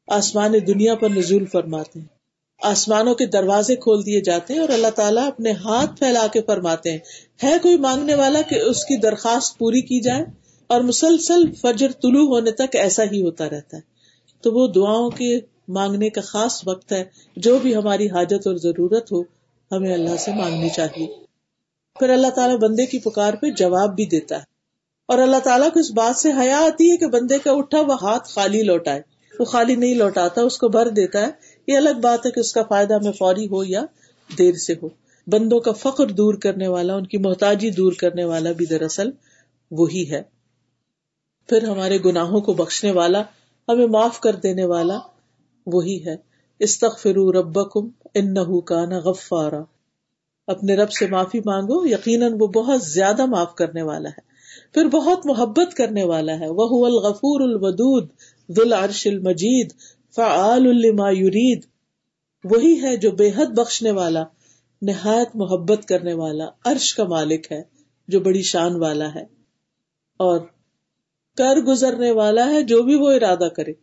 آسمان 0.07 0.53
دنیا 0.67 0.95
پر 0.95 1.09
نزول 1.09 1.45
فرماتے 1.45 1.99
ہیں۔ 1.99 2.07
آسمانوں 2.63 3.15
کے 3.15 3.25
دروازے 3.25 3.75
کھول 3.75 4.05
دیے 4.05 4.21
جاتے 4.21 4.53
ہیں 4.53 4.61
اور 4.61 4.69
اللہ 4.69 4.87
تعالیٰ 4.95 5.27
اپنے 5.27 5.51
ہاتھ 5.51 5.99
پھیلا 5.99 6.27
کے 6.27 6.41
فرماتے 6.41 6.91
ہیں۔ 6.91 6.97
ہے 7.43 7.57
کوئی 7.61 7.77
مانگنے 7.77 8.15
والا 8.15 8.41
کہ 8.41 8.55
اس 8.55 8.85
کی 8.85 8.97
درخواست 8.97 9.57
پوری 9.57 9.81
کی 9.81 10.01
جائے؟ 10.01 10.25
اور 10.67 10.81
مسلسل 10.81 11.53
فجر 11.53 11.91
طلوع 11.91 12.27
ہونے 12.27 12.51
تک 12.51 12.75
ایسا 12.75 13.03
ہی 13.03 13.21
ہوتا 13.21 13.49
رہتا 13.49 13.77
ہے۔ 13.77 13.81
تو 14.41 14.51
وہ 14.51 14.67
دعاؤں 14.67 15.09
کے 15.09 15.39
مانگنے 15.67 16.09
کا 16.09 16.21
خاص 16.21 16.67
وقت 16.67 16.91
ہے۔ 16.91 17.03
جو 17.35 17.57
بھی 17.57 17.75
ہماری 17.75 18.07
حاجت 18.09 18.47
اور 18.47 18.55
ضرورت 18.55 19.11
ہو، 19.11 19.21
ہمیں 19.71 19.93
اللہ 19.93 20.15
سے 20.19 20.31
مانگنی 20.31 20.69
چاہیے۔ 20.69 21.07
پھر 21.99 22.09
اللہ 22.09 22.27
تعالیٰ 22.27 22.57
بندے 22.57 22.85
کی 22.85 22.99
پکار 22.99 23.33
پہ 23.33 23.49
جواب 23.49 23.95
بھی 23.95 24.05
دیتا 24.05 24.39
ہے۔ 24.39 24.56
اور 25.07 25.17
اللہ 25.17 25.39
تعالیٰ 25.43 25.71
کو 25.73 25.79
اس 25.79 25.91
بات 25.91 26.15
سے 26.15 26.31
حیا 26.31 26.59
آتی 26.59 26.91
ہے 26.91 26.97
کہ 26.97 27.07
بندے 27.07 27.37
کا 27.39 27.51
اٹھا 27.51 27.81
وہ 27.81 27.93
ہاتھ 28.01 28.29
خالی 28.29 28.63
لوٹائے۔ 28.63 29.01
وہ 29.39 29.45
خالی 29.45 29.75
نہیں 29.75 29.95
لوٹاتا، 29.95 30.41
اس 30.41 30.57
کو 30.57 30.69
بھر 30.69 30.89
دیتا 30.89 31.21
ہے۔ 31.21 31.31
یہ 31.67 31.77
الگ 31.77 31.99
بات 32.01 32.25
ہے 32.25 32.31
کہ 32.31 32.39
اس 32.39 32.53
کا 32.53 32.63
فائدہ 32.63 32.93
ہمیں 32.93 33.11
فوری 33.11 33.47
ہو 33.47 33.63
یا 33.63 33.85
دیر 34.37 34.53
سے 34.53 34.73
ہو۔ 34.83 34.89
بندوں 35.27 35.59
کا 35.59 35.71
فخر 35.71 36.07
دور 36.07 36.33
کرنے 36.33 36.67
والا، 36.67 36.95
ان 36.95 37.05
کی 37.05 37.17
محتاجی 37.17 37.69
دور 37.69 37.93
کرنے 37.93 38.23
والا 38.25 38.51
بھی 38.51 38.65
دراصل 38.65 39.09
وہی 39.71 40.11
ہے۔ 40.11 40.21
پھر 41.49 41.63
ہمارے 41.63 41.97
گناہوں 42.05 42.41
کو 42.41 42.53
بخشنے 42.53 42.91
والا، 42.91 43.23
ہمیں 43.67 43.87
معاف 43.87 44.19
کر 44.19 44.35
دینے 44.35 44.65
والا 44.65 44.99
وہی 45.65 46.05
ہے۔ 46.05 46.15
استغفروا 46.59 47.31
ربکم 47.31 47.89
انہو 48.13 48.61
کان 48.61 48.89
غفارا۔ 48.89 49.61
اپنے 50.47 50.75
رب 50.75 50.91
سے 50.91 51.07
معافی 51.07 51.39
مانگو، 51.39 51.87
یقیناً 51.87 52.33
وہ 52.39 52.47
بہت 52.47 52.81
زیادہ 52.83 53.25
معاف 53.25 53.55
کرنے 53.55 53.81
والا 53.81 54.09
ہے۔ 54.09 54.26
پھر 54.73 54.85
بہت 54.85 55.25
محبت 55.25 55.73
کرنے 55.73 56.03
والا 56.03 56.39
ہے۔ 56.39 56.49
وہ 56.49 56.85
الغفور 56.85 57.41
الودود 57.41 58.09
ذل 58.51 58.73
عرش 58.73 59.07
المجید 59.07 59.73
فعال 60.15 60.63
لما 60.63 61.11
یرید 61.11 61.65
وہی 62.43 62.81
ہے 62.81 62.97
جو 62.97 63.11
بے 63.11 63.31
حد 63.35 63.45
بخشنے 63.45 63.91
والا، 63.91 64.23
نہایت 64.81 65.35
محبت 65.35 65.85
کرنے 65.85 66.13
والا، 66.13 66.45
عرش 66.65 66.93
کا 66.93 67.03
مالک 67.03 67.51
ہے، 67.51 67.63
جو 68.07 68.19
بڑی 68.19 68.41
شان 68.41 68.75
والا 68.75 69.15
ہے۔ 69.15 69.23
اور 70.17 70.39
کر 71.37 71.55
گزرنے 71.55 72.11
والا 72.11 72.49
ہے 72.49 72.63
جو 72.63 72.83
بھی 72.83 72.95
وہ 72.95 73.11
ارادہ 73.11 73.47
کرے۔ 73.55 73.73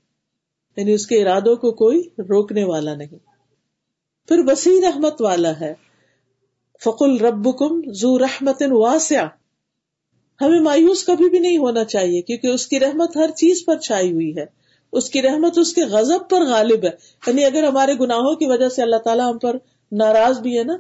یعنی 0.76 0.92
اس 0.92 1.06
کے 1.06 1.22
ارادوں 1.22 1.56
کو 1.56 1.72
کوئی 1.72 2.08
روکنے 2.18 2.64
والا 2.64 2.94
نہیں۔ 2.94 3.18
پھر 4.28 4.40
وسیع 4.46 4.88
رحمت 4.88 5.22
والا 5.22 5.60
ہے۔ 5.60 5.74
فقل 6.84 7.18
ربکم 7.18 7.92
ذو 7.92 8.18
رحمت 8.18 8.62
واسعہ 8.70 9.28
ہمیں 10.40 10.60
مایوس 10.60 11.04
کبھی 11.04 11.30
بھی 11.30 11.38
نہیں 11.38 11.58
ہونا 11.58 11.84
چاہیے 11.84 12.22
کیونکہ 12.22 12.46
اس 12.46 12.66
کی 12.66 12.80
رحمت 12.80 13.16
ہر 13.16 13.30
چیز 13.30 13.64
پر 13.64 13.78
چھائی 13.78 14.12
ہوئی 14.12 14.36
ہے۔ 14.36 14.44
اس 14.92 15.10
کی 15.10 15.22
رحمت 15.22 15.58
اس 15.58 15.72
کے 15.72 15.82
غضب 15.82 16.28
پر 16.30 16.40
غالب 16.42 16.84
ہے۔ 16.84 16.90
یعنی 17.26 17.44
اگر 17.44 17.64
ہمارے 17.64 17.92
گناہوں 18.00 18.34
کی 18.34 18.46
وجہ 18.46 18.68
سے 18.68 18.82
اللہ 18.82 18.96
تعالیٰ 18.96 19.32
ہم 19.32 19.38
پر 19.38 19.56
ناراض 19.92 20.40
بھی 20.40 20.58
ہے 20.58 20.64
نا، 20.64 20.76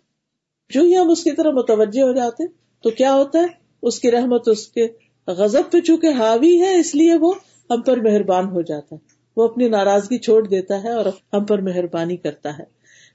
جو 0.70 0.80
ہی 0.80 0.96
ہم 0.96 1.10
اس 1.10 1.24
کی 1.24 1.32
طرح 1.32 1.50
متوجہ 1.50 2.02
ہو 2.02 2.12
جاتے 2.12 2.46
تو 2.82 2.90
کیا 2.90 3.14
ہوتا 3.14 3.38
ہے؟ 3.38 3.46
اس 3.82 4.00
کی 4.00 4.10
رحمت 4.10 4.48
اس 4.48 4.68
کے 4.68 4.88
غضب 5.26 5.72
پہ 5.72 5.80
چونکہ 5.80 6.06
حاوی 6.06 6.60
ہے، 6.60 6.78
اس 6.78 6.94
لیے 6.94 7.14
وہ 7.14 7.32
ہم 7.70 7.82
پر 7.82 7.96
مہربان 7.96 8.44
ہو 8.44 8.60
جاتا 8.60 8.96
ہے۔ 8.96 9.00
وہ 9.36 9.44
اپنی 9.44 9.68
ناراضگی 9.68 10.18
چھوڑ 10.18 10.48
دیتا 10.48 10.82
ہے 10.82 10.90
اور 10.90 11.06
ہم 11.32 11.44
پر 11.44 11.60
مہربانی 11.60 12.16
کرتا 12.16 12.58
ہے۔ 12.58 12.64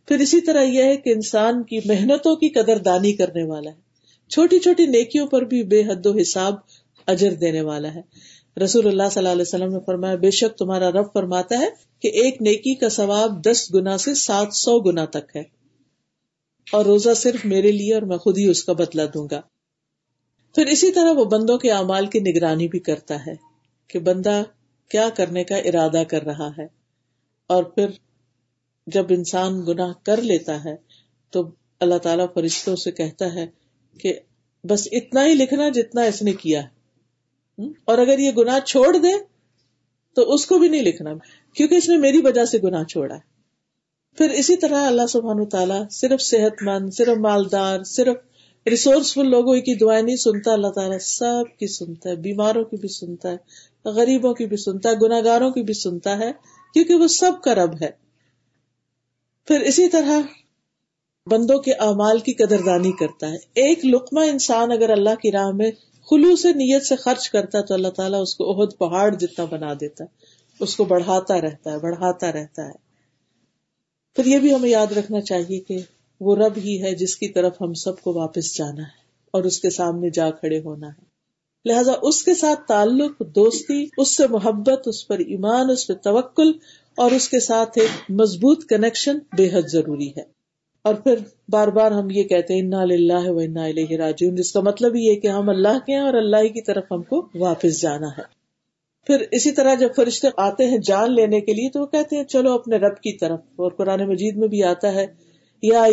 پھر 0.07 0.19
اسی 0.19 0.41
طرح 0.41 0.61
یہ 0.61 0.83
ہے 0.83 0.97
کہ 0.97 1.09
انسان 1.09 1.63
کی 1.63 1.79
محنتوں 1.85 2.35
کی 2.35 2.49
قدر 2.49 2.77
دانی 2.77 3.13
کرنے 3.13 3.43
والا 3.43 3.69
ہے۔ 3.69 3.88
چھوٹی 4.29 4.59
چھوٹی 4.59 4.85
نیکیوں 4.85 5.27
پر 5.27 5.41
بھی 5.41 5.63
بے 5.63 5.81
حد 5.81 6.05
و 6.05 6.17
حساب 6.17 6.53
اجر 7.07 7.33
دینے 7.33 7.61
والا 7.61 7.95
ہے۔ 7.95 8.01
رسول 8.63 8.87
اللہ 8.87 9.03
صلی 9.11 9.19
اللہ 9.19 9.29
علیہ 9.29 9.41
وسلم 9.41 9.73
نے 9.73 9.79
فرمایا، 9.85 10.15
بے 10.15 10.31
شک 10.31 10.57
تمہارا 10.57 10.91
رب 10.91 11.13
فرماتا 11.13 11.59
ہے 11.59 11.65
کہ 11.99 12.07
ایک 12.07 12.41
نیکی 12.41 12.75
کا 12.75 12.89
ثواب 12.89 13.43
دس 13.43 13.75
گنا 13.75 13.97
سے 13.97 14.15
سات 14.15 14.53
سو 14.53 14.79
گنا 14.79 15.05
تک 15.05 15.35
ہے۔ 15.35 15.43
اور 16.71 16.85
روزہ 16.85 17.13
صرف 17.15 17.45
میرے 17.45 17.71
لیے 17.71 17.93
اور 17.93 18.01
میں 18.01 18.17
خود 18.17 18.37
ہی 18.37 18.45
اس 18.45 18.63
کا 18.63 18.73
بدلا 18.73 19.05
دوں 19.05 19.27
گا۔ 19.31 19.41
پھر 20.55 20.65
اسی 20.65 20.91
طرح 20.91 21.11
وہ 21.11 21.25
بندوں 21.25 21.57
کے 21.57 21.71
اعمال 21.71 22.05
کی 22.05 22.19
نگرانی 22.19 22.67
بھی 22.67 22.79
کرتا 22.79 23.25
ہے 23.27 23.35
کہ 23.87 23.99
بندہ 23.99 24.43
کیا 24.89 25.09
کرنے 25.09 25.43
کا 25.43 25.55
ارادہ 25.55 26.03
کر 26.07 26.23
رہا 26.23 26.49
ہے۔ 26.57 26.65
اور 27.47 27.63
پھر 27.63 27.89
جب 28.87 29.05
انسان 29.09 29.65
گناہ 29.67 29.93
کر 30.03 30.21
لیتا 30.21 30.63
ہے 30.63 30.75
تو 31.29 31.43
اللہ 31.79 31.97
تعالی 31.97 32.23
فرشتوں 32.33 32.75
سے 32.75 32.91
کہتا 32.91 33.33
ہے 33.33 33.47
کہ 33.99 34.19
بس 34.63 34.87
اتنا 34.91 35.25
ہی 35.25 35.33
لکھنا 35.33 35.69
جتنا 35.69 36.01
اس 36.01 36.21
نے 36.21 36.33
کیا 36.33 36.61
اور 37.85 37.97
اگر 37.97 38.19
یہ 38.19 38.31
گناہ 38.31 38.59
چھوڑ 38.59 38.97
دے 38.97 39.11
تو 40.15 40.33
اس 40.33 40.45
کو 40.45 40.59
بھی 40.59 40.69
نہیں 40.69 40.81
لکھنا۔ 40.81 41.13
کیونکہ 41.53 41.75
اس 41.75 41.89
نے 41.89 41.97
میری 41.97 42.17
وجہ 42.17 42.45
سے 42.45 42.57
گناہ 42.63 42.83
چھوڑا 42.83 43.15
ہے۔ 43.15 43.19
پھر 44.17 44.29
اسی 44.29 44.57
طرح 44.57 44.87
اللہ 44.87 45.07
سبحان 45.09 45.45
تعالیٰ 45.45 45.89
صرف 45.91 46.21
صحت 46.21 46.63
مند، 46.63 46.89
صرف 46.93 47.17
مالدار، 47.17 47.83
صرف 47.83 48.15
ریسورسفل 48.69 49.29
لوگوں 49.29 49.55
کی 49.55 49.75
دعائیں 49.75 50.03
نہیں 50.03 50.15
سنتا، 50.15 50.53
اللہ 50.53 50.67
تعالیٰ 50.67 50.97
سب 50.99 51.59
کی 51.59 51.67
سنتا 51.67 52.09
ہے۔ 52.09 52.15
بیماروں 52.15 52.63
کی 52.63 52.77
بھی 52.77 52.89
سنتا 52.89 53.31
ہے، 53.31 53.37
غریبوں 53.85 54.33
کی 54.33 54.45
بھی 54.45 54.57
سنتا 54.57 54.89
ہے 54.89 54.95
گناگاروں 55.01 55.51
کی 55.51 55.61
بھی 55.61 55.73
سنتا 55.73 56.17
ہے، 56.17 56.31
کیونکہ 56.73 56.93
وہ 56.93 57.07
سب 57.07 57.31
کا 57.43 57.55
رب 57.55 57.81
ہے۔ 57.81 57.89
پھر 59.47 59.59
اسی 59.59 59.89
طرح 59.89 60.19
بندوں 61.27 61.59
کے 61.59 61.73
اعمال 61.73 62.19
کی 62.19 62.33
قدردانی 62.33 62.91
کرتا 62.91 63.27
ہے۔ 63.29 63.35
ایک 63.35 63.85
لقمہ 63.85 64.19
انسان 64.19 64.71
اگر 64.71 64.89
اللہ 64.89 65.15
کی 65.21 65.31
راہ 65.31 65.51
میں 65.51 65.71
خلو 66.09 66.35
سے 66.35 66.51
نیت 66.51 66.85
سے 66.85 66.95
خرچ 66.95 67.29
کرتا 67.29 67.57
ہے 67.57 67.63
تو 67.63 67.73
اللہ 67.73 67.87
تعالیٰ 67.87 68.21
اس 68.21 68.35
کو 68.35 68.51
عہد 68.51 68.77
پہاڑ 68.77 69.15
جتنا 69.15 69.45
بنا 69.45 69.73
دیتا 69.73 70.03
ہے، 70.03 70.09
اس 70.59 70.75
کو 70.75 70.83
بڑھاتا 70.83 71.41
رہتا 71.41 71.71
ہے، 71.71 71.77
بڑھاتا 71.79 72.31
رہتا 72.31 72.67
ہے۔ 72.67 72.89
پھر 74.15 74.25
یہ 74.25 74.39
بھی 74.39 74.55
ہمیں 74.55 74.69
یاد 74.69 74.91
رکھنا 74.91 75.21
چاہیے 75.21 75.59
کہ 75.59 75.77
وہ 76.19 76.35
رب 76.35 76.57
ہی 76.57 76.83
ہے 76.83 76.95
جس 76.95 77.15
کی 77.15 77.27
طرف 77.27 77.61
ہم 77.61 77.73
سب 77.73 78.01
کو 78.01 78.13
واپس 78.13 78.57
جانا 78.57 78.83
ہے 78.83 78.97
اور 79.33 79.43
اس 79.43 79.59
کے 79.59 79.69
سامنے 79.69 80.09
جا 80.09 80.29
کھڑے 80.29 80.59
ہونا 80.59 80.87
ہے۔ 80.87 81.09
لہذا 81.65 81.91
اس 82.01 82.23
کے 82.23 82.33
ساتھ 82.33 82.59
تعلق، 82.67 83.19
دوستی، 83.35 83.85
اس 83.97 84.17
سے 84.17 84.27
محبت، 84.27 84.81
اس 84.85 85.07
پر 85.07 85.19
ایمان، 85.19 85.69
اس 85.69 85.87
پہ 85.87 85.93
توکل 85.93 86.51
اور 86.97 87.11
اس 87.11 87.29
کے 87.29 87.39
ساتھ 87.39 87.77
ایک 87.77 88.11
مضبوط 88.11 88.65
کنیکشن 88.69 89.17
بے 89.37 89.49
حد 89.53 89.67
ضروری 89.71 90.09
ہے۔ 90.09 90.38
اور 90.85 90.95
پھر 90.95 91.15
بار 91.49 91.67
بار 91.67 91.91
ہم 91.91 92.09
یہ 92.09 92.23
کہتے 92.23 92.53
ہیں، 92.53 92.61
انا 92.61 92.81
اللہ 92.81 93.29
و 93.29 93.37
انا 93.39 93.63
الہ 93.63 93.91
راجعون 93.91 94.35
جس 94.35 94.51
کا 94.53 94.59
مطلب 94.59 94.95
یہ 94.95 95.15
کہ 95.15 95.27
ہم 95.27 95.49
اللہ 95.49 95.79
کے 95.85 95.93
ہیں 95.93 96.01
اور 96.01 96.13
اللہ 96.13 96.47
کی 96.47 96.61
طرف 96.61 96.83
ہم 96.91 97.01
کو 97.03 97.27
واپس 97.35 97.81
جانا 97.81 98.07
ہے۔ 98.07 98.23
پھر 99.07 99.23
اسی 99.31 99.51
طرح 99.51 99.75
جب 99.75 99.89
فرشتے 99.95 100.27
آتے 100.37 100.65
ہیں 100.65 100.77
جان 100.77 101.13
لینے 101.13 101.41
کے 101.41 101.53
لیے 101.53 101.69
تو 101.69 101.81
وہ 101.81 101.85
کہتے 101.85 102.15
ہیں، 102.15 102.23
چلو 102.23 102.53
اپنے 102.53 102.77
رب 102.77 102.97
کی 102.97 103.17
طرف. 103.17 103.39
اور 103.55 103.71
قرآن 103.71 104.07
مجید 104.09 104.37
میں 104.37 104.47
بھی 104.47 104.63
آتا 104.63 104.93
ہے، 104.93 105.05
یا 105.63 105.85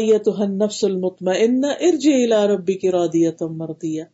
نفس 0.47 0.85
المطمئن 0.85 1.65
ارجع 1.65 2.15
الى 2.15 2.55
ربی 2.55 2.75
کی 2.75 2.91
رودیت 2.91 3.43
مردیہ 3.43 4.05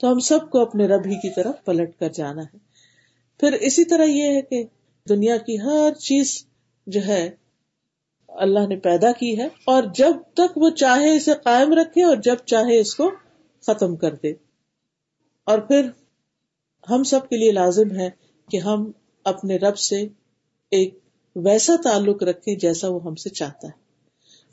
تو 0.00 0.12
ہم 0.12 0.18
سب 0.18 0.50
کو 0.50 0.60
اپنے 0.60 0.86
رب 0.86 1.06
ہی 1.06 1.14
کی 1.14 1.30
طرف 1.34 1.64
پلٹ 1.64 1.98
کر 1.98 2.08
جانا 2.08 2.42
ہے۔ 2.42 2.58
پھر 3.40 3.52
اسی 3.52 3.84
طرح 3.84 4.04
یہ 4.04 4.32
ہے 4.32 4.40
کہ 4.42 4.62
دنیا 5.06 5.36
کی 5.36 5.60
ہر 5.60 5.94
چیز 6.00 6.46
جو 6.86 7.00
ہے 7.06 7.30
اللہ 8.34 8.66
نے 8.66 8.76
پیدا 8.76 9.12
کی 9.12 9.38
ہے 9.38 9.48
اور 9.64 9.82
جب 9.94 10.12
تک 10.34 10.58
وہ 10.58 10.70
چاہے 10.70 11.16
اسے 11.16 11.30
قائم 11.44 11.72
رکھے 11.72 12.04
اور 12.04 12.16
جب 12.16 12.34
چاہے 12.46 12.80
اس 12.80 12.94
کو 12.94 13.10
ختم 13.66 13.96
کر 13.96 14.14
دے۔ 14.14 14.32
اور 15.44 15.58
پھر 15.58 15.88
ہم 16.90 17.02
سب 17.02 17.28
کے 17.28 17.36
لیے 17.36 17.52
لازم 17.52 17.90
ہے 17.90 18.10
کہ 18.50 18.56
ہم 18.56 18.90
اپنے 19.24 19.56
رب 19.56 19.78
سے 19.78 20.00
ایک 20.70 20.98
ویسا 21.36 21.72
تعلق 21.84 22.22
رکھیں 22.22 22.54
جیسا 22.54 22.88
وہ 22.88 23.04
ہم 23.04 23.14
سے 23.14 23.30
چاہتا 23.30 23.68
ہے۔ 23.68 23.72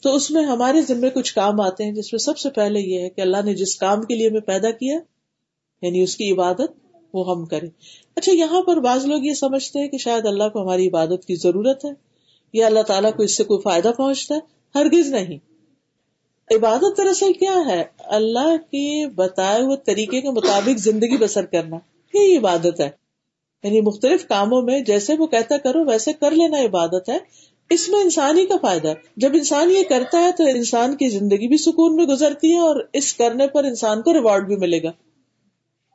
تو 0.02 0.16
اس 0.16 0.32
میں 0.32 0.44
ہمارے 0.44 0.82
ذمے 0.82 1.10
کچھ 1.10 1.36
کام 1.36 1.62
آتے 1.62 1.84
ہیں 1.84 1.92
جس 1.92 2.14
میں 2.14 2.20
سب 2.20 2.38
سے 2.38 2.50
پہلے 2.50 2.80
یہ 2.80 3.02
ہے 3.02 3.10
کہ 3.10 3.22
اللہ 3.22 3.38
نے 3.46 3.54
جس 3.54 3.76
کام 3.76 4.02
کے 4.02 4.16
لیے 4.16 4.30
ہمیں 4.30 4.40
پیدا 4.40 4.72
کیا 4.72 5.00
یعنی 5.82 6.02
اس 6.02 6.16
کی 6.16 6.32
عبادت، 6.32 6.96
وہ 7.14 7.32
ہم 7.32 7.46
کریں۔ 7.46 7.70
اچھا 8.16 8.32
یہاں 8.32 8.62
پر 8.62 8.78
بعض 8.78 9.06
لوگ 9.06 9.24
یہ 9.24 9.34
سمجھتے 9.34 9.80
ہیں 9.80 9.88
کہ 9.88 9.98
شاید 9.98 10.26
اللہ 10.26 10.50
کو 10.54 10.62
ہماری 10.62 10.88
عبادت 10.88 11.26
کی 11.26 11.36
ضرورت 11.36 11.86
ہے۔ 11.86 12.08
یا 12.54 12.66
اللہ 12.66 12.80
تعالیٰ 12.80 13.14
کو 13.16 13.24
اس 13.24 13.38
سے 13.38 13.44
کوئی 13.44 13.60
فائدہ 13.62 13.92
پہنچتا 13.98 14.36
ہے؟ 14.36 14.40
ہرگز 14.76 15.10
نہیں۔ 15.10 15.38
عبادت 16.52 16.98
دراصل 16.98 17.34
کیا 17.34 17.56
ہے؟ 17.68 17.84
اللہ 18.00 18.58
کے 18.58 19.08
بتائے 19.08 19.62
ہوئے 19.62 19.78
طریقے 19.78 20.22
کے 20.22 20.30
مطابق 20.30 20.80
زندگی 20.80 21.18
بسر 21.18 21.46
کرنا۔ 21.46 21.78
یہ 22.14 22.40
عبادت 22.40 22.80
ہے۔ 22.80 22.90
یعنی 23.64 23.82
مختلف 23.82 24.28
کاموں 24.28 24.62
میں 24.62 24.80
جیسے 24.80 25.14
وہ 25.20 25.28
کہتا 25.28 25.58
کرو، 25.58 25.86
ویسے 25.86 26.14
کر 26.14 26.32
لینا 26.32 26.60
عبادت 26.60 27.10
ہے۔ 27.10 27.18
اس 27.70 27.90
میں 27.90 28.00
انسان 28.00 28.38
ہی 28.38 28.46
کا 28.46 28.56
فائدہ 28.62 28.88
ہے۔ 28.88 28.94
جب 29.18 29.30
انسان 29.34 29.72
یہ 29.72 29.84
کرتا 29.90 30.20
ہے 30.20 30.32
تو 30.38 30.44
انسان 30.44 30.96
کی 30.96 31.10
زندگی 31.10 31.48
بھی 31.48 31.58
سکون 31.58 31.96
میں 31.96 32.06
گزرتی 32.06 32.54
ہے 32.54 32.60
اور 32.60 32.76
اس 32.94 33.14
کرنے 33.14 33.48
پر 33.48 33.64
انسان 33.64 34.02
کو 34.02 34.14
ریوارڈ 34.14 34.48
بھی 34.48 34.56
ملے 34.56 34.84
گا۔ 34.84 34.92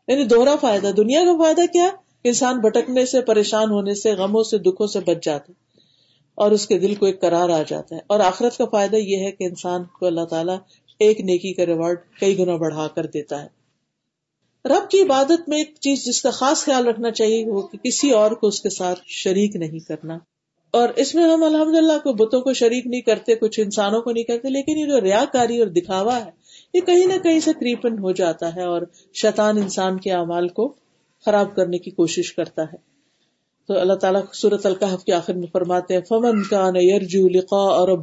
یعنی 0.08 0.24
دوہرا 0.24 0.56
فائدہ۔ 0.56 0.86
دنیا 0.96 1.24
کا 1.24 1.38
فائدہ 1.38 1.62
کیا؟ 1.72 1.90
انسان 2.24 2.58
بھٹکنے 2.58 3.06
سے، 3.06 3.20
پریشان 3.20 3.70
ہونے 3.70 3.94
سے، 3.94 4.12
غموں 4.12 4.42
سے، 4.42 4.58
دکھوں 4.58 4.86
سے 4.86 5.00
بچ 5.00 5.24
جاتا 5.24 5.52
اور 6.34 6.50
اس 6.50 6.66
کے 6.66 6.78
دل 6.78 6.94
کو 6.94 7.06
ایک 7.06 7.20
قرار 7.20 7.48
آ 7.48 7.62
جاتا 7.68 7.96
ہے۔ 7.96 8.00
اور 8.06 8.20
آخرت 8.20 8.58
کا 8.58 8.64
فائدہ 8.64 8.96
یہ 8.96 9.16
ہے 9.16 9.32
کہ 9.32 9.44
انسان 9.44 9.84
کو 9.84 10.06
اللہ 10.06 10.24
تعالیٰ 10.24 10.58
ایک 10.98 11.20
نیکی 11.20 11.52
کا 11.52 11.66
ریوارڈ 11.66 11.98
کئی 12.20 12.38
گنا 12.38 12.56
بڑھا 12.56 12.88
کر 12.94 13.06
دیتا 13.06 13.42
ہے۔ 13.42 13.62
رب 14.64 14.90
کی 14.90 15.02
عبادت 15.02 15.48
میں 15.48 15.58
ایک 15.58 15.74
چیز 15.80 16.04
جس 16.04 16.22
کا 16.22 16.30
خاص 16.30 16.64
خیال 16.64 16.86
رکھنا 16.86 17.10
چاہیے 17.10 17.46
وہ 17.46 17.62
کہ 17.62 17.78
کسی 17.78 18.10
اور 18.10 18.30
کو 18.30 18.46
اس 18.46 18.60
کے 18.60 18.70
ساتھ 18.70 19.00
شریک 19.06 19.56
نہیں 19.56 19.78
کرنا۔ 19.78 20.18
اور 20.70 20.88
اس 20.96 21.14
میں 21.14 21.24
ہم 21.24 21.42
الحمد 21.42 21.74
للہ 21.74 21.98
کو 21.98 22.12
بتوں 22.12 22.40
کو 22.40 22.52
شریک 22.52 22.86
نہیں 22.86 23.00
کرتے، 23.00 23.34
کچھ 23.34 23.60
انسانوں 23.60 24.02
کو 24.02 24.10
نہیں 24.10 24.24
کرتے، 24.24 24.48
لیکن 24.48 24.78
یہ 24.78 24.86
جو 24.86 25.00
ریا 25.00 25.24
کاری 25.32 25.58
اور 25.58 25.66
دکھاوا 25.66 26.24
ہے، 26.24 26.30
یہ 26.74 26.80
کہیں 26.80 27.06
نہ 27.06 27.18
کہیں 27.22 27.40
سے 27.40 27.52
کریپن 27.52 27.98
ہو 27.98 28.12
جاتا 28.12 28.56
ہے 28.56 28.62
اور 28.62 28.82
شیطان 29.14 29.56
انسان 29.56 30.00
کے 30.00 30.12
اعمال 30.12 30.48
کو 30.48 30.74
خراب 31.24 31.56
کرنے 31.56 31.78
کی 31.78 31.90
کوشش 31.90 32.32
کرتا 32.32 32.62
ہے۔ 32.62 32.91
تو 33.68 33.78
اللہ 33.78 33.94
تعالیٰ 33.94 34.22
سورت 34.32 34.66
القحف 34.66 35.04
کے 35.04 35.12
آخر 35.12 35.34
میں 35.34 35.46
فرماتے 35.52 35.94
ہیں، 35.94 36.00
فمن 36.00 36.42
کا 36.42 36.70
یرجو 36.74 37.28
لقا 37.28 37.56
اور 37.56 37.98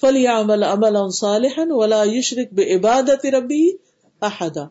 فلی 0.00 0.26
عمل 0.26 0.62
عمل 0.62 0.96
صالحا 1.10 1.62
ولا 1.66 2.02
یشرک 2.06 2.52
بے 2.52 2.74
عبادت 2.74 3.26
ربی 3.26 3.70
احدا 4.20 4.66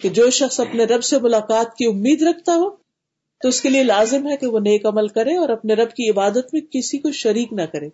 کہ 0.00 0.08
جو 0.08 0.30
شخص 0.30 0.60
اپنے 0.60 0.84
رب 0.84 1.04
سے 1.04 1.18
ملاقات 1.18 1.74
کی 1.74 1.86
امید 1.86 2.22
رکھتا 2.22 2.54
ہو، 2.54 2.70
تو 3.42 3.48
اس 3.48 3.60
کے 3.60 3.68
لیے 3.68 3.82
لازم 3.82 4.28
ہے 4.28 4.36
کہ 4.36 4.46
وہ 4.46 4.58
نیک 4.58 4.86
عمل 4.86 5.08
کرے 5.08 5.36
اور 5.36 5.48
اپنے 5.48 5.74
رب 5.74 5.90
کی 5.90 6.10
عبادت 6.10 6.54
میں 6.54 6.60
کسی 6.60 6.98
کو 6.98 7.12
شریک 7.12 7.52
نہ 7.52 7.62
کرے۔ 7.62 7.88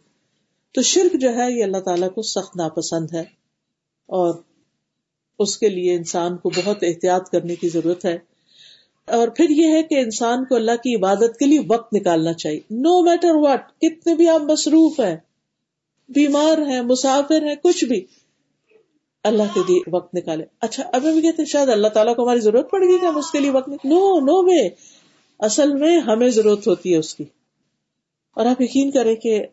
تو 0.74 0.82
شرک 0.82 1.20
جو 1.20 1.28
ہے، 1.28 1.58
یہ 1.58 1.64
اللہ 1.64 1.78
تعالیٰ 1.78 2.08
کو 2.14 2.22
سخت 2.22 2.56
ناپسند 2.56 3.14
ہے 3.14 3.24
اور 4.06 4.34
اس 5.38 5.58
کے 5.58 5.68
لیے 5.68 5.94
انسان 5.94 6.36
کو 6.36 6.50
بہت 6.50 6.76
احتیاط 6.82 7.28
کرنے 7.28 7.54
کی 7.54 7.68
ضرورت 7.68 8.04
ہے۔ 8.04 8.18
اور 9.10 9.28
پھر 9.28 9.50
یہ 9.50 9.72
ہے 9.72 9.82
کہ 9.82 9.94
انسان 9.94 10.44
کو 10.44 10.54
اللہ 10.54 10.76
کی 10.76 10.94
عبادت 10.96 11.38
کے 11.38 11.46
لیے 11.46 11.60
وقت 11.68 11.94
نکالنا 11.94 12.32
چاہیے۔ 12.32 12.60
نو 12.70 13.02
میٹر 13.02 13.34
واٹ 13.34 13.70
کتنے 13.80 14.14
بھی 14.14 14.28
آپ 14.28 14.40
مصروف 14.40 15.00
ہیں، 15.00 15.16
بیمار 16.08 16.58
ہیں، 16.58 16.80
مسافر 16.82 17.42
ہیں، 17.42 17.54
کچھ 17.62 17.84
بھی، 17.84 18.04
اللہ 19.24 19.54
کے 19.54 19.60
لیے 19.68 19.80
وقت 19.92 20.14
نکالے 20.14 20.44
اچھا 20.60 20.82
ابھی 20.92 21.12
بھی 21.12 21.20
کہتے 21.20 21.42
ہیں، 21.42 21.46
شاید 21.46 21.68
اللہ 21.68 21.88
تعالیٰ 21.88 22.16
کو 22.16 22.22
ہماری 22.22 22.40
ضرورت 22.40 22.70
پڑ 22.70 22.80
گئی 22.80 22.98
کہ 22.98 23.06
ہم 23.06 23.18
اس 23.18 23.30
کے 23.30 23.40
لیے 23.40 23.50
وقت 23.50 23.68
نو 23.68 23.98
نو 24.20 24.42
وے 24.44 24.68
اصل 25.40 25.72
میں 25.74 25.98
ہمیں 26.00 26.28
ضرورت 26.28 26.66
ہوتی 26.68 26.92
ہے 26.92 26.98
اس 26.98 27.14
کی۔ 27.14 27.24
اور 28.36 28.46
آپ 28.46 28.60
یقین 28.60 28.90
کریں 28.90 29.14
کہ 29.14 29.46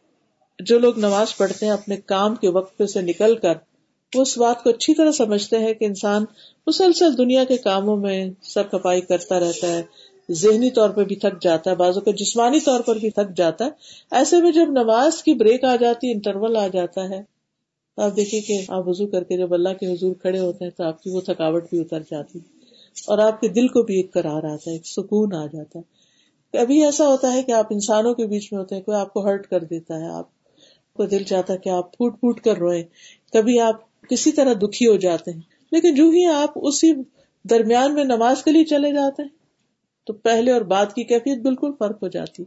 جو 0.59 0.79
لوگ 0.79 0.99
نماز 0.99 1.37
پڑھتے 1.37 1.65
ہیں، 1.65 1.73
اپنے 1.73 1.97
کام 1.97 2.35
کے 2.35 2.49
وقت 2.49 2.77
پہ 2.77 2.85
سے 2.85 3.01
نکل 3.01 3.35
کر 3.35 3.53
وہ 4.15 4.21
اس 4.21 4.37
بات 4.37 4.63
کو 4.63 4.69
اچھی 4.69 4.93
طرح 4.93 5.11
سمجھتے 5.11 5.59
ہیں 5.59 5.73
کہ 5.73 5.85
انسان 5.85 6.25
مسلسل 6.67 7.17
دنیا 7.17 7.43
کے 7.43 7.57
کاموں 7.57 7.97
میں 7.97 8.29
سر 8.41 8.63
کپائی 8.63 9.01
کرتا 9.01 9.39
رہتا 9.39 9.67
ہے، 9.67 9.81
ذہنی 10.31 10.69
طور 10.69 10.89
پہ 10.89 11.03
بھی 11.03 11.15
تھک 11.15 11.41
جاتا 11.41 11.71
ہے 11.71 11.75
بازو 11.75 12.01
کا 12.01 12.11
جسمانی 12.11 12.59
طور 12.59 12.79
پر 12.79 12.95
بھی 12.95 13.09
تھک 13.09 13.37
جاتا 13.37 13.65
ہے۔ 13.65 13.69
ایسے 14.11 14.41
میں 14.41 14.51
جب 14.51 14.65
نماز 14.69 15.23
کی 15.23 15.33
بریک 15.33 15.63
آ 15.63 15.75
جاتی، 15.75 16.11
انٹرول 16.11 16.57
آ 16.57 16.67
جاتا 16.67 17.09
ہے۔ 17.09 17.21
تو 17.97 18.01
آپ 18.01 18.15
دیکھیے 18.15 18.41
کہ 18.41 18.65
آپ 18.67 18.87
وضو 18.87 19.07
کر 19.07 19.23
کے 19.23 19.37
جب 19.37 19.53
اللہ 19.53 19.69
کے 19.79 19.93
حضور 19.93 20.15
کھڑے 20.15 20.39
ہوتے 20.39 20.65
ہیں 20.65 20.71
تو 20.71 20.83
آپ 20.83 21.03
کی 21.03 21.09
وہ 21.09 21.21
تھکاوٹ 21.21 21.69
بھی 21.69 21.79
اتر 21.79 21.99
جاتی 21.99 22.39
اور 23.07 23.17
آپ 23.17 23.41
کے 23.41 23.47
دل 23.47 23.67
کو 23.67 23.83
بھی 23.83 23.95
ایک 23.97 24.13
کرار 24.13 24.43
آتا 24.43 24.69
ہے، 24.69 24.71
ایک 24.71 24.87
سکون 24.87 25.33
آ 25.33 25.45
جاتا 25.45 25.79
ہے۔ 25.79 25.83
کبھی 26.53 26.83
ایسا 26.83 27.07
ہوتا 27.07 27.33
ہے 27.33 27.43
کہ 27.43 27.51
آپ 27.51 27.67
انسانوں 27.69 28.13
کے 28.13 28.25
بیچ 28.25 28.53
میں 28.53 28.59
ہوتے 28.59 28.75
ہیں، 28.75 28.81
کوئی 28.81 28.97
آپ 28.97 29.13
کو 29.13 29.25
ہرٹ 29.25 29.47
کر 29.47 29.63
دیتا 29.63 29.99
ہے، 29.99 30.07
آپ 30.07 30.27
کو 30.93 31.05
دل 31.05 31.23
چاہتا 31.23 31.53
ہے 31.53 31.57
کہ 31.57 31.69
آپ 31.69 31.97
پھوٹ 31.97 32.19
پھوٹ 32.19 32.41
کر 32.41 32.57
روئے 32.57 32.83
کبھی 33.33 33.59
آپ 33.59 33.84
کسی 34.09 34.31
طرح 34.31 34.53
دکھی 34.53 34.87
ہو 34.87 34.95
جاتے 34.95 35.31
ہیں۔ 35.31 35.41
لیکن 35.71 35.95
جو 35.95 36.09
ہی 36.09 36.25
آپ 36.25 36.49
اسی 36.55 36.93
درمیان 37.43 37.93
میں 37.93 38.03
نماز 38.03 38.43
کے 38.43 38.51
لیے 38.51 38.63
چلے 38.63 38.91
جاتے 38.91 39.23
ہیں، 39.23 39.29
تو 40.05 40.13
پہلے 40.13 40.51
اور 40.51 40.61
بعد 40.61 40.85
کی 40.85 41.03
کیفیت 41.03 41.41
بالکل 41.41 41.71
فرق 41.79 42.03
ہو 42.03 42.07
جاتی۔ 42.07 42.43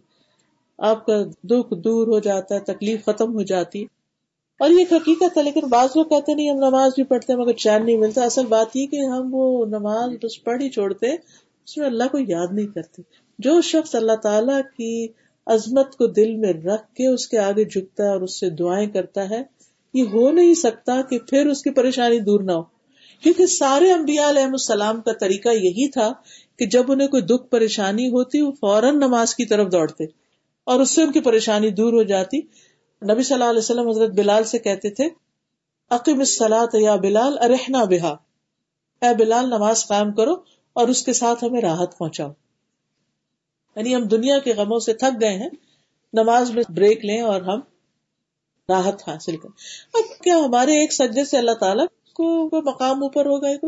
آپ 0.78 1.06
کا 1.06 1.22
دکھ 1.44 1.74
دور 1.74 2.06
ہو 2.06 2.18
جاتا 2.18 2.54
ہے، 2.54 2.60
تکلیف 2.60 3.04
ختم 3.04 3.34
ہو 3.34 3.42
جاتی۔ 3.42 3.84
اور 4.58 4.70
یہ 4.70 4.84
حقیقت 4.92 5.38
ہے، 5.38 5.42
لیکن 5.42 5.60
بعض 5.60 5.88
لوگ 5.94 6.04
کہتے 6.04 6.34
نہیں، 6.34 6.50
ہم 6.50 6.56
نماز 6.56 6.92
بھی 6.96 7.04
پڑھتے 7.04 7.32
ہیں 7.32 7.40
مگر 7.40 7.52
چین 7.52 7.86
نہیں 7.86 7.96
ملتا۔ 7.96 8.22
اصل 8.22 8.46
بات 8.46 8.76
یہ 8.76 8.86
کہ 8.86 8.96
ہم 8.96 9.28
وہ 9.32 9.66
نماز 9.66 10.10
بس 10.22 10.44
پڑھ 10.44 10.62
ہی 10.62 10.68
چھوڑتے، 10.68 11.06
اس 11.08 11.76
میں 11.76 11.86
اللہ 11.86 12.04
کو 12.12 12.18
یاد 12.18 12.46
نہیں 12.52 12.66
کرتے۔ 12.66 13.02
جو 13.38 13.60
شخص 13.60 13.94
اللہ 13.94 14.16
تعالی 14.22 14.52
کی 14.76 15.06
عظمت 15.46 15.96
کو 15.96 16.06
دل 16.06 16.36
میں 16.36 16.52
رکھ 16.52 16.94
کے 16.94 17.06
اس 17.06 17.28
کے 17.28 17.38
آگے 17.38 17.64
جھکتا 17.64 18.04
ہے 18.04 18.08
اور 18.08 18.20
اس 18.20 18.40
سے 18.40 18.50
دعائیں 18.50 18.90
کرتا 18.90 19.30
ہے 19.30 19.57
یہ 19.94 20.02
ہو 20.02 20.30
نہیں 20.30 20.54
سکتا 20.54 21.02
کہ 21.02 21.18
پھر 21.18 21.46
اس 21.46 21.62
کی 21.62 21.70
پریشانی 21.70 22.20
دور 22.20 22.40
نہ 22.40 22.52
ہو۔ 22.52 22.62
کیونکہ 23.20 23.46
سارے 23.46 23.92
انبیاء 23.92 24.28
علیہ 24.28 24.42
السلام 24.42 25.00
کا 25.00 25.12
طریقہ 25.12 25.48
یہی 25.48 25.88
تھا 25.88 26.12
کہ 26.58 26.66
جب 26.66 26.92
انہیں 26.92 27.08
کوئی 27.08 27.22
دکھ 27.22 27.50
پریشانی 27.50 28.08
ہوتی، 28.08 28.40
وہ 28.40 28.52
فوراً 28.52 28.96
نماز 28.96 29.34
کی 29.34 29.44
طرف 29.44 29.72
دوڑتے 29.72 30.04
اور 30.64 30.80
اس 30.80 30.90
سے 30.90 31.02
ان 31.02 31.12
کی 31.12 31.20
پریشانی 31.20 31.70
دور 31.70 31.92
ہو 31.92 32.02
جاتی۔ 32.02 32.38
نبی 33.12 33.22
صلی 33.22 33.34
اللہ 33.34 33.44
علیہ 33.44 33.58
وسلم 33.58 33.88
حضرت 33.88 34.10
بلال 34.10 34.44
سے 34.44 34.58
کہتے 34.58 34.90
تھے 34.90 35.08
عقیم 35.90 36.18
السلاط 36.18 36.74
یا 36.74 36.94
بلال 36.94 37.38
ارحنا 37.38 37.84
بحا 37.84 38.14
اے 39.02 39.14
بلال، 39.14 39.46
نماز 39.46 39.86
قائم 39.86 40.12
کرو 40.12 40.32
اور 40.72 40.88
اس 40.88 41.04
کے 41.04 41.12
ساتھ 41.12 41.44
ہمیں 41.44 41.60
راحت 41.60 41.98
پہنچاؤ۔ 41.98 42.30
یعنی 43.76 43.94
ہم 43.94 44.02
دنیا 44.02 44.38
کے 44.38 44.52
غموں 44.52 44.78
سے 44.78 44.94
تھک 44.94 45.20
گئے 45.20 45.34
ہیں، 45.34 45.48
نماز 46.12 46.50
میں 46.50 46.62
بریک 46.68 47.04
لیں 47.04 47.20
اور 47.20 47.42
ہم 47.42 47.60
راحت 48.68 49.08
حاصل 49.08 49.36
کریں 49.36 49.58
اب 49.94 50.18
کیا 50.22 50.36
ہمارے 50.36 50.72
ایک 50.72 50.92
سجدے 50.92 51.24
سے 51.24 51.38
اللہ 51.38 51.50
تعالیٰ 51.50 51.86
کو 52.14 52.44
مقام 52.62 53.02
اوپر 53.02 53.26
ہوگا 53.26 53.66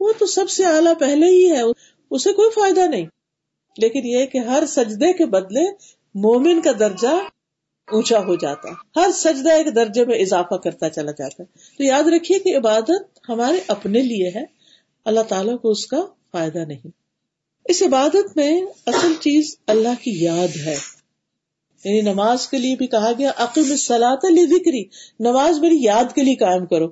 وہ 0.00 0.12
تو 0.18 0.26
سب 0.26 0.50
سے 0.50 0.64
اعلیٰ 0.64 0.92
پہلے 0.98 1.26
ہی 1.26 1.50
ہے، 1.50 1.60
اسے 2.10 2.32
کوئی 2.32 2.50
فائدہ 2.50 2.80
نہیں۔ 2.80 3.06
لیکن 3.78 4.00
یہ 4.04 4.26
کہ 4.26 4.38
ہر 4.38 4.62
سجدے 4.68 5.12
کے 5.12 5.26
بدلے 5.26 5.62
مومن 6.14 6.60
کا 6.60 6.70
درجہ 6.78 7.08
اونچا 7.92 8.18
ہو 8.18 8.34
جاتا۔ 8.34 8.68
ہے 8.68 8.74
ہر 8.96 9.10
سجدہ 9.14 9.50
ایک 9.50 9.76
درجے 9.76 10.04
میں 10.04 10.18
اضافہ 10.18 10.54
کرتا 10.54 10.90
چلا 10.90 11.10
جاتا 11.10 11.42
ہے۔ 11.42 11.76
تو 11.78 11.84
یاد 11.84 12.02
رکھیے 12.02 12.38
کہ 12.38 12.56
عبادت 12.56 13.18
ہمارے 13.28 13.56
اپنے 13.68 14.00
لیے 14.00 14.28
ہے، 14.34 14.44
اللہ 15.04 15.20
تعالیٰ 15.20 15.58
کو 15.58 15.70
اس 15.70 15.86
کا 15.86 16.00
فائدہ 16.32 16.58
نہیں۔ 16.58 16.88
اس 17.64 17.82
عبادت 17.82 18.36
میں 18.36 18.60
اصل 18.86 19.12
چیز 19.20 19.56
اللہ 19.66 20.04
کی 20.04 20.24
یاد 20.24 20.56
ہے۔ 20.66 20.95
یعنی 21.86 22.00
نماز 22.00 22.48
کے 22.48 22.58
لیے 22.58 22.76
بھی 22.76 22.86
کہا 22.86 23.12
گیا 23.18 23.30
عقیم 23.36 23.76
سلاط 23.76 24.24
علی 24.24 24.46
ذکری 24.46 24.84
نماز 25.20 25.58
میری 25.58 25.82
یاد 25.82 26.14
کے 26.14 26.22
لیے 26.22 26.34
قائم 26.34 26.66
کرو۔ 26.66 26.88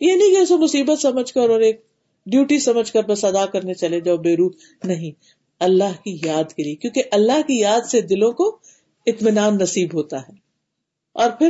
یہ 0.00 0.12
نہیں 0.12 0.34
کہ 0.34 0.38
اسے 0.38 0.56
مصیبت 0.56 1.00
سمجھ 1.00 1.32
کر 1.32 1.50
اور 1.50 1.60
ایک 1.60 1.86
ڈیوٹی 2.26 2.58
سمجھ 2.58 2.92
کر 2.92 3.02
بس 3.02 3.24
ادا 3.24 3.46
کرنے 3.46 3.74
چلے 3.74 4.00
جاؤ، 4.00 4.16
بے 4.16 4.36
روح 4.36 4.50
نہیں۔ 4.84 5.10
اللہ 5.60 6.04
کی 6.04 6.18
یاد 6.24 6.52
کے 6.52 6.62
لیے، 6.62 6.74
کیونکہ 6.74 7.02
اللہ 7.10 7.42
کی 7.46 7.60
یاد 7.60 7.80
سے 7.90 8.00
دلوں 8.00 8.32
کو 8.32 8.58
اطمینان 9.06 9.58
نصیب 9.60 9.94
ہوتا 9.94 10.20
ہے۔ 10.20 10.32
اور 11.14 11.30
پھر 11.30 11.48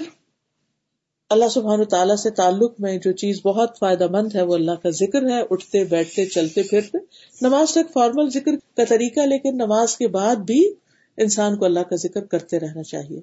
اللہ 1.30 1.48
سبحان 1.50 1.84
تعالیٰ 1.84 2.16
سے 2.16 2.30
تعلق 2.30 2.80
میں 2.80 2.98
جو 2.98 3.12
چیز 3.12 3.40
بہت 3.44 3.78
فائدہ 3.78 4.06
مند 4.10 4.34
ہے، 4.34 4.42
وہ 4.42 4.54
اللہ 4.54 4.82
کا 4.82 4.90
ذکر 4.90 5.30
ہے۔ 5.30 5.42
اٹھتے، 5.50 5.84
بیٹھتے، 5.84 6.26
چلتے 6.26 6.62
پھرتے۔ 6.62 6.98
نماز 7.42 7.74
تو 7.74 7.80
ایک 7.80 7.92
فارمل 7.92 8.30
ذکر 8.30 8.50
کا 8.76 8.84
طریقہ، 8.84 9.20
لیکن 9.20 9.54
نماز 9.54 9.96
کے 9.96 10.08
بعد 10.08 10.36
بھی 10.36 10.74
انسان 11.18 11.56
کو 11.56 11.64
اللہ 11.64 11.80
کا 11.80 11.96
ذکر 11.96 12.24
کرتے 12.24 12.60
رہنا 12.60 12.82
چاہیے۔ 12.82 13.20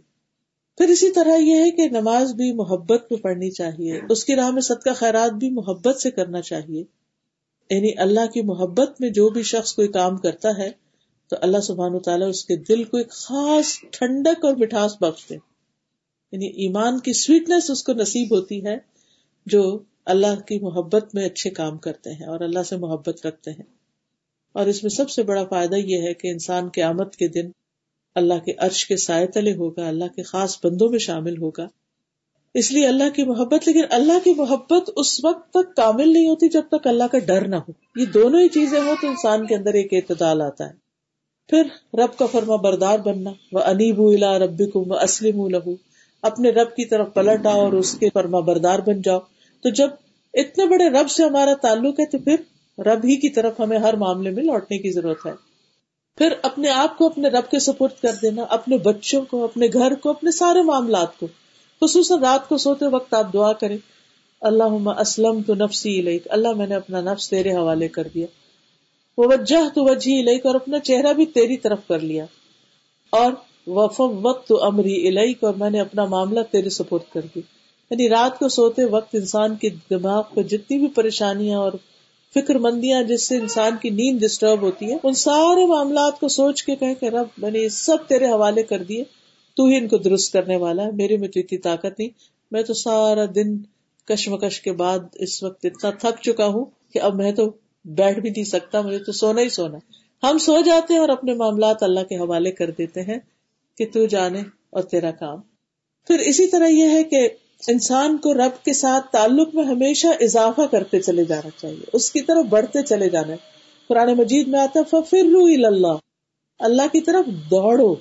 پھر 0.77 0.87
اسی 0.87 1.11
طرح 1.11 1.37
یہ 1.37 1.55
ہے 1.55 1.71
کہ 1.71 1.89
نماز 1.89 2.33
بھی 2.33 2.51
محبت 2.51 3.11
میں 3.11 3.19
پڑھنی 3.19 3.51
چاہیے، 3.51 3.99
اس 4.09 4.25
کی 4.25 4.35
راہ 4.35 4.51
میں 4.51 4.61
صدقہ 4.61 4.89
خیرات 4.95 5.31
بھی 5.31 5.49
محبت 5.49 6.01
سے 6.01 6.11
کرنا 6.11 6.41
چاہیے۔ 6.41 6.83
یعنی 7.69 7.91
اللہ 7.97 8.25
کی 8.33 8.41
محبت 8.41 9.01
میں 9.01 9.09
جو 9.09 9.29
بھی 9.29 9.43
شخص 9.43 9.73
کوئی 9.73 9.87
کام 9.87 10.17
کرتا 10.17 10.49
ہے، 10.57 10.71
تو 11.29 11.35
اللہ 11.41 11.57
سبحان 11.57 11.95
و 11.95 11.99
تعالیٰ 11.99 12.29
اس 12.29 12.45
کے 12.45 12.55
دل 12.55 12.83
کو 12.83 12.97
ایک 12.97 13.09
خاص 13.09 13.79
ٹھنڈک 13.91 14.45
اور 14.45 14.55
مٹھاس 14.55 14.95
بخشتے 15.01 15.35
یعنی 16.31 16.47
ایمان 16.47 16.99
کی 16.99 17.13
سویٹنیس 17.13 17.69
اس 17.69 17.83
کو 17.83 17.93
نصیب 17.93 18.35
ہوتی 18.35 18.65
ہے، 18.65 18.77
جو 19.45 19.79
اللہ 20.05 20.39
کی 20.47 20.59
محبت 20.59 21.15
میں 21.15 21.25
اچھے 21.25 21.49
کام 21.49 21.77
کرتے 21.77 22.13
ہیں 22.13 22.25
اور 22.25 22.39
اللہ 22.39 22.63
سے 22.63 22.77
محبت 22.77 23.25
رکھتے 23.25 23.51
ہیں۔ 23.51 23.63
اور 24.53 24.65
اس 24.65 24.83
میں 24.83 24.89
سب 24.89 25.09
سے 25.09 25.23
بڑا 25.23 25.45
فائدہ 25.45 25.75
یہ 25.75 26.01
ہے 26.01 26.13
کہ 26.13 26.27
انسان 26.27 26.69
کے 26.69 26.83
آمد 26.83 27.15
کے 27.15 27.27
دن 27.27 27.49
اللہ 28.15 28.33
کے 28.33 28.53
عرش 28.57 28.85
کے 28.85 28.97
سائے 28.97 29.27
تلے 29.27 29.53
ہوگا، 29.53 29.87
اللہ 29.87 30.15
کے 30.15 30.23
خاص 30.23 30.65
بندوں 30.65 30.89
میں 30.89 30.99
شامل 30.99 31.41
ہوگا۔ 31.41 31.67
اس 32.53 32.71
لیے 32.71 32.87
اللہ 32.87 33.09
کی 33.15 33.23
محبت، 33.23 33.67
لیکن 33.67 33.81
اللہ 33.89 34.19
کی 34.23 34.33
محبت 34.37 34.89
اس 34.95 35.25
وقت 35.25 35.49
تک 35.49 35.75
کامل 35.75 36.13
نہیں 36.13 36.27
ہوتی 36.27 36.49
جب 36.49 36.61
تک 36.71 36.87
اللہ 36.87 37.03
کا 37.11 37.19
ڈر 37.19 37.47
نہ 37.47 37.55
ہو۔ 37.55 37.71
یہ 37.95 38.05
دونوں 38.05 38.41
ہی 38.41 38.47
چیزیں 38.47 38.79
ہو 38.79 38.93
تو 39.01 39.07
انسان 39.07 39.45
کے 39.45 39.55
اندر 39.55 39.73
ایک 39.73 39.93
اعتدال 39.93 40.41
آتا 40.41 40.67
ہے۔ 40.67 40.73
پھر 41.49 41.63
رب 41.93 42.17
کا 42.17 42.25
فرما 42.25 42.55
بردار 42.55 42.99
بننا 42.99 43.29
وہ 43.51 43.59
انیب 43.59 44.01
الا 44.01 44.39
رب 44.39 44.61
کو 44.73 44.97
اسلم 44.99 45.47
لہو 45.47 45.75
اپنے 46.21 46.49
رب 46.49 46.75
کی 46.75 46.85
طرف 46.85 47.13
پلٹ 47.13 47.45
آؤ 47.45 47.59
اور 47.59 47.73
اس 47.73 47.93
کے 47.93 48.09
فرما 48.13 48.39
بردار 48.39 48.79
بن 48.79 49.01
جاؤ۔ 49.01 49.19
تو 49.63 49.69
جب 49.69 49.89
اتنے 50.33 50.65
بڑے 50.65 50.89
رب 50.89 51.09
سے 51.09 51.23
ہمارا 51.23 51.53
تعلق 51.53 51.99
ہے 51.99 52.05
تو 52.05 52.17
پھر 52.17 52.35
رب 52.81 53.05
ہی 53.05 53.15
کی 53.15 53.29
طرف 53.29 53.59
ہمیں 53.59 53.77
ہر 53.77 53.95
معاملے 53.95 54.29
میں 54.29 54.43
لوٹنے 54.43 54.77
کی 54.77 54.91
ضرورت 54.91 55.25
ہے۔ 55.25 55.44
پھر 56.17 56.33
اپنے 56.41 56.69
آپ 56.69 56.97
کو 56.97 57.05
اپنے 57.05 57.27
رب 57.27 57.51
کے 57.51 57.59
سپورٹ 57.59 58.01
کر 58.01 58.11
دینا، 58.21 58.43
اپنے 58.49 58.77
بچوں 58.77 59.25
کو، 59.25 59.43
اپنے 59.43 59.67
گھر 59.73 59.95
کو، 59.95 60.09
اپنے 60.09 60.31
سارے 60.31 60.61
معاملات 60.61 61.19
کو۔ 61.19 61.27
خصوصاً 61.81 62.19
رات 62.19 62.49
کو 62.49 62.57
سوتے 62.57 62.85
وقت 62.87 63.13
آپ 63.13 63.33
دعا 63.33 63.53
کریں 63.53 63.77
اللہ 64.41 64.89
اسلم 64.99 65.41
تو 65.41 65.55
نفسی 65.55 65.99
علیک 65.99 66.27
اللہ 66.29 66.51
میں 66.51 66.67
نے 66.67 66.75
اپنا 66.75 67.01
نفس 67.01 67.29
تیرے 67.29 67.51
حوالے 67.51 67.87
کر 67.87 68.07
دیا۔ 68.13 68.25
وہ 69.17 69.27
وجہ 69.27 69.69
تو 69.75 69.83
وجہ 69.83 70.11
علیک 70.11 70.45
اور 70.45 70.55
اپنا 70.55 70.79
چہرہ 70.79 71.13
بھی 71.13 71.25
تیری 71.25 71.57
طرف 71.57 71.79
کر 71.87 71.99
لیا۔ 71.99 72.25
اور 73.09 73.31
وفم 73.67 74.25
وقت 74.25 74.47
تو 74.47 74.63
امری 74.63 75.07
علیک 75.07 75.43
اور 75.43 75.53
میں 75.53 75.69
نے 75.69 75.81
اپنا 75.81 76.05
معاملہ 76.05 76.39
تیرے 76.51 76.69
سپورٹ 76.69 77.13
کر 77.13 77.21
دی 77.35 77.41
یعنی 77.91 78.09
رات 78.09 78.39
کو 78.39 78.49
سوتے 78.49 78.83
وقت 78.83 79.15
انسان 79.15 79.55
کے 79.55 79.69
دماغ 79.89 80.23
کو 80.33 80.41
جتنی 80.41 80.77
بھی 80.77 80.87
پریشانیاں 80.87 81.59
اور 81.59 81.71
فکر 82.35 82.55
مندیاں 82.55 83.03
جس 83.03 83.27
سے 83.27 83.37
انسان 83.37 83.71
کی 83.81 83.89
نیند 83.89 84.21
ڈسٹرب 84.21 84.61
ہوتی 84.61 84.91
ہے، 84.91 84.97
ان 85.03 85.13
سارے 85.13 85.65
معاملات 85.65 86.19
کو 86.19 86.27
سوچ 86.27 86.63
کے 86.63 86.75
کہ 86.75 87.05
رب، 87.05 87.27
میں 87.37 87.51
نے 87.51 87.59
یہ 87.59 87.69
سب 87.69 87.97
تیرے 88.07 88.25
حوالے 88.25 88.63
کر 88.63 88.83
دیے، 88.83 89.03
تو 89.57 89.65
ہی 89.65 89.77
ان 89.77 89.87
کو 89.87 89.97
درست 89.97 90.33
کرنے 90.33 90.55
والا 90.55 90.83
ہے، 90.83 90.91
میرے 90.91 91.17
میں 91.17 91.27
تو 91.27 91.39
اتنی 91.39 91.57
طاقت 91.57 91.99
نہیں۔ 91.99 92.09
میں 92.51 92.63
تو 92.63 92.73
سارا 92.73 93.25
دن 93.35 93.57
کشمکش 94.05 94.61
کے 94.61 94.71
بعد 94.71 94.99
اس 95.13 95.43
وقت 95.43 95.65
اتنا 95.65 95.89
تھک 95.89 96.21
چکا 96.21 96.45
ہوں 96.45 96.65
کہ 96.93 96.99
اب 96.99 97.15
میں 97.15 97.31
تو 97.31 97.51
بیٹھ 97.85 98.19
بھی 98.19 98.29
نہیں 98.29 98.43
سکتا، 98.43 98.81
مجھے 98.81 98.99
تو 98.99 99.11
سونا 99.11 99.41
ہی 99.41 99.49
سونا 99.49 99.77
ہم 100.23 100.37
سو 100.37 100.61
جاتے 100.65 100.93
ہیں 100.93 101.01
اور 101.01 101.09
اپنے 101.09 101.33
معاملات 101.33 101.83
اللہ 101.83 101.99
کے 101.99 102.15
حوالے 102.15 102.51
کر 102.51 102.69
دیتے 102.69 103.01
ہیں 103.01 103.19
کہ 103.77 103.85
تو 103.93 104.05
جانے 104.05 104.41
اور 104.69 104.83
تیرا 104.83 105.11
کام۔ 105.11 105.39
پھر 106.07 106.19
اسی 106.19 106.47
طرح 106.47 106.67
یہ 106.67 106.89
ہے 106.89 107.03
کہ 107.03 107.27
انسان 107.61 108.17
کو 108.17 108.33
رب 108.33 108.63
کے 108.65 108.73
ساتھ 108.73 109.11
تعلق 109.11 109.55
میں 109.55 109.63
ہمیشہ 109.63 110.07
اضافہ 110.19 110.61
کرتے 110.71 110.99
چلے 111.01 111.23
جانا 111.25 111.49
چاہیے، 111.57 111.83
اس 111.93 112.11
کی 112.11 112.21
طرف 112.21 112.45
بڑھتے 112.45 112.83
چلے 112.83 113.09
جانا 113.09 113.35
قرآن 113.87 114.13
مجید 114.17 114.47
میں 114.47 114.59
آتا 114.59 114.79
ففر 114.83 115.65
اللہ 115.65 115.97
اللہ 116.59 116.87
کی 116.91 117.01
طرف 117.01 117.25
دوڑو 117.51 117.95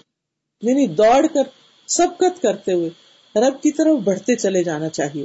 یعنی 0.63 0.87
دوڑ 0.87 1.27
کر، 1.27 1.43
سبقت 1.89 2.43
کرتے 2.43 2.73
ہوئے 2.73 2.91
رب 3.35 3.63
کی 3.63 3.71
طرف 3.73 3.99
بڑھتے 3.99 4.35
چلے 4.35 4.63
جانا 4.65 4.89
چاہیے۔ 4.89 5.25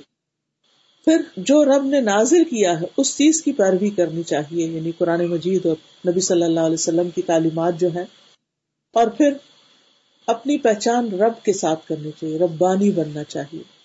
پھر 1.05 1.21
جو 1.38 1.63
رب 1.65 1.86
نے 1.86 2.01
نازر 2.01 2.43
کیا 2.43 2.82
ہے، 2.82 2.86
اس 2.97 3.17
چیز 3.17 3.41
کی 3.43 3.51
پیروی 3.51 3.89
کرنی 3.89 4.23
چاہیے 4.23 4.65
یعنی 4.65 4.91
قرآن 4.91 5.25
مجید 5.25 5.65
اور 5.65 5.75
نبی 6.07 6.19
صلی 6.19 6.43
اللہ 6.43 6.59
علیہ 6.59 6.73
وسلم 6.73 7.09
کی 7.09 7.21
تعلیمات 7.21 7.80
جو 7.80 7.93
ہے 7.93 8.05
اور 8.93 9.07
پھر 9.07 9.34
اپنی 10.27 10.57
پہچان 10.57 11.11
رب 11.11 11.43
کے 11.43 11.53
ساتھ 11.53 11.88
کرنی 11.88 12.11
چاہیے، 12.11 12.38
ربانی 12.39 12.91
بننا 12.91 13.23
چاہیے۔ 13.23 13.78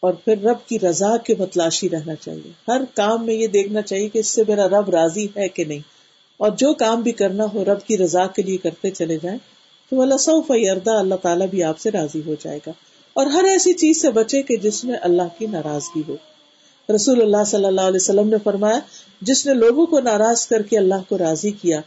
اور 0.00 0.12
پھر 0.12 0.42
رب 0.42 0.68
کی 0.68 0.78
رضا 0.78 1.16
کے 1.16 1.34
متلاشی 1.38 1.90
رہنا 1.90 2.14
چاہیے۔ 2.14 2.50
ہر 2.68 2.80
کام 2.94 3.26
میں 3.26 3.34
یہ 3.34 3.46
دیکھنا 3.46 3.82
چاہیے 3.82 4.08
کہ 4.08 4.18
اس 4.18 4.26
سے 4.26 4.42
میرا 4.48 4.68
رب 4.68 4.90
راضی 4.90 5.26
ہے 5.36 5.48
کہ 5.48 5.64
نہیں۔ 5.64 5.78
اور 6.36 6.50
جو 6.50 6.74
کام 6.74 7.00
بھی 7.02 7.12
کرنا 7.12 7.44
ہو 7.54 7.64
رب 7.64 7.86
کی 7.86 7.98
رضا 7.98 8.26
کے 8.26 8.42
لیے 8.42 8.56
کرتے 8.56 8.90
چلے 8.90 9.18
جائیں، 9.22 9.38
تو 9.90 10.00
اللہ 10.00 10.16
سعف 10.16 10.50
اردا 10.50 10.98
اللہ 10.98 11.14
تعالیٰ 11.14 11.46
بھی 11.46 11.62
آپ 11.62 11.78
سے 11.78 11.90
راضی 11.90 12.20
ہو 12.26 12.34
جائے 12.40 12.58
گا۔ 12.66 12.72
اور 13.14 13.26
ہر 13.26 13.44
ایسی 13.44 13.72
چیز 13.72 14.00
سے 14.00 14.10
بچے 14.10 14.42
کہ 14.42 14.56
جس 14.56 14.84
میں 14.84 14.94
اللہ 15.02 15.22
کی 15.38 15.46
ناراضگی 15.46 16.02
ہو۔ 16.08 16.16
رسول 16.94 17.22
اللہ 17.22 17.44
صلی 17.46 17.64
اللہ 17.64 17.80
علیہ 17.80 17.96
وسلم 17.96 18.28
نے 18.28 18.36
فرمایا، 18.44 18.80
جس 19.20 19.46
نے 19.46 19.54
لوگوں 19.54 19.86
کو 19.86 20.00
ناراض 20.00 20.46
کر 20.46 20.62
کے 20.62 20.78
اللہ 20.78 20.94
کو 21.08 21.18
راضی 21.18 21.50
کیا، 21.50 21.80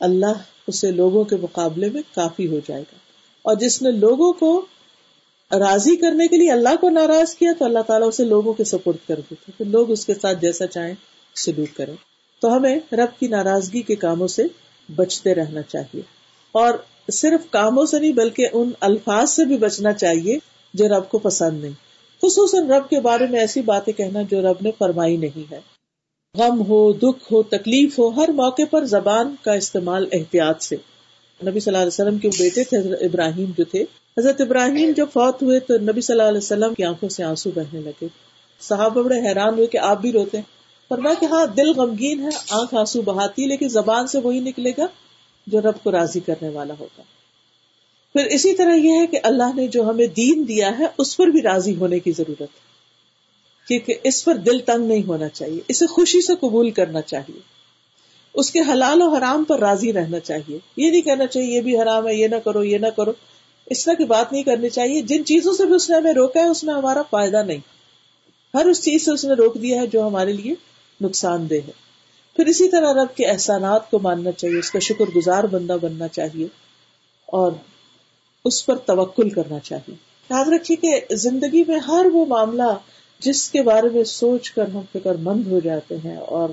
اللہ 0.00 0.32
اسے 0.66 0.90
لوگوں 0.90 1.24
کے 1.24 1.36
مقابلے 1.36 1.90
میں 1.90 2.02
کافی 2.14 2.46
ہو 2.46 2.58
جائے 2.66 2.82
گا۔ 2.82 2.96
اور 3.42 3.56
جس 3.56 3.82
نے 3.82 3.90
لوگوں 3.90 4.32
کو 4.32 4.66
راضی 5.52 5.96
کرنے 5.96 6.28
کے 6.28 6.36
لیے 6.36 6.52
اللہ 6.52 6.76
کو 6.80 6.90
ناراض 6.90 7.34
کیا 7.34 7.52
تو 7.58 7.64
اللہ 7.64 7.78
تعالیٰ 7.86 8.08
اسے 8.08 8.24
لوگوں 8.24 8.52
کے 8.52 8.64
سپورٹ 8.64 8.96
کر 9.08 9.14
دیتے 9.16 9.52
تو 9.58 9.64
لوگ 9.64 9.90
اس 9.90 10.06
کے 10.06 10.14
ساتھ 10.14 10.38
جیسا 10.40 10.66
چاہیں 10.66 10.94
سلوک 11.36 11.76
کریں۔ 11.76 11.94
تو 12.40 12.56
ہمیں 12.56 12.78
رب 12.92 13.20
کی 13.20 13.26
ناراضگی 13.26 13.82
کے 13.82 13.94
کاموں 13.94 14.28
سے 14.28 14.42
بچتے 14.96 15.34
رہنا 15.34 15.62
چاہیے۔ 15.62 16.02
اور 16.52 16.74
صرف 17.12 17.50
کاموں 17.50 17.86
سے 17.86 17.98
نہیں 17.98 18.12
بلکہ 18.12 18.46
ان 18.52 18.70
الفاظ 18.80 19.30
سے 19.30 19.44
بھی 19.44 19.56
بچنا 19.56 19.92
چاہیے 19.92 20.38
جو 20.74 20.88
رب 20.88 21.08
کو 21.08 21.18
پسند 21.18 21.60
نہیں۔ 21.60 21.72
خصوصاً 22.22 22.66
رب 22.66 22.88
کے 22.90 23.00
بارے 23.00 23.26
میں 23.26 23.40
ایسی 23.40 23.62
باتیں 23.62 23.92
کہنا 23.92 24.22
جو 24.22 24.42
رب 24.42 24.56
نے 24.60 24.70
فرمائی 24.78 25.16
نہیں 25.16 25.52
ہے۔ 25.52 25.60
غم 26.38 26.60
ہو، 26.60 26.92
دکھ 26.92 27.32
ہو، 27.32 27.42
تکلیف 27.42 27.98
ہو، 27.98 28.08
ہر 28.08 28.28
موقع 28.28 28.62
پر 28.70 28.84
زبان 28.84 29.34
کا 29.42 29.52
استعمال 29.52 30.08
احتیاط 30.12 30.62
سے۔ 30.62 30.76
نبی 31.46 31.60
صلی 31.60 31.74
اللہ 31.74 31.78
علیہ 31.78 31.86
وسلم 31.86 32.18
کے 32.18 32.28
بیٹے 32.38 32.64
تھے 32.64 32.78
ابراہیم 32.78 33.50
جو 33.58 33.64
تھے 33.64 33.84
حضرت 34.18 34.40
ابراہیم 34.40 34.90
جب 34.90 35.06
فوت 35.12 35.42
ہوئے 35.42 35.60
تو 35.60 35.78
نبی 35.78 36.00
صلی 36.00 36.14
اللہ 36.14 36.28
علیہ 36.28 36.38
وسلم 36.38 36.74
کی 36.74 36.84
آنکھوں 36.84 37.08
سے 37.08 37.24
آنسو 37.24 37.50
بہنے 37.54 37.80
لگے۔ 37.80 38.06
صحابہ 38.60 39.02
بڑے 39.02 39.28
حیران 39.28 39.54
ہوئے 39.54 39.66
کہ 39.66 39.78
آپ 39.78 40.00
بھی 40.00 40.12
روتے 40.12 40.38
ہیں۔ 40.38 40.54
کہ 41.20 41.24
ہاں 41.24 41.46
دل 41.46 41.68
غمگین 41.72 42.20
ہے، 42.20 42.28
آنکھ 42.50 42.74
آنسو 42.74 43.02
بہاتی 43.02 43.46
لیکن 43.46 43.68
زبان 43.68 44.06
سے 44.06 44.18
وہی 44.18 44.40
نکلے 44.40 44.70
گا 44.78 44.86
جو 45.46 45.60
رب 45.60 45.82
کو 45.82 45.92
راضی 45.92 46.20
کرنے 46.20 46.48
والا 46.48 46.74
ہوگا 46.80 47.02
پھر 48.12 48.24
اسی 48.26 48.54
طرح 48.54 48.74
یہ 48.74 48.90
ہے 49.00 49.06
کہ 49.06 49.18
اللہ 49.22 49.56
نے 49.56 49.66
جو 49.66 49.90
ہمیں 49.90 50.06
دین 50.06 50.44
دیا 50.48 50.78
ہے، 50.78 50.84
اس 50.98 51.16
پر 51.16 51.26
بھی 51.26 51.42
راضی 51.42 51.74
ہونے 51.74 51.98
کی 51.98 52.12
ضرورت 52.12 52.42
ہے۔ 52.42 52.74
کیونکہ 53.68 53.94
اس 54.04 54.24
پر 54.24 54.34
دل 54.34 54.58
تنگ 54.58 54.86
نہیں 54.86 55.02
ہونا 55.02 55.28
چاہیے، 55.28 55.60
اسے 55.68 55.86
خوشی 55.86 56.20
سے 56.20 56.32
قبول 56.40 56.70
کرنا 56.70 57.00
چاہیے۔ 57.00 57.40
اس 58.34 58.50
کے 58.50 58.60
حلال 58.60 59.02
و 59.02 59.08
حرام 59.08 59.44
پر 59.44 59.58
راضی 59.58 59.92
رہنا 59.92 60.20
چاہیے۔ 60.20 60.58
یہ 60.76 60.90
نہیں 60.90 61.02
کہنا 61.02 61.26
چاہیے، 61.26 61.56
یہ 61.56 61.60
بھی 61.60 61.80
حرام 61.80 62.08
ہے، 62.08 62.14
یہ 62.14 62.28
نہ 62.28 62.36
کرو، 62.44 62.64
یہ 62.64 62.78
نہ 62.78 62.86
کرو۔ 62.96 63.12
اس 63.66 63.84
طرح 63.84 63.94
کی 63.94 64.04
بات 64.04 64.32
نہیں 64.32 64.42
کرنی 64.42 64.68
چاہیے۔ 64.68 65.02
جن 65.02 65.24
چیزوں 65.24 65.52
سے 65.52 65.66
بھی 65.66 65.74
اس 65.74 65.90
نے 65.90 65.96
ہمیں 65.96 66.12
روکا 66.12 66.40
ہے، 66.40 66.48
اس 66.48 66.64
میں 66.64 66.74
ہمارا 66.74 67.02
فائدہ 67.10 67.42
نہیں۔ 67.42 67.58
ہر 68.54 68.66
اس 68.66 68.84
چیز 68.84 69.04
سے 69.04 69.10
اس 69.10 69.24
نے 69.24 69.34
روک 69.34 69.54
دیا 69.54 69.80
ہے 69.80 69.86
جو 69.86 70.06
ہمارے 70.06 70.32
لیے 70.32 70.54
نقصان 71.00 71.50
دہ 71.50 71.54
ہے۔ 71.54 71.72
پھر 72.36 72.46
اسی 72.46 72.68
طرح 72.68 72.92
رب 72.92 73.16
کے 73.16 73.26
احسانات 73.26 73.90
کو 73.90 73.98
ماننا 73.98 74.32
چاہیے، 74.32 74.58
اس 74.58 74.70
کا 74.70 74.78
شکر 74.78 75.04
گزار 75.16 75.44
بندہ 75.44 75.76
بننا 75.82 76.08
چاہیے 76.08 76.46
اور 77.26 77.52
اس 78.44 78.66
پر 78.66 78.76
توکل 78.76 79.30
کرنا 79.30 79.58
چاہیے۔ 79.58 79.94
یاد 80.30 80.44
رکھیے 80.48 80.76
کہ 80.76 81.14
زندگی 81.14 81.64
میں 81.68 81.78
ہر 81.78 82.06
وہ 82.12 82.26
معاملہ 82.26 82.78
جس 83.20 83.50
کے 83.50 83.62
بارے 83.62 83.88
میں 83.88 84.04
سوچ 84.04 84.50
کر 84.50 84.68
ہم 84.68 84.80
فکر 84.92 85.14
مند 85.14 85.46
ہو 85.46 85.60
جاتے 85.64 85.96
ہیں 86.04 86.16
اور 86.16 86.48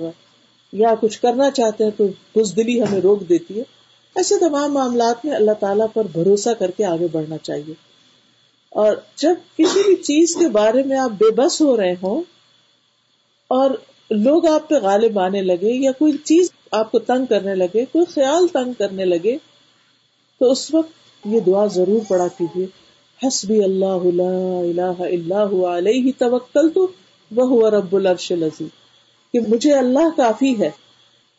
یا 0.71 0.95
کچھ 1.01 1.21
کرنا 1.21 1.51
چاہتے 1.51 1.83
ہیں 1.83 1.91
تو 1.91 2.07
بزدلی 2.35 2.81
ہمیں 2.81 3.01
روک 3.01 3.29
دیتی 3.29 3.59
ہے۔ 3.59 3.80
ایسے 4.15 4.35
تمام 4.39 4.73
معاملات 4.73 5.25
میں 5.25 5.35
اللہ 5.35 5.51
تعالیٰ 5.51 5.87
پر 5.93 6.03
بھروسہ 6.11 6.49
کر 6.59 6.71
کے 6.71 6.85
آگے 6.85 7.07
بڑھنا 7.11 7.37
چاہیے۔ 7.37 7.73
اور 8.69 8.95
جب 9.15 9.35
کسی 9.57 9.83
بھی 9.83 9.95
چیز 9.95 10.35
کے 10.35 10.47
بارے 10.47 10.83
میں 10.83 10.97
آپ 10.97 11.11
بے 11.11 11.31
بس 11.31 11.61
ہو 11.61 11.77
رہے 11.77 11.95
ہوں 12.03 12.23
اور 13.47 13.71
لوگ 14.09 14.47
آپ 14.47 14.69
پہ 14.69 14.75
غالب 14.75 15.19
آنے 15.19 15.41
لگے 15.41 15.73
یا 15.81 15.91
کوئی 15.91 16.17
چیز 16.17 16.51
آپ 16.71 16.91
کو 16.91 16.99
تنگ 16.99 17.25
کرنے 17.25 17.55
لگے، 17.55 17.85
کوئی 17.85 18.05
خیال 18.05 18.47
تنگ 18.47 18.73
کرنے 18.73 19.05
لگے، 19.05 19.37
تو 20.39 20.51
اس 20.51 20.73
وقت 20.73 20.91
یہ 21.25 21.39
دعا 21.39 21.65
ضرور 21.65 21.99
پڑا 22.07 22.27
کیجیے۔ 22.27 22.65
حسبی 23.27 23.63
اللہ 23.63 23.85
اللہ 23.85 25.01
اللہ 25.03 25.65
علیہ 25.65 26.11
توکل 26.17 26.69
تو 26.69 26.87
وہ 27.35 27.69
رب 27.69 27.95
العرش 27.95 28.31
العظیم۔ 28.31 28.67
کہ 29.33 29.39
مجھے 29.47 29.73
اللہ 29.73 30.17
کافی 30.17 30.59
ہے 30.59 30.69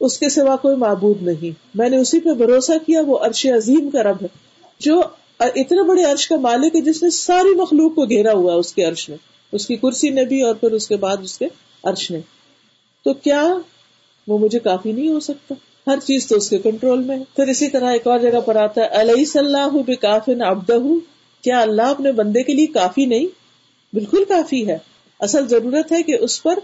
اس 0.02 0.18
کے 0.18 0.28
سوا 0.28 0.56
کوئی 0.56 0.76
معبود 0.76 1.22
نہیں۔ 1.22 1.60
میں 1.74 1.88
نے 1.88 1.96
اسی 1.96 2.20
پہ 2.20 2.34
بھروسہ 2.34 2.72
کیا، 2.86 3.02
وہ 3.06 3.18
عرش 3.18 3.46
عظیم 3.46 3.90
کا 3.90 4.02
رب 4.02 4.16
ہے، 4.22 4.26
جو 4.80 5.02
اتنے 5.40 5.82
بڑے 5.82 6.04
عرش 6.04 6.28
کا 6.28 6.36
مالک 6.36 6.76
ہے 6.76 6.80
جس 6.80 7.02
نے 7.02 7.10
ساری 7.10 7.54
مخلوق 7.54 7.94
کو 7.94 8.04
گھیرا 8.04 8.32
ہوا 8.32 8.54
اس 8.54 8.74
کے 8.74 8.84
عرش 8.84 9.08
نے 9.08 9.16
اس 9.52 9.66
کی 9.66 9.76
کرسی 9.76 10.10
نے 10.10 10.24
بھی 10.24 10.42
اور 10.42 10.54
پھر 10.54 10.72
اس 10.72 10.88
کے 10.88 10.96
بعد 10.96 11.16
اس 11.22 11.38
کے 11.38 11.46
عرش 11.84 12.10
نے 12.10 12.20
تو 13.04 13.14
کیا 13.14 13.54
وہ 14.28 14.38
مجھے 14.38 14.58
کافی 14.58 14.92
نہیں 14.92 15.08
ہو 15.08 15.20
سکتا؟ 15.20 15.54
ہر 15.86 15.98
چیز 16.04 16.26
تو 16.26 16.36
اس 16.36 16.50
کے 16.50 16.58
کنٹرول 16.58 17.04
میں 17.04 17.16
پھر 17.36 17.46
اسی 17.46 17.68
طرح 17.68 17.92
ایک 17.92 18.06
اور 18.06 18.18
جگہ 18.18 18.40
پر 18.44 18.56
آتا 18.56 18.80
ہے 18.80 18.88
علیہ 18.90 19.24
صلاح 19.24 19.68
بے 19.86 19.94
کافی 19.94 20.32
ابدہ 20.46 20.78
کیا 21.42 21.60
اللہ 21.60 21.82
اپنے 21.82 22.12
بندے 22.12 22.42
کے 22.42 22.52
لیے 22.52 22.66
کافی 22.66 23.06
نہیں؟ 23.06 23.26
بالکل 23.92 24.24
کافی 24.28 24.68
ہے۔ 24.68 24.78
اصل 25.20 25.48
ضرورت 25.48 25.92
ہے 25.92 26.02
کہ 26.02 26.16
اس 26.20 26.42
پر 26.42 26.58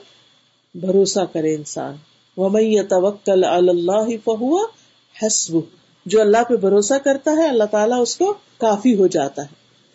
بھروسہ 0.75 1.21
کرے 1.33 1.55
انسان۔ 1.55 1.95
توکل 2.83 3.45
اللہ 3.45 4.17
فہو 4.25 4.59
حسب 5.23 5.57
جو 6.07 6.21
اللہ 6.21 6.45
پہ 6.49 6.57
بھروسہ 6.57 6.95
کرتا 7.05 7.31
ہے، 7.31 7.49
اللہ 7.49 7.65
تعالیٰ 7.65 8.01
اس 8.01 8.17
کو 8.17 8.35
کافی 8.59 8.97
ہو 8.97 9.07
جاتا 9.07 9.43
ہے۔ 9.43 9.47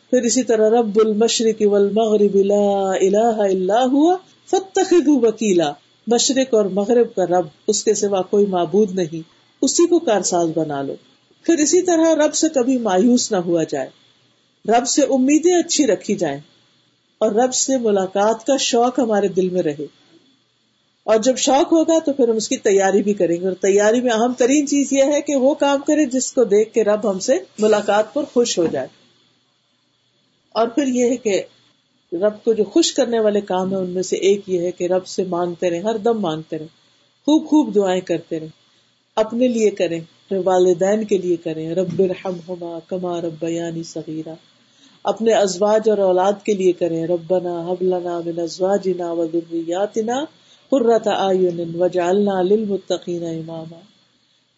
پھر 0.10 0.22
اسی 0.22 0.44
طرح 0.44 0.70
رب 0.70 1.00
المشرق 1.00 1.62
والمغرب 1.62 2.36
لا 2.36 2.92
الہ 2.92 3.42
الا 3.42 3.84
ہوا 3.84 4.18
فتخذو 4.46 5.28
وکیلا 5.28 5.74
مشرق 6.08 6.54
اور 6.54 6.66
مغرب 6.66 7.16
کا 7.16 7.26
رب، 7.26 7.46
اس 7.68 7.84
کے 7.84 7.94
سوا 7.94 8.22
کوئی 8.22 8.46
معبود 8.46 8.92
نہیں۔ 8.92 9.22
اسی 9.62 9.88
کو 9.88 10.00
کارساز 10.00 10.48
بنا 10.56 10.82
لو۔ 10.82 10.94
پھر 11.44 11.58
اسی 11.58 11.82
طرح 11.82 12.28
رب 12.28 12.34
سے 12.34 12.50
کبھی 12.50 12.78
مایوس 12.78 13.32
نہ 13.32 13.38
ہوا 13.38 13.64
جائے۔ 13.64 13.90
رب 14.68 14.88
سے 14.88 15.02
امیدیں 15.02 15.56
اچھی 15.56 15.88
رکھی 15.88 16.16
جائیں۔ 16.16 16.40
اور 17.18 17.32
رب 17.32 17.54
سے 17.54 17.78
ملاقات 17.78 18.46
کا 18.46 18.58
شوق 18.58 19.00
ہمارے 19.00 19.28
دل 19.28 19.50
میں 19.50 19.62
رہے۔ 19.62 20.03
اور 21.04 21.18
جب 21.20 21.38
شوق 21.38 21.74
ہوگا 21.74 22.00
تو 22.00 22.14
پھر 22.14 22.30
ہم 22.30 22.36
اس 22.36 22.50
کی 22.50 22.58
تیاری 22.58 23.04
بھی 23.04 23.14
کریں 23.14 23.42
گے 23.42 23.46
اور 23.46 23.54
تیاری 23.54 24.02
میں 24.02 24.12
اہم 24.12 24.34
ترین 24.34 24.68
چیز 24.68 24.94
یہ 24.94 25.04
ہے 25.04 25.22
کہ 25.22 25.36
وہ 25.36 25.54
کام 25.54 25.82
کرے 25.82 26.06
جس 26.06 26.34
کو 26.34 26.44
دیکھ 26.44 26.74
کے 26.74 26.84
رب 26.84 27.12
ہم 27.12 27.20
سے 27.20 27.34
ملاقات 27.60 28.14
پر 28.14 28.24
خوش 28.34 28.60
ہو 28.60 28.66
جائے۔ 28.66 28.88
اور 30.50 30.68
پھر 30.68 30.88
یہ 30.88 31.06
ہے 31.06 31.18
کہ 31.18 31.44
رب 32.12 32.44
کو 32.44 32.54
جو 32.54 32.64
خوش 32.64 32.94
کرنے 32.94 33.20
والے 33.20 33.42
کام 33.42 33.72
ہے 33.72 33.76
ان 33.76 33.90
میں 33.90 34.04
سے 34.04 34.16
ایک 34.16 34.50
یہ 34.50 34.60
ہے 34.60 34.72
کہ 34.72 34.84
رب 34.84 35.08
سے 35.08 35.24
مانگتے 35.24 35.70
رہے 35.70 35.80
ہر 35.80 35.98
دم 35.98 36.22
مانگتے 36.22 36.58
رہے 36.58 36.66
خوب 37.26 37.48
خوب 37.48 37.76
دعائیں 37.76 38.02
کرتے 38.02 38.40
رہے 38.40 38.48
اپنے 39.16 39.48
لیے 39.48 39.70
کریں 39.70 40.02
والدین 40.46 41.04
کے 41.04 41.18
لیے 41.18 41.36
کریں۔ 41.36 41.76
رب 41.76 42.00
الحم 42.00 42.36
ہما 42.50 42.80
کما 42.88 43.22
رب 43.22 43.44
یعنی 43.44 43.84
صغیرہ 43.84 44.34
اپنے 45.04 45.34
ازواج 45.34 45.90
اور 45.90 45.98
اولاد 45.98 46.34
کے 46.44 46.54
لیے 46.54 46.72
کریں۔ 46.72 47.08
ربنا 47.08 47.68
حبلنا 47.70 48.20
من 48.26 48.40
ازواجنا 48.40 49.12
و 49.12 49.26
ذریاتنا 49.26 50.24
قرۃ 50.74 51.08
اعین 51.08 51.76
وجعلنا 51.80 52.42
للمتقین 52.42 53.24
اماما۔ 53.24 53.80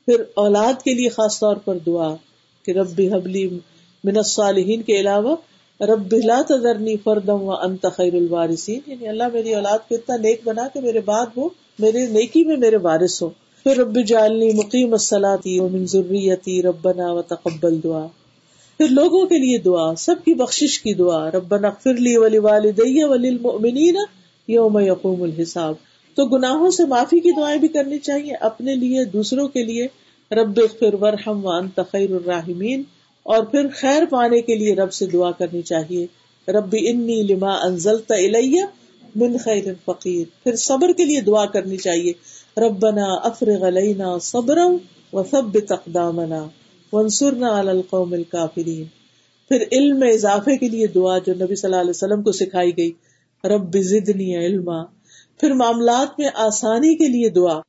پھر 0.05 0.23
اولاد 0.35 0.81
کے 0.81 0.93
لیے 0.93 1.09
خاص 1.09 1.39
طور 1.39 1.55
پر 1.55 1.77
دعا 1.85 2.15
کہ 2.65 2.71
ربی 2.71 3.07
حبلی 3.07 3.47
من 4.03 4.17
الصالحین 4.17 4.81
کے 4.81 4.99
علاوہ، 4.99 5.35
رب 5.81 6.13
لا 6.23 6.41
تذرنی 6.49 6.95
فردم 6.97 7.41
و 7.41 7.51
انت 7.51 7.85
خیر 7.93 8.13
الوارثین۔ 8.13 8.79
یعنی 8.87 9.07
اللہ 9.07 9.23
میری 9.33 9.55
اولاد 9.55 9.89
کو 9.89 9.95
اتنا 9.95 10.17
نیک 10.17 10.41
بنا 10.43 10.67
کہ 10.73 10.81
میرے 10.81 10.99
بعد 10.99 11.25
وہ 11.35 11.49
میرے 11.79 12.07
نیکی 12.07 12.43
میں 12.43 12.57
میرے 12.57 12.77
وارث 12.77 13.21
ہو۔ 13.21 13.29
پھر 13.63 13.77
رب 13.77 13.97
جالنی 14.07 14.53
مقیم 14.53 14.91
الصلاتی 14.91 15.59
و 15.59 15.67
من 15.67 15.85
ذریتی 15.85 16.61
ربنا 16.61 17.11
و 17.11 17.21
تقبل 17.21 17.83
دعا۔ 17.83 18.07
پھر 18.77 18.87
لوگوں 18.87 19.25
کے 19.25 19.37
لیے 19.37 19.57
دعا، 19.57 19.95
سب 19.95 20.15
کی 20.25 20.33
بخشش 20.33 20.79
کی 20.79 20.93
دعا، 20.93 21.31
ربنا 21.31 21.67
اغفر 21.67 21.93
لی 21.93 22.17
ولی 22.17 22.37
والدی 22.37 23.03
وللمؤمنین 23.03 23.97
یوم 24.47 24.79
یقوم 24.79 25.21
الحساب۔ 25.21 25.75
تو 26.15 26.25
گناہوں 26.25 26.69
سے 26.69 26.85
معافی 26.85 27.19
کی 27.19 27.31
دعائیں 27.31 27.59
بھی 27.59 27.67
کرنی 27.67 27.99
چاہیے۔ 27.99 28.33
اپنے 28.39 28.75
لیے، 28.75 29.05
دوسروں 29.05 29.47
کے 29.47 29.63
لیے۔ 29.63 29.87
رب 30.31 30.53
اغفر 30.57 30.93
ورحم 31.01 31.45
وانت 31.45 31.79
خیر 31.91 32.11
الراحمین۔ 32.11 32.83
اور 33.23 33.43
پھر 33.43 33.67
خیر 33.75 34.03
پانے 34.05 34.41
کے 34.41 34.55
لیے 34.55 34.75
رب 34.75 34.93
سے 34.93 35.05
دعا 35.05 35.31
کرنی 35.31 35.61
چاہیے۔ 35.61 36.07
ربی 36.47 36.89
انی 36.89 37.23
لما 37.23 37.53
انزلت 37.53 38.11
الیہ 38.11 38.63
من 39.15 39.37
خیر 39.37 39.63
فقیر۔ 39.85 40.43
پھر 40.43 40.55
صبر 40.55 40.91
کے 40.91 41.05
لیے 41.05 41.21
دعا 41.21 41.45
کرنی 41.45 41.77
چاہیے۔ 41.77 42.13
ربنا 42.57 43.05
افرغ 43.05 43.67
علینا 43.67 44.17
صبرا 44.21 44.67
وثبت 45.13 45.71
اقدامنا 45.71 46.47
وانصرنا 46.93 47.59
علی 47.59 47.69
القوم 47.69 48.13
الکافرین 48.13 48.83
پھر 49.47 49.63
علم 49.71 49.99
میں 49.99 50.11
اضافے 50.13 50.57
کے 50.57 50.69
لیے 50.69 50.87
دعا 50.87 51.17
جو 51.17 51.33
نبی 51.33 51.55
صلی 51.55 51.69
اللہ 51.69 51.81
علیہ 51.81 51.89
وسلم 51.89 52.23
کو 52.23 52.31
سکھائی 52.31 52.77
گئی۔ 52.77 52.91
رب 53.43 53.77
زدنی 53.77 54.45
علما۔ 54.45 55.04
پھر 55.39 55.53
معاملات 55.53 56.19
میں 56.19 56.29
آسانی 56.33 56.95
کے 56.95 57.07
لیے 57.07 57.29
دعا۔ 57.29 57.59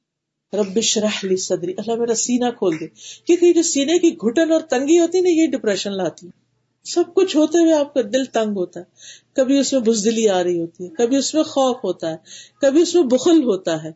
رب 0.52 0.80
شرح 0.80 1.18
لی 1.22 1.36
صدری۔ 1.36 1.72
اللہ 1.78 1.94
میرا 1.94 2.14
سینہ 2.14 2.50
کھول 2.58 2.80
دے۔ 2.80 2.86
کیونکہ 3.26 3.52
جو 3.52 3.62
سینے 3.62 3.98
کی 3.98 4.14
گھٹن 4.14 4.52
اور 4.52 4.60
تنگی 4.60 4.98
ہوتی 4.98 5.20
نا، 5.20 5.28
یہ 5.28 5.46
ڈپریشن 5.46 5.92
لاتی 5.92 6.28
سب 6.84 7.02
کچھ 7.14 7.36
ہوتے 7.36 7.58
ہوئے 7.58 7.72
آپ 7.72 7.94
کا 7.94 8.00
دل 8.12 8.24
تنگ 8.24 8.56
ہوتا 8.56 8.80
ہے۔ 8.80 8.84
کبھی 9.32 9.58
اس 9.58 9.72
میں 9.72 9.80
بزدلی 9.80 10.28
آ 10.28 10.42
رہی 10.42 10.60
ہوتی 10.60 10.84
ہے، 10.84 10.88
کبھی 10.88 11.16
اس 11.16 11.34
میں 11.34 11.42
خوف 11.42 11.76
ہوتا 11.84 12.10
ہے، 12.10 12.16
کبھی 12.60 12.82
اس 12.82 12.94
میں 12.94 13.02
بخل 13.02 13.42
ہوتا 13.44 13.82
ہے، 13.82 13.90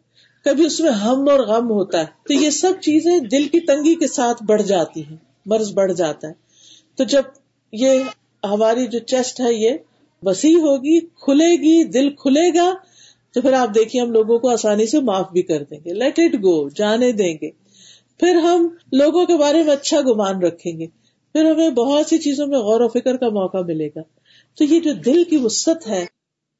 کبھی 0.44 0.66
اس 0.66 0.80
میں 0.80 0.90
ہم 0.90 1.28
اور 1.28 1.38
غم 1.38 1.70
ہوتا 1.70 2.00
ہے۔ 2.00 2.04
تو 2.04 2.34
یہ 2.34 2.50
سب 2.50 2.72
چیزیں 2.80 3.18
دل 3.18 3.48
کی 3.48 3.60
تنگی 3.60 3.94
کے 3.94 4.06
ساتھ 4.06 4.42
بڑھ 4.42 4.62
جاتی 4.62 5.02
ہیں، 5.04 5.16
مرض 5.46 5.72
بڑھ 5.72 5.92
جاتا 5.92 6.28
ہے۔ 6.28 6.32
تو 6.96 7.04
جب 7.04 7.22
یہ 7.72 7.88
ہماری 8.44 8.86
جو 8.86 8.98
چیسٹ 8.98 9.40
ہے، 9.40 9.54
یہ 9.54 9.70
وسیع 10.22 10.56
ہوگی، 10.56 11.00
کھلے 11.00 11.56
گی، 11.56 11.84
دل 11.84 12.10
کھلے 12.10 12.58
گا 12.58 12.74
تو 13.34 13.40
پھر 13.40 13.52
آپ 13.52 13.68
دیکھیے، 13.74 14.02
ہم 14.02 14.12
لوگوں 14.12 14.38
کو 14.38 14.48
آسانی 14.48 14.86
سے 14.86 15.00
معاف 15.00 15.30
بھی 15.32 15.42
کر 15.42 15.62
دیں 15.70 15.78
گے۔ 15.84 15.92
لیٹ 15.92 16.18
اٹ 16.18 16.34
گو 16.34 16.68
جانے 16.68 17.12
دیں 17.12 17.34
گے۔ 17.42 17.50
پھر 18.20 18.34
ہم 18.34 18.68
لوگوں 18.92 19.26
کے 19.26 19.36
بارے 19.36 19.62
میں 19.62 19.72
اچھا 19.72 20.00
گمان 20.00 20.42
رکھیں 20.42 20.80
گے۔ 20.80 20.86
پھر 21.32 21.44
ہمیں 21.44 21.70
بہت 21.70 22.06
سی 22.06 22.18
چیزوں 22.18 22.46
میں 22.46 22.58
غور 22.58 22.80
و 22.80 22.88
فکر 22.88 23.16
کا 23.16 23.28
موقع 23.28 23.58
ملے 23.58 23.88
گا۔ 23.96 24.00
تو 24.54 24.64
یہ 24.64 24.80
جو 24.80 24.92
دل 24.92 25.24
کی 25.24 25.36
وسط 25.36 25.88
ہے، 25.88 26.06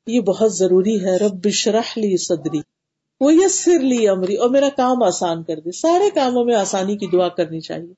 یہ 0.06 0.20
بہت 0.20 0.54
ضروری 0.54 1.04
ہے۔ 1.04 1.16
رب 1.16 1.48
شرح 1.48 1.88
لی 1.96 2.16
صدری 2.16 2.60
وہ 3.20 3.34
یسر 3.34 3.80
لی 3.80 4.08
امری، 4.08 4.34
اور 4.34 4.50
میرا 4.50 4.68
کام 4.76 5.02
آسان 5.02 5.42
کر 5.42 5.60
دے۔ 5.60 5.72
سارے 5.72 6.10
کاموں 6.14 6.44
میں 6.44 6.54
آسانی 6.54 6.96
کی 6.96 7.06
دعا 7.06 7.28
کرنی 7.28 7.60
چاہیے۔ 7.60 7.92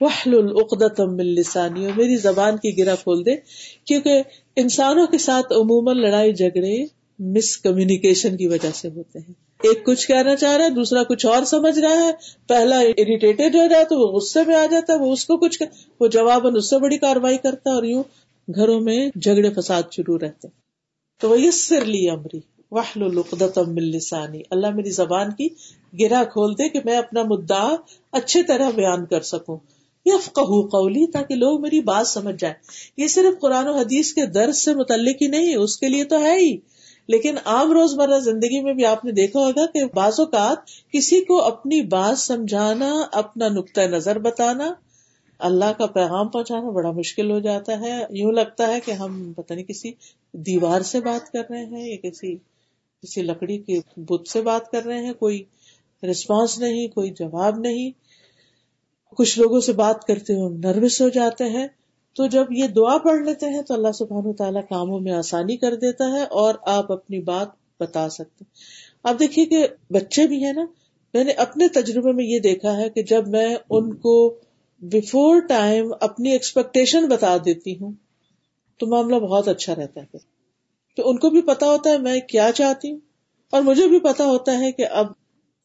وحل 0.00 0.34
العقدت 0.34 1.00
من 1.00 1.26
لسانی، 1.26 1.84
اور 1.84 1.92
میری 1.96 2.16
زبان 2.16 2.56
کی 2.56 2.78
گرا 2.78 2.94
کھول 2.94 3.26
دے۔ 3.26 3.36
کیونکہ 3.84 4.22
انسانوں 4.56 5.06
کے 5.06 5.18
ساتھ 5.18 5.52
عموماً 5.52 5.98
لڑائی 5.98 6.32
جھگڑے 6.32 6.95
مس 7.18 7.56
کمیونیکیشن 7.56 8.36
کی 8.36 8.46
وجہ 8.46 8.68
سے 8.74 8.88
ہوتے 8.88 9.18
ہیں۔ 9.18 9.34
ایک 9.62 9.86
کچھ 9.86 10.08
کہنا 10.08 10.36
چاہ 10.36 10.56
رہا 10.56 10.64
ہے، 10.64 10.70
دوسرا 10.70 11.02
کچھ 11.02 11.26
اور 11.26 11.44
سمجھ 11.44 11.78
رہا 11.78 12.06
ہے۔ 12.06 12.10
پہلا 12.48 12.78
اریٹیٹڈ 12.80 13.54
ہو 13.54 13.68
جائے 13.68 13.84
تو 13.84 13.98
وہ 13.98 14.06
غصے 14.06 14.40
میں 14.46 14.54
آ 14.54 14.66
جاتا 14.66 14.92
ہے، 14.92 14.98
وہ 14.98 15.12
اس 15.12 15.24
کو 15.24 15.36
کچھ 15.36 15.62
وہ 16.00 16.06
جواب 16.06 16.46
اس 16.56 16.70
سے 16.70 16.78
بڑی 16.78 16.98
کاروائی 16.98 17.38
کرتا 17.38 17.70
ہے 17.70 17.74
اور 17.74 17.84
یوں 17.84 18.02
گھروں 18.54 18.80
میں 18.80 19.10
جھگڑے 19.14 19.50
فساد 19.50 19.82
شروع 19.92 20.18
رہتے 20.18 20.48
تو 21.20 21.30
وہ 21.30 21.40
یہ 21.40 21.50
سر 21.50 21.84
لی 21.84 22.10
امری 22.10 22.40
واہل 22.70 23.02
القدت 23.02 23.58
لسانی۔ 23.78 24.40
اللہ 24.50 24.70
میری 24.70 24.90
زبان 24.90 25.30
کی 25.30 25.48
گرا 26.00 26.24
کھول 26.24 26.54
دے 26.54 26.68
کہ 26.68 26.80
میں 26.84 26.96
اپنا 26.96 27.22
مدعا 27.22 27.76
اچھے 28.12 28.42
طرح 28.42 28.70
بیان 28.70 29.06
کر 29.06 29.20
سکوں۔ 29.20 29.58
یفقہ 30.04 30.40
قولی، 30.40 31.06
تاکہ 31.06 31.34
لوگ 31.34 31.60
میری 31.60 31.80
بات 31.80 32.08
سمجھ 32.08 32.36
جائیں۔ 32.38 32.54
یہ 32.96 33.06
صرف 33.06 33.40
قرآن 33.40 33.68
و 33.68 33.76
حدیث 33.76 34.12
کے 34.12 34.26
درد 34.26 34.54
سے 34.54 34.74
متعلق 34.74 35.22
ہی 35.22 35.26
نہیں، 35.26 35.54
اس 35.54 35.76
کے 35.76 35.88
لیے 35.88 36.04
تو 36.04 36.22
ہے 36.22 36.34
ہی۔ 36.34 36.75
لیکن 37.08 37.34
عام 37.44 37.72
روز 37.72 37.94
مرہ 37.94 38.18
زندگی 38.18 38.62
میں 38.62 38.74
بھی 38.74 38.84
آپ 38.84 39.04
نے 39.04 39.12
دیکھا 39.12 39.40
ہوگا 39.40 39.66
کہ 39.66 39.84
بعض 39.94 40.20
اوقات 40.20 40.58
کسی 40.92 41.24
کو 41.24 41.42
اپنی 41.44 41.80
بات 41.80 42.18
سمجھانا، 42.18 42.92
اپنا 43.12 43.48
نقطۂ 43.48 43.80
نظر 43.80 44.18
بتانا، 44.18 44.72
اللہ 45.38 45.72
کا 45.78 45.86
پیغام 45.86 46.28
پہنچانا 46.28 46.70
بڑا 46.70 46.90
مشکل 46.90 47.30
ہو 47.30 47.38
جاتا 47.38 47.80
ہے۔ 47.80 48.04
یوں 48.10 48.32
لگتا 48.32 48.68
ہے 48.68 48.80
کہ 48.84 48.90
ہم 48.90 49.32
پتہ 49.32 49.54
نہیں 49.54 49.64
کسی 49.64 49.92
دیوار 50.32 50.80
سے 50.80 51.00
بات 51.00 51.32
کر 51.32 51.42
رہے 51.50 51.64
ہیں 51.64 51.90
یا 51.90 51.96
کسی 51.96 52.36
کسی 53.02 53.22
لکڑی 53.22 53.58
کے 53.58 53.80
بت 53.96 54.28
سے 54.28 54.42
بات 54.42 54.70
کر 54.70 54.84
رہے 54.84 55.06
ہیں، 55.06 55.12
کوئی 55.12 55.44
رسپانس 56.10 56.58
نہیں، 56.58 56.88
کوئی 56.88 57.10
جواب 57.10 57.58
نہیں۔ 57.58 57.90
کچھ 59.16 59.38
لوگوں 59.38 59.60
سے 59.60 59.72
بات 59.72 60.04
کرتے 60.04 60.34
ہوئے 60.34 60.46
ہم 60.46 60.60
نروس 60.60 61.00
ہو 61.00 61.08
جاتے 61.08 61.44
ہیں۔ 61.44 61.68
تو 62.16 62.26
جب 62.26 62.52
یہ 62.52 62.66
دعا 62.66 62.96
پڑھ 62.98 63.20
لیتے 63.20 63.48
ہیں 63.48 63.62
تو 63.62 63.74
اللہ 63.74 63.92
سبحان 63.94 64.32
تعالیٰ 64.32 64.62
کاموں 64.68 65.00
میں 65.00 65.12
آسانی 65.12 65.56
کر 65.56 65.74
دیتا 65.76 66.10
ہے 66.12 66.22
اور 66.34 66.54
آپ 66.66 66.92
اپنی 66.92 67.20
بات 67.22 67.48
بتا 67.80 68.08
سکتے 68.08 68.44
آپ 69.02 69.18
دیکھیے 69.18 69.44
کہ 69.46 69.66
بچے 69.90 70.26
بھی 70.26 70.44
ہیں 70.44 70.52
نا، 70.52 70.64
میں 71.14 71.24
نے 71.24 71.32
اپنے 71.38 71.68
تجربے 71.68 72.12
میں 72.12 72.24
یہ 72.24 72.38
دیکھا 72.38 72.76
ہے 72.76 72.88
کہ 72.90 73.02
جب 73.02 73.28
میں 73.28 73.56
ان 73.70 73.94
کو 73.94 74.16
بفور 74.82 75.40
ٹائم 75.40 75.92
اپنی 76.00 76.30
ایکسپیکٹیشن 76.30 77.08
بتا 77.08 77.36
دیتی 77.36 77.78
ہوں، 77.78 77.92
تو 78.80 78.86
معاملہ 78.86 79.16
بہت 79.16 79.48
اچھا 79.48 79.74
رہتا 79.74 80.00
ہے۔ 80.00 80.18
تو 80.98 81.08
ان 81.10 81.18
کو 81.18 81.30
بھی 81.30 81.42
پتا 81.42 81.66
ہوتا 81.66 81.90
ہے 81.90 81.98
میں 81.98 82.20
کیا 82.20 82.50
چاہتی 82.54 82.90
ہوں، 82.90 82.98
اور 83.52 83.62
مجھے 83.62 83.86
بھی 83.88 83.98
پتا 84.00 84.24
ہوتا 84.24 84.58
ہے 84.58 84.72
کہ 84.72 84.86
اب 84.92 85.12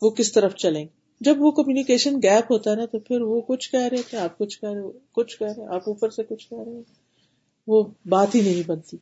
وہ 0.01 0.09
کس 0.09 0.31
طرف 0.33 0.55
چلیں۔ 0.55 0.83
گے 0.83 1.00
جب 1.21 1.35
وہ 1.39 1.51
کمیونیکیشن 1.51 2.15
گیپ 2.23 2.51
ہوتا 2.51 2.71
ہے 2.71 2.75
نا 2.75 2.85
تو 2.85 2.99
پھر 2.99 3.21
وہ 3.21 3.41
کچھ 3.41 3.71
کہہ 3.71 3.87
رہے 3.91 4.01
تھے، 4.09 4.17
آپ 4.17 4.37
کچھ 4.37 4.61
کہہ 4.61 4.69
رہے 4.69 4.81
کچھ 5.11 5.39
کہہ 5.39 5.47
رہے 5.57 5.65
آپ 5.65 5.81
اوپر 5.87 6.09
سے 6.09 6.23
کچھ 6.23 6.49
کہہ 6.49 6.63
رہے 6.65 6.81
وہ 7.67 7.83
بات 8.05 8.35
ہی 8.35 8.41
نہیں 8.41 8.63
بنتی۔ 8.67 8.97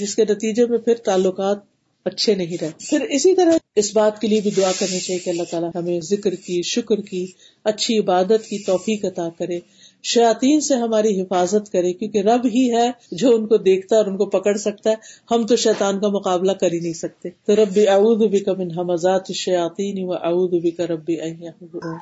جس 0.00 0.14
کے 0.14 0.24
نتیجے 0.24 0.66
میں 0.66 0.78
پھر 0.78 0.94
تعلقات 0.94 1.58
اچھے 2.04 2.34
نہیں 2.34 2.56
رہتے۔ 2.60 2.86
پھر 2.88 3.00
اسی 3.00 3.34
طرح 3.34 3.52
اس 3.76 3.96
بات 3.96 4.20
کے 4.20 4.28
لیے 4.28 4.40
بھی 4.40 4.50
دعا 4.50 4.72
کرنی 4.78 5.00
چاہیے 5.00 5.18
کہ 5.18 5.30
اللہ 5.30 5.42
تعالیٰ 5.50 5.70
ہمیں 5.74 6.00
ذکر 6.00 6.34
کی، 6.34 6.62
شکر 6.62 7.00
کی، 7.00 7.26
اچھی 7.64 7.98
عبادت 7.98 8.44
کی 8.48 8.64
توفیق 8.64 9.04
عطا 9.04 9.28
کرے۔ 9.38 9.60
شاطین 10.04 10.60
سے 10.60 10.74
ہماری 10.74 11.20
حفاظت 11.20 11.72
کرے، 11.72 11.92
کیونکہ 11.92 12.18
رب 12.18 12.46
ہی 12.46 12.72
ہے 12.72 12.90
جو 13.12 13.34
ان 13.34 13.46
کو 13.46 13.56
دیکھتا 13.56 13.96
اور 13.96 14.06
ان 14.06 14.16
کو 14.16 14.26
پکڑ 14.26 14.56
سکتا 14.56 14.90
ہے۔ 14.90 14.94
ہم 15.30 15.46
تو 15.46 15.56
شیطان 15.56 16.00
کا 16.00 16.08
مقابلہ 16.08 16.52
کر 16.52 16.72
ہی 16.72 16.78
نہیں 16.78 16.92
سکتے۔ 16.92 17.28
تو 17.44 17.56
ربی 17.56 17.88
اعوذ 17.88 18.18
بک 18.32 18.48
من 18.48 18.78
حمزات 18.78 19.22
الشیاطین 19.28 20.04
و 20.04 20.12
اعوذ 20.12 20.50
بک 20.62 20.80
ربی 20.80 21.20
ان 21.20 21.42
یحضرون۔ 21.42 21.96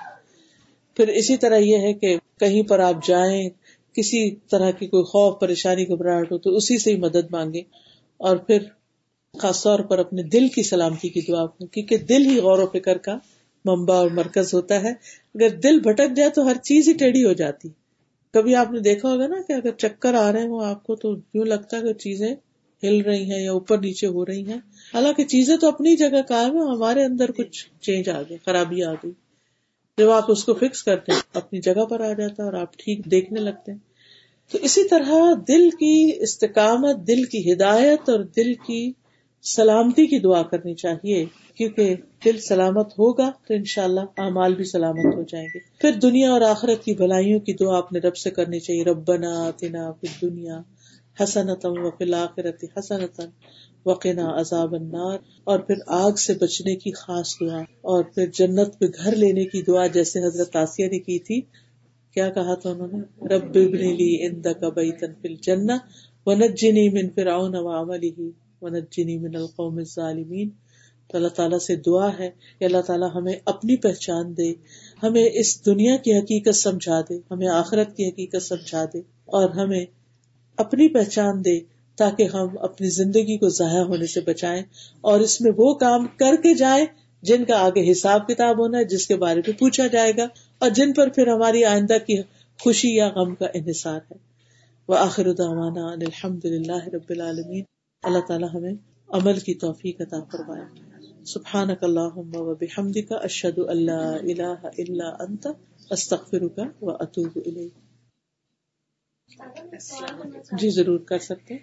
پھر 0.96 1.08
اسی 1.08 1.36
طرح 1.36 1.56
یہ 1.56 1.78
ہے 1.78 1.92
کہ 1.92 2.16
کہیں 2.40 2.62
پر 2.62 2.78
آپ 2.78 3.06
جائیں، 3.06 3.48
کسی 3.94 4.30
طرح 4.50 4.70
کی 4.70 4.86
کوئی 4.86 5.02
خوف، 5.02 5.40
پریشانی، 5.40 5.88
گھبراہٹ 5.88 6.32
ہو 6.32 6.38
تو 6.38 6.56
اسی 6.56 6.78
سے 6.78 6.90
ہی 6.90 6.96
مدد 6.96 7.30
مانگے 7.30 7.62
اور 8.16 8.36
پھر 8.36 8.58
خاص 9.38 9.62
طور 9.62 9.80
پر 9.80 9.98
اپنے 9.98 10.22
دل 10.22 10.48
کی 10.48 10.62
سلامتی 10.62 11.08
کی 11.08 11.20
دعا 11.20 11.46
کیونکہ 11.46 11.96
دل 11.96 12.26
ہی 12.26 12.38
غور 12.38 12.58
و 12.58 12.66
فکر 12.66 12.98
کا 12.98 13.14
ممبا 13.64 13.96
اور 13.96 14.10
مرکز 14.10 14.54
ہوتا 14.54 14.82
ہے۔ 14.82 14.90
اگر 15.34 15.48
دل 15.48 15.80
بھٹک 15.80 16.16
جائے 16.16 16.30
تو 16.30 16.46
ہر 16.46 16.56
چیز 16.62 16.88
ہی 16.88 16.92
ٹیڑھی 16.92 17.24
ہو 17.24 17.32
جاتی۔ 17.32 17.68
کبھی 18.34 18.54
آپ 18.54 18.72
نے 18.72 18.80
دیکھا 18.80 19.12
ہوگا 19.12 19.26
نا 19.26 19.36
کہ 19.48 19.52
اگر 19.52 19.70
چکر 19.70 20.14
آ 20.14 20.32
رہے 20.32 20.46
ہوں 20.46 20.64
آپ 20.64 20.84
کو 20.84 20.96
تو 20.96 21.16
یوں 21.34 21.44
لگتا 21.44 21.76
ہے 21.76 21.82
کہ 21.82 21.92
چیزیں 21.92 22.34
ہل 22.82 23.00
رہی 23.00 23.32
ہیں 23.32 23.42
یا 23.42 23.52
اوپر 23.52 23.78
نیچے 23.78 24.06
ہو 24.06 24.26
رہی 24.26 24.46
ہیں۔ 24.46 24.58
حالانکہ 24.94 25.24
چیزیں 25.24 25.56
تو 25.56 25.68
اپنی 25.68 25.96
جگہ 25.96 26.22
کام 26.28 26.50
ہے 26.54 26.76
ہمارے 26.76 27.04
اندر 27.04 27.30
کچھ 27.30 27.66
چینج 27.80 28.08
آ 28.08 28.22
گئی، 28.22 28.36
خرابی 28.44 28.82
آ 28.82 28.92
گئی۔ 28.92 29.10
جب 29.98 30.10
آپ 30.10 30.30
اس 30.30 30.44
کو 30.44 30.54
فکس 30.54 30.82
کرتے 30.82 31.12
ہیں، 31.12 31.20
اپنی 31.34 31.60
جگہ 31.60 31.84
پر 31.84 32.00
آ 32.00 32.12
جاتا 32.12 32.42
ہے 32.42 32.42
اور 32.42 32.52
آپ 32.52 32.78
ٹھیک 32.78 33.10
دیکھنے 33.10 33.40
لگتے 33.40 33.72
ہیں۔ 33.72 33.78
تو 34.52 34.58
اسی 34.62 34.88
طرح 34.88 35.12
دل 35.48 35.70
کی 35.70 36.12
استقامت، 36.20 36.96
دل 37.06 37.24
کی 37.24 37.52
ہدایت 37.52 38.08
اور 38.08 38.20
دل 38.20 38.54
کی 38.54 38.92
سلامتی 39.42 40.06
کی 40.06 40.18
دعا 40.18 40.42
کرنی 40.42 40.74
چاہیے، 40.74 41.24
کیونکہ 41.54 41.94
دل 42.24 42.38
سلامت 42.38 42.92
ہوگا 42.98 43.30
تو 43.48 43.54
ان 43.54 43.64
شاء 43.64 43.84
اللہ 43.84 44.00
اعمال 44.16 44.54
بھی 44.54 44.64
سلامت 44.64 45.14
ہو 45.16 45.22
جائیں 45.22 45.48
گے۔ 45.54 45.58
پھر 45.80 45.92
دنیا 45.92 46.30
اور 46.30 46.40
آخرت 46.40 46.84
کی 46.84 46.94
بھلائیوں 46.94 47.40
کی 47.40 47.52
دعا 47.52 47.78
اپنے 47.78 47.98
رب 47.98 48.16
سے 48.16 48.30
کرنی 48.30 48.60
چاہیے۔ 48.60 48.84
ربنا 48.84 49.50
تنا 49.56 49.92
پھر 49.92 50.30
دنیا 50.30 50.60
حسنتم 51.22 51.72
و 51.76 51.90
فلاخرت 51.90 52.64
حسنتن 52.78 53.28
وقنا 53.86 54.40
عذاب 54.40 54.74
النار۔ 54.74 55.18
اور 55.44 55.58
پھر 55.58 55.74
آگ 55.86 56.12
سے 56.12 56.34
بچنے 56.34 56.76
کی 56.76 56.92
خاص 56.92 57.34
دعا۔ 57.40 57.60
اور 57.60 58.04
پھر 58.04 58.26
جنت 58.26 58.78
پہ 58.78 58.84
گھر 59.04 59.16
لینے 59.16 59.44
کی 59.44 59.62
دعا 59.62 59.86
جیسے 59.86 60.24
حضرت 60.24 60.56
آسیہ 60.56 60.88
نے 60.88 60.98
کی 60.98 61.18
تھی۔ 61.18 61.40
کیا 62.14 62.30
کہا 62.30 62.54
تھا 62.54 62.70
انہوں 62.70 62.88
نے؟ 62.92 63.28
رب 63.34 63.44
ابن 63.44 63.94
لی 63.94 64.26
عندک 64.26 64.64
بیتا 64.74 65.06
فی 65.22 65.28
الجنہ 65.28 65.72
ونجنی 66.26 66.88
من 66.88 67.10
فرعون 67.10 67.56
وعمله 67.56 68.28
ونجنی 68.62 69.18
من 69.18 69.36
القوم 69.36 69.76
الظالمین۔ 69.76 70.50
تو 71.08 71.16
اللہ 71.18 71.28
تعالیٰ 71.28 71.58
سے 71.58 71.76
دعا 71.76 72.18
ہے 72.18 72.30
کہ 72.58 72.64
اللہ 72.64 72.80
تعالیٰ 72.80 73.08
ہمیں 73.14 73.32
اپنی 73.44 73.76
پہچان 73.76 74.36
دے، 74.36 74.52
ہمیں 75.02 75.28
اس 75.32 75.66
دنیا 75.66 75.96
کی 75.96 76.18
حقیقت 76.18 76.54
سمجھا 76.54 77.00
دے، 77.00 77.18
ہمیں 77.30 77.48
آخرت 77.48 77.96
کی 77.96 78.08
حقیقت 78.08 78.42
سمجھا 78.42 78.84
دے 78.84 78.98
اور 79.24 79.48
ہمیں 79.50 79.84
اپنی 80.56 80.88
پہچان 80.88 81.44
دے 81.44 81.60
تاکہ 81.96 82.22
ہم 82.34 82.48
اپنی 82.60 82.88
زندگی 82.88 83.38
کو 83.38 83.48
ضائع 83.48 83.82
ہونے 83.82 84.06
سے 84.06 84.20
بچائیں 84.20 84.62
اور 85.00 85.20
اس 85.20 85.40
میں 85.40 85.52
وہ 85.56 85.74
کام 85.74 86.06
کر 86.06 86.36
کے 86.42 86.54
جائیں 86.54 86.86
جن 87.22 87.44
کا 87.44 87.58
آگے 87.58 87.92
حساب 87.92 88.28
کتاب 88.28 88.58
ہونا 88.58 88.78
ہے، 88.78 88.84
جس 88.84 89.06
کے 89.06 89.16
بارے 89.16 89.40
میں 89.46 89.58
پوچھا 89.58 89.86
جائے 89.86 90.12
گا 90.16 90.26
اور 90.58 90.70
جن 90.70 90.92
پر 90.92 91.08
پھر 91.08 91.26
ہماری 91.26 91.64
آئندہ 91.64 91.98
کی 92.06 92.22
خوشی 92.60 92.96
یا 92.96 93.08
غم 93.08 93.34
کا 93.34 93.46
انحصار 93.54 94.00
ہے۔ 94.10 94.16
وہ 94.88 94.96
آخر 94.96 95.32
دعوانا 95.32 95.86
الحمد 95.86 96.44
للہ 96.44 96.88
رب 96.88 97.10
العالمین۔ 97.10 97.62
اللہ 98.02 98.18
تعالیٰ 98.28 98.48
ہمیں 98.54 98.72
عمل 99.08 99.38
کی 99.38 99.54
توفیق 99.54 100.00
عطا 100.00 100.20
فرمائے۔ 100.32 100.64
سبحانك 101.26 101.84
اللهم 101.84 102.32
وبحمدك 102.46 103.12
اشهد 103.18 103.58
ان 103.66 103.82
لا 103.82 103.98
اله 104.22 104.70
الا 104.78 105.10
انت 105.20 105.46
استغفرك 105.90 106.82
واتوب 106.82 107.36
اليك 107.36 107.74
جی 110.52 110.70
ضرور 110.70 110.98
کر 111.04 111.18
سکتے 111.18 111.54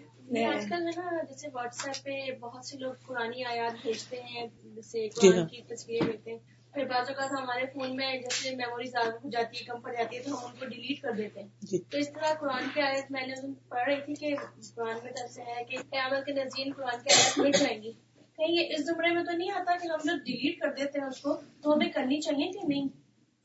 آج 0.45 0.65
کل 0.69 0.85
نا 0.85 1.23
جیسے 1.29 1.47
واٹس 1.53 1.85
ایپ 1.87 2.03
پہ 2.03 2.15
بہت 2.39 2.65
سے 2.65 2.77
لوگ 2.77 2.93
پرانی 3.07 3.43
آیات 3.45 3.81
بھیجتے 3.81 4.21
ہیں 4.23 4.47
جیسے 4.75 5.07
جی 5.21 5.29
ہاں۔ 5.37 5.45
کی 5.45 5.61
تصویریں 5.67 6.07
بھیجتے 6.07 6.31
ہیں۔ 6.31 6.39
پھر 6.73 6.85
بعض 6.85 7.09
اوقات 7.09 7.31
ہمارے 7.31 7.65
فون 7.73 7.95
میں 7.95 8.17
جیسے 8.17 8.55
میموری 8.55 8.89
زیادہ 8.89 9.09
ہو 9.09 9.29
جاتی 9.29 9.57
ہے 9.57 9.63
کم 9.63 9.81
پڑ 9.81 9.91
جاتی 9.93 10.17
ہے 10.17 10.21
تو 10.23 10.31
ہم 10.31 10.45
ان 10.45 10.51
کو 10.59 10.65
ڈیلیٹ 10.65 11.01
کر 11.01 11.11
دیتے 11.11 11.39
ہیں۔ 11.39 11.47
جی۔ 11.61 11.77
تو 11.77 11.97
اس 11.97 12.13
طرح 12.13 12.33
قرآن 12.39 12.63
کی 12.73 12.81
آیت 12.81 13.11
میں 13.11 13.27
نے 13.27 13.33
پڑھ 13.69 13.89
رہی 13.89 14.01
تھی 14.01 14.13
کہ 14.13 14.35
قرآن 14.75 14.97
میں 15.03 15.11
ایسے 15.21 15.41
ہے 15.41 15.63
کہ 15.63 15.77
قیامت 15.77 16.25
کے 16.25 16.31
نظیر 16.31 16.67
قرآن 16.75 17.03
کی 17.03 17.13
آیت 17.13 17.39
مٹ 17.39 17.57
جائیں 17.59 17.83
گی۔ 17.83 17.91
کہیں 18.37 18.51
یہ 18.51 18.73
اس 18.73 18.85
زمرے 18.85 19.13
میں 19.13 19.23
تو 19.23 19.31
نہیں 19.31 19.51
آتا 19.51 19.77
کہ 19.77 19.87
ہم 19.87 19.99
لوگ 20.03 20.17
ڈیلیٹ 20.17 20.59
کر 20.59 20.73
دیتے 20.73 20.99
ہیں 20.99 21.07
اس 21.07 21.21
کو 21.21 21.33
تو 21.63 21.73
ہمیں 21.73 21.89
کرنی 21.89 22.21
چاہیے 22.21 22.51
کہ 22.51 22.67
نہیں؟ 22.67 22.87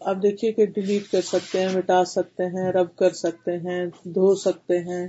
آپ 0.00 0.16
دیکھیے 0.22 0.52
کہ 0.52 0.66
ڈیلیٹ 0.66 1.12
کر 1.12 1.20
سکتے 1.20 1.60
ہیں 1.60 1.68
مٹا 1.76 2.04
سکتے 2.04 2.44
ہیں 2.44 2.72
رب 2.72 2.96
کر 2.96 3.10
سکتے 3.10 3.52
ہیں 3.52 3.86
دھو 3.86 4.34
سکتے 4.34 4.78
ہیں۔ 4.78 5.08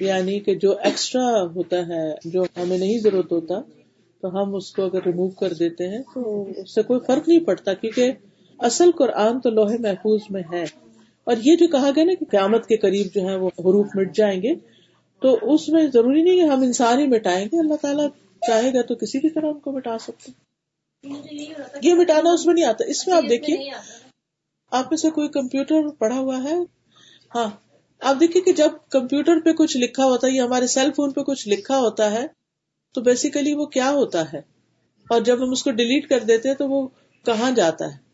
یعنی 0.00 0.40
کہ 0.40 0.54
جو 0.54 0.78
ایکسٹرا 0.78 1.42
ہوتا 1.42 1.76
ہے 1.76 2.14
جو 2.24 2.42
ہمیں 2.42 2.78
نہیں 2.78 2.98
ضرورت 2.98 3.32
ہوتا 3.32 3.79
تو 4.22 4.42
ہم 4.42 4.54
اس 4.54 4.72
کو 4.72 4.84
اگر 4.84 5.02
ریموو 5.06 5.28
کر 5.30 5.52
دیتے 5.52 5.88
ہیں 5.88 6.02
تو 6.14 6.44
اس 6.56 6.74
سے 6.74 6.82
کوئی 6.82 7.00
فرق 7.06 7.28
نہیں 7.28 7.40
پڑتا 7.40 7.74
کیونکہ 7.74 8.12
اصل 8.58 8.90
قرآن 8.90 9.40
تو 9.40 9.50
لوہے 9.50 9.78
محفوظ 9.78 10.20
میں 10.30 10.42
ہے۔ 10.52 10.64
اور 11.26 11.36
یہ 11.40 11.56
جو 11.56 11.66
کہا 11.68 11.90
گیا 11.96 12.04
نا 12.04 12.12
کہ 12.20 12.24
قیامت 12.30 12.66
کے 12.66 12.76
قریب 12.76 13.06
جو 13.14 13.28
ہے 13.28 13.36
وہ 13.36 13.48
حروف 13.58 13.86
مٹ 13.94 14.14
جائیں 14.16 14.42
گے 14.42 14.54
تو 15.22 15.38
اس 15.54 15.68
میں 15.68 15.86
ضروری 15.86 16.22
نہیں 16.22 16.36
کہ 16.36 16.50
ہم 16.50 16.62
انسان 16.62 17.00
ہی 17.00 17.06
مٹائیں 17.06 17.44
گے 17.44 17.58
اللہ 17.58 17.74
تعالیٰ 17.82 18.06
چاہے 18.42 18.72
گا 18.74 18.82
تو 18.82 18.94
کسی 18.94 19.18
بھی 19.18 19.30
طرح 19.30 19.46
ان 19.46 19.58
کو 19.58 19.72
مٹا 19.72 19.98
سکتے 19.98 20.32
یہ 21.82 21.94
مٹانا 21.94 22.30
اس 22.30 22.46
میں 22.46 22.54
نہیں 22.54 22.64
آتا۔ 22.64 22.84
اس 22.84 23.06
میں 23.08 23.16
آپ 23.16 23.24
دیکھیے 23.28 23.70
آپ 24.72 24.86
میں 24.90 24.96
سے 24.96 25.10
کوئی 25.10 25.28
کمپیوٹر 25.28 25.88
پڑھا 25.98 26.18
ہوا 26.18 26.42
ہے؟ 26.42 26.54
ہاں۔ 27.34 27.48
آپ 28.00 28.20
دیکھیے 28.20 28.42
کہ 28.42 28.52
جب 28.52 28.70
کمپیوٹر 28.90 29.40
پہ 29.44 29.52
کچھ 29.52 29.76
لکھا 29.76 30.04
ہوتا 30.04 30.26
ہے 30.26 30.32
یا 30.32 30.44
ہمارے 30.44 30.66
سیل 30.66 30.90
فون 30.96 31.12
پہ 31.12 31.20
کچھ 31.20 31.48
لکھا 31.48 31.78
ہوتا 31.78 32.10
ہے 32.10 32.26
تو 32.92 33.00
بیسیکلی 33.00 33.54
وہ 33.54 33.66
کیا 33.66 33.90
ہوتا 33.90 34.32
ہے؟ 34.32 34.40
اور 35.10 35.20
جب 35.20 35.44
ہم 35.44 35.50
اس 35.50 35.62
کو 35.62 35.70
ڈیلیٹ 35.70 36.08
کر 36.08 36.20
دیتے 36.20 36.48
ہیں 36.48 36.56
تو 36.56 36.68
وہ 36.68 36.88
کہاں 37.24 37.50
جاتا 37.50 37.84
ہے؟ 37.84 38.10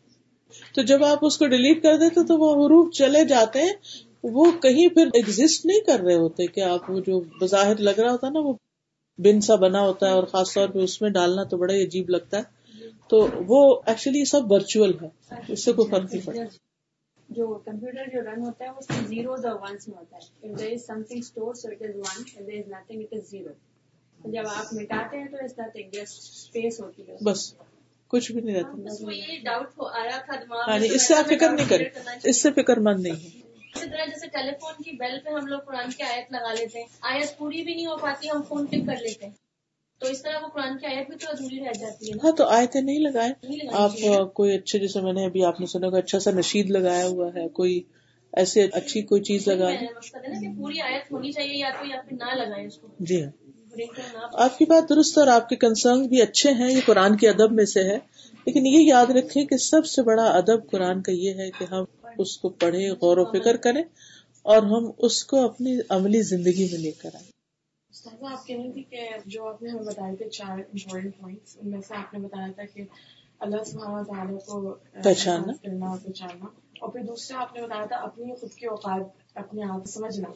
تو 0.75 0.81
جب 0.81 1.03
آپ 1.03 1.19
اس 1.21 1.37
کو 1.37 1.47
ڈیلیٹ 1.47 1.83
کر 1.83 1.97
دیتے 1.97 2.27
تو 2.27 2.37
وہ 2.37 2.53
حروف 2.53 2.93
چلے 2.93 3.25
جاتے 3.25 3.59
ہیں، 3.59 3.73
وہ 4.23 4.51
کہیں 4.51 4.89
پھر 4.89 5.09
ایگزٹ 5.13 5.65
نہیں 5.65 5.79
کر 5.79 5.99
رہے 5.99 6.15
ہوتے 6.15 6.47
کہ 6.47 6.61
آپ 6.61 6.91
وہ 6.91 6.99
جو 6.99 7.21
بظاہر 7.41 7.75
لگ 7.75 7.89
رہا 7.89 8.11
ہوتا 8.11 8.27
ہے 8.27 8.31
نا، 8.31 8.39
وہ 8.39 8.53
بن 9.17 9.41
سا 9.41 9.55
بنا 9.55 9.81
ہوتا 9.81 10.07
ہے 10.07 10.11
اور 10.11 10.23
خاص 10.23 10.53
طور 10.53 10.69
پہ 10.69 10.79
اس 10.79 11.01
میں 11.01 11.09
ڈالنا 11.09 11.43
تو 11.43 11.57
بڑا 11.57 11.73
ہی 11.73 11.83
عجیب 11.83 12.09
لگتا 12.09 12.37
ہے۔ 12.37 12.43
تو 13.09 13.27
وہ 13.47 13.81
ایکچولی 13.85 14.25
سب 14.25 14.51
ورچوئل 14.51 14.91
ہے، 15.01 15.09
اس 15.47 15.65
سے 15.65 15.71
کوئی 15.71 15.91
فرق 15.91 16.13
نہیں 16.13 16.25
پڑتا۔ 16.25 16.43
جو 17.29 17.59
کمپیوٹر 17.65 18.03
جو 18.13 18.21
رن 18.21 18.41
ہوتا 18.41 18.65
ہے، 18.65 18.69
وہ 18.69 18.81
زیروز 19.07 19.45
اور 19.45 19.55
ونس 19.55 19.87
میں 19.87 19.97
ہوتا 19.97 20.17
ہے۔ 20.17 20.51
جب 24.25 24.43
آپ 24.47 24.73
مٹاتے 24.73 25.17
ہیں 25.17 25.27
تو 25.27 25.37
اس 25.43 26.79
ہوتی 26.79 27.07
ہے 27.07 27.15
بس 27.21 27.53
کچھ 28.07 28.31
بھی 28.31 28.41
نہیں 28.41 28.55
رہتا۔ 28.55 29.11
یہ 29.11 29.39
ڈاؤٹ 29.43 29.67
آیا 29.93 30.17
تھا 30.25 30.35
دماغ 30.35 30.63
میں 30.67 30.75
یعنی 30.75 30.87
تو 30.87 30.93
اس 30.93 31.07
سے 31.07 31.13
آپ 31.13 31.25
فکر 31.27 31.49
نہیں 31.49 31.69
کریں۔ 31.69 31.85
اس 32.23 32.41
سے 32.41 32.51
فکر 32.51 32.77
مند 32.77 32.99
نہیں 32.99 33.13
ہے 33.13 33.47
اسی 33.75 33.89
طرح 33.89 34.05
جیسے 34.05 34.27
ٹیلی 34.27 34.51
فون 34.61 34.83
کی 34.83 34.91
بیل 34.91 35.19
پہ 35.19 35.29
ہم 35.29 35.47
لوگ 35.47 35.59
قرآن 35.59 35.89
کی 35.89 36.03
آیت 36.03 36.31
لگا 36.31 36.53
لیتے 36.53 36.79
ہیں۔ 36.79 36.87
آیت 37.01 37.37
پوری 37.37 37.63
بھی 37.63 37.73
نہیں 37.73 37.85
ہو 37.85 37.97
پاتی 37.97 38.29
ہم 38.29 38.41
فون 38.47 38.65
پک 38.65 38.85
کر 38.85 39.01
لیتے 39.01 39.25
ہیں۔ 39.25 39.33
تو 39.99 40.07
اس 40.07 40.21
طرح 40.21 40.39
وہ 40.43 40.47
قرآن 40.47 40.77
کی 40.77 40.85
آیت 40.85 41.09
بھی 41.09 41.17
تو 41.17 41.27
ادھوری 41.29 41.59
رہ 41.59 41.73
جاتی 41.79 42.11
ہے 42.11 42.17
ہاں 42.23 42.31
تو 42.31 42.45
آئے 42.45 42.81
نہیں 42.81 42.99
لگائے 42.99 43.31
آپ۔ 43.73 43.91
آ، 44.09 44.23
کوئی 44.23 44.55
اچھے 44.55 44.79
جیسے 44.79 45.01
میں 45.01 45.13
نے 45.13 45.25
ابھی 45.25 45.43
آپ 45.45 45.59
نے 45.59 45.65
سنا 45.65 45.89
کہ 45.89 45.95
اچھا 45.95 46.19
سا 46.19 46.31
نشید 46.31 46.69
لگایا 46.69 47.07
ہوا 47.07 47.29
ہے 47.35 47.49
کوئی 47.49 47.83
ایسے 48.33 48.67
اچھی 48.73 49.01
کوئی 49.01 49.21
چیز 49.21 49.47
لگا 49.47 49.69
پوری 50.57 50.81
آیت 50.81 51.11
ہونی 51.11 51.31
چاہیے 51.31 51.57
یا 51.57 51.69
تو 51.79 51.85
یا 51.85 52.01
پھر 52.01 52.17
نہ 52.17 52.35
لگائیں 52.35 52.67
اس 52.67 52.77
کو۔ 52.77 52.87
جی 52.99 53.23
ہاں۔ 53.23 53.46
آپ۔ 54.33 54.57
کی 54.57 54.65
بات 54.65 54.89
درست 54.89 55.17
اور 55.17 55.27
آپ 55.27 55.49
کے 55.49 55.55
کنسرن 55.55 56.07
بھی 56.07 56.21
اچھے 56.21 56.51
ہیں 56.51 56.71
یہ 56.71 56.79
قرآن 56.85 57.17
کے 57.17 57.29
ادب 57.29 57.51
میں 57.51 57.65
سے 57.65 57.83
ہے۔ 57.83 57.97
لیکن 58.45 58.65
یہ 58.65 58.79
یاد 58.79 59.05
رکھیں 59.05 59.45
کہ 59.45 59.57
سب 59.57 59.85
سے 59.85 60.01
بڑا 60.01 60.25
ادب 60.25 60.71
قرآن 60.71 61.01
کا 61.01 61.11
یہ 61.11 61.33
ہے 61.33 61.51
کہ 61.51 61.63
ہم 61.63 61.83
اس 62.17 62.37
کو 62.37 62.49
پڑھیں 62.49 62.91
غور 62.91 63.17
و 63.17 63.25
فکر 63.25 63.57
کریں 63.57 63.83
اور 64.41 64.57
ہم 64.57 64.91
اس 64.97 65.23
کو 65.23 65.45
اپنی 65.45 65.77
عملی 65.89 66.21
زندگی 66.21 66.69
میں 66.71 66.79
لے 66.79 66.91
کر 66.91 67.09
آئیں۔ 67.13 67.31
آپ 68.33 68.47
کہہ 68.47 68.55
رہی 68.55 68.71
تھی 68.71 68.83
کہ 68.83 69.09
جو 69.25 69.47
آپ 69.47 69.61
نے 69.63 69.69
ہمیں 69.69 69.83
بتائے 69.83 70.15
تھے 70.15 70.29
چار 70.29 70.57
امپورٹنٹ 70.57 71.17
پوائنٹس 71.19 71.57
ان 71.61 71.71
میں 71.71 71.81
سے 71.87 71.95
آپ 71.95 72.13
نے 72.13 72.19
بتایا 72.19 72.47
تھا 72.55 72.63
کہ 72.73 72.83
اللہ 73.39 73.63
سبحانہ 73.63 74.03
تعالیٰ 74.03 74.39
کو 74.39 74.75
پہچاننا۔ 75.03 75.53
پہچاننا۔ 75.95 76.45
اور 76.79 76.89
پھر 76.89 77.03
دوسرا 77.03 77.41
آپ 77.41 77.55
نے 77.55 77.61
بتایا 77.61 77.85
تھا 77.85 77.95
اپنی 77.95 78.35
خود 78.35 78.51
کی 78.51 78.65
اوقات 78.65 79.05
اپنے 79.35 79.61
آپ 79.63 79.85
سمجھنا۔ 79.85 80.29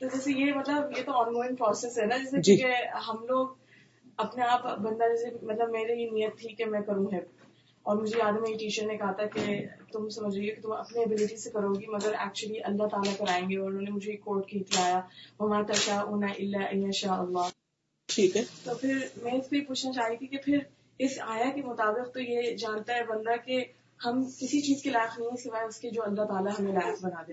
تو 0.00 0.06
جیسے 0.06 0.32
یہ 0.32 0.52
مطلب 0.54 0.98
یہ 0.98 1.02
تو 1.06 1.12
آن 1.12 1.34
گوئنگ 1.34 1.56
پروسیس 1.56 1.98
ہے 1.98 2.06
نا 2.06 2.16
جیسے 2.16 2.40
جی۔ 2.40 2.56
کہ 2.56 2.72
ہم 3.08 3.24
لوگ 3.24 3.48
اپنے 4.16 4.44
آپ 4.44 4.78
بندہ 4.78 5.08
جیسے 5.08 5.30
مطلب 5.42 5.70
میرے 5.70 5.94
یہ 5.94 6.10
نیت 6.10 6.38
تھی 6.38 6.54
کہ 6.54 6.64
میں 6.64 6.80
کروں 6.80 7.06
ہے 7.12 7.18
اور 7.82 7.96
مجھے 7.96 8.18
یاد 8.18 8.32
ہے 8.32 8.40
میری 8.40 8.54
ٹیچر 8.54 8.86
نے 8.86 8.96
کہا 8.96 9.12
تھا 9.12 9.26
کہ 9.26 9.66
تم 9.92 10.08
سمجھ 10.08 10.36
رہی 10.38 10.50
ہو 10.50 10.54
کہ 10.54 10.62
تم 10.62 10.72
اپنی 10.72 11.02
ابلیٹی 11.02 11.36
سے 11.36 11.50
کرو 11.50 11.72
گی 11.74 11.86
مگر 11.86 12.14
ایکچولی 12.14 12.62
اللہ 12.62 12.86
تعالیٰ 12.86 13.16
کرائیں 13.16 13.50
گے۔ 13.50 13.56
اور 13.56 13.68
انہوں 13.68 13.82
نے 13.82 13.90
مجھے 13.90 14.16
کوٹ 14.16 14.48
کھینچ 14.48 14.78
لایا 14.78 15.00
وما 15.40 15.62
تشاءون 15.62 16.24
الا 16.24 16.64
ان 16.70 16.92
شاء 16.92 17.16
اللہ 17.16 17.48
ٹھیک 18.08 18.36
ہے۔ 18.36 18.42
تو 18.64 18.74
پھر 18.74 19.06
میں 19.22 19.32
اس 19.32 19.50
پہ 19.50 19.60
پوچھنا 19.60 19.92
چاہ 19.92 20.08
رہی 20.08 20.16
تھی 20.16 20.26
کہ 20.26 20.38
پھر 20.44 20.58
اس 20.98 21.18
آیا 21.20 21.50
کے 21.54 21.62
مطابق 21.62 22.14
تو 22.14 22.20
یہ 22.20 22.56
جانتا 22.56 22.94
ہے 22.94 23.02
بندہ 23.04 23.36
کہ 23.46 23.64
ہم 24.06 24.24
کسی 24.24 24.60
چیز 24.60 24.82
کے 24.82 24.90
لائق 24.90 25.18
نہیں 25.18 25.30
ہے 25.30 25.42
سوائے 25.42 25.66
اس 25.66 25.80
کے 25.80 25.90
جو 25.90 26.02
اللہ 26.02 26.24
تعالیٰ 26.24 26.52
ہمیں 26.58 26.72
لائق 26.72 27.04
بنا 27.04 27.22
دے۔ 27.28 27.32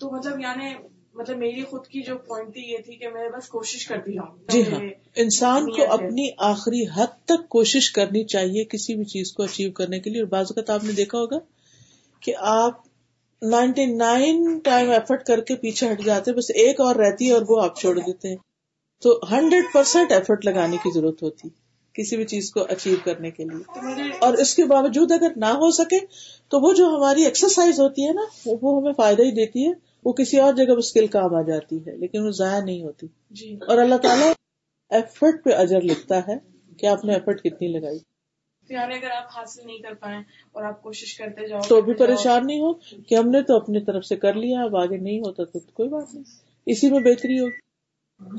تو 0.00 0.10
مطلب 0.10 0.40
یعنی 0.40 0.74
مطلب 1.16 1.38
میری 1.38 1.64
خود 1.64 1.86
کی 1.86 2.02
جو 2.02 2.18
پوائنٹ 2.18 2.52
تھی 2.52 2.62
یہ 2.62 2.78
تھی 2.84 2.96
کہ 2.96 3.08
میں 3.08 3.28
بس 3.28 3.48
کوشش 3.48 3.86
کرتی 3.86 4.12
رہوں۔ 4.12 4.36
جی 4.48 4.62
ہاں۔ 4.62 4.80
انسان 5.16 5.70
کو۔ 5.70 5.92
اپنی 5.92 6.28
آخری 6.38 6.84
حد 6.94 7.24
تک 7.24 7.48
کوشش 7.48 7.90
کرنی 7.90 8.24
چاہیے 8.24 8.64
کسی 8.64 8.94
بھی 8.94 9.04
چیز 9.04 9.32
کو 9.32 9.42
اچیو 9.42 9.72
کرنے 9.72 10.00
کے 10.00 10.10
لیے۔ 10.10 10.20
اور 10.20 10.28
بعض 10.28 10.46
اوقات 10.50 10.70
آپ 10.70 10.84
نے 10.84 10.92
دیکھا 10.92 11.18
ہوگا 11.18 11.38
کہ 12.20 12.32
آپ 12.38 12.80
نائنٹی 13.42 13.86
نائن 13.86 14.58
ٹائم 14.58 14.90
ایفرٹ 14.90 15.24
کر 15.24 15.40
کے 15.40 15.54
پیچھے 15.54 15.92
ہٹ 15.92 16.04
جاتے 16.04 16.32
بس 16.32 16.50
ایک 16.54 16.80
اور 16.80 16.94
رہتی 16.94 17.26
ہے 17.26 17.32
اور 17.32 17.42
وہ 17.48 17.62
آپ 17.62 17.80
چھوڑ 17.80 17.98
دیتے 17.98 18.28
ہیں۔ 18.28 18.36
تو 19.02 19.20
ہنڈریڈ 19.30 19.64
پرسینٹ 19.72 20.12
ایفرٹ 20.12 20.44
لگانے 20.44 20.76
کی 20.76 20.90
ضرورت 20.94 21.22
ہوتی 21.22 21.48
کسی 21.92 22.16
بھی 22.16 22.24
چیز 22.24 22.50
کو 22.50 22.60
اچیو 22.68 22.96
کرنے 23.04 23.30
کے 23.30 23.44
لیے۔ 23.44 23.82
اور 24.18 24.34
اس 24.34 24.54
کے 24.54 24.64
باوجود 24.64 25.12
اگر 25.12 25.32
نہ 25.36 25.44
ہو 25.44 25.70
سکے 25.70 25.98
تو 26.48 26.60
وہ 26.60 26.72
جو 26.72 26.88
ہماری 26.88 27.24
ایکسرسائز 27.24 27.80
ہوتی 27.80 28.06
ہے 28.06 28.12
نا 28.12 28.22
وہ 28.46 28.80
ہمیں 28.80 28.92
فائدہ 28.92 29.22
ہی 29.22 29.30
دیتی 29.30 29.68
ہے۔ 29.68 29.72
وہ 30.06 30.12
کسی 30.12 30.40
اور 30.40 30.54
جگہ 30.54 30.72
اسکل 30.76 31.06
کام 31.06 31.34
آ 31.34 31.42
جاتی 31.42 31.78
ہے 31.86 31.96
لیکن 31.96 32.26
وہ 32.26 32.30
ضائع 32.30 32.64
نہیں 32.64 32.82
ہوتی۔ 32.82 33.06
جی۔ 33.30 33.56
اور 33.56 33.78
اللہ 33.78 33.94
تعالیٰ 33.94 34.32
ایفرٹ 34.90 35.44
پہ 35.44 35.50
اجر 35.50 35.80
لکھتا 35.80 36.18
ہے 36.28 36.36
کہ 36.76 36.86
آپ 36.86 37.04
نے 37.04 37.14
ایفرٹ 37.14 37.42
کتنی 37.42 37.68
لگائی۔ 37.68 37.98
تو 38.68 38.74
یعنی 38.74 38.94
اگر 38.94 39.10
آپ 39.10 39.38
حاصل 39.38 39.66
نہیں 39.66 39.78
کر 39.78 39.94
پائیں 39.94 40.20
اور 40.52 40.64
آپ 40.64 40.82
کوشش 40.82 41.18
کرتے 41.18 41.48
جاؤ 41.48 41.60
تو 41.68 41.80
بھی 41.80 41.94
پریشان 41.94 42.46
نہیں 42.46 42.60
ہو 42.60 42.74
کہ 42.74 43.14
ہم 43.14 43.30
نے 43.30 43.42
تو 43.42 43.56
اپنی 43.56 43.84
طرف 43.84 44.04
سے 44.04 44.16
کر 44.16 44.34
لیا 44.34 44.62
اب 44.62 44.76
آگے 44.76 44.96
نہیں 44.96 45.18
ہوتا 45.18 45.44
تو 45.44 45.58
کوئی 45.58 45.88
بات 45.88 46.14
نہیں۔ 46.14 46.24
اسی 46.66 46.90
میں 46.90 47.00
بہتری 47.00 47.38
ہوگی۔ 47.38 47.66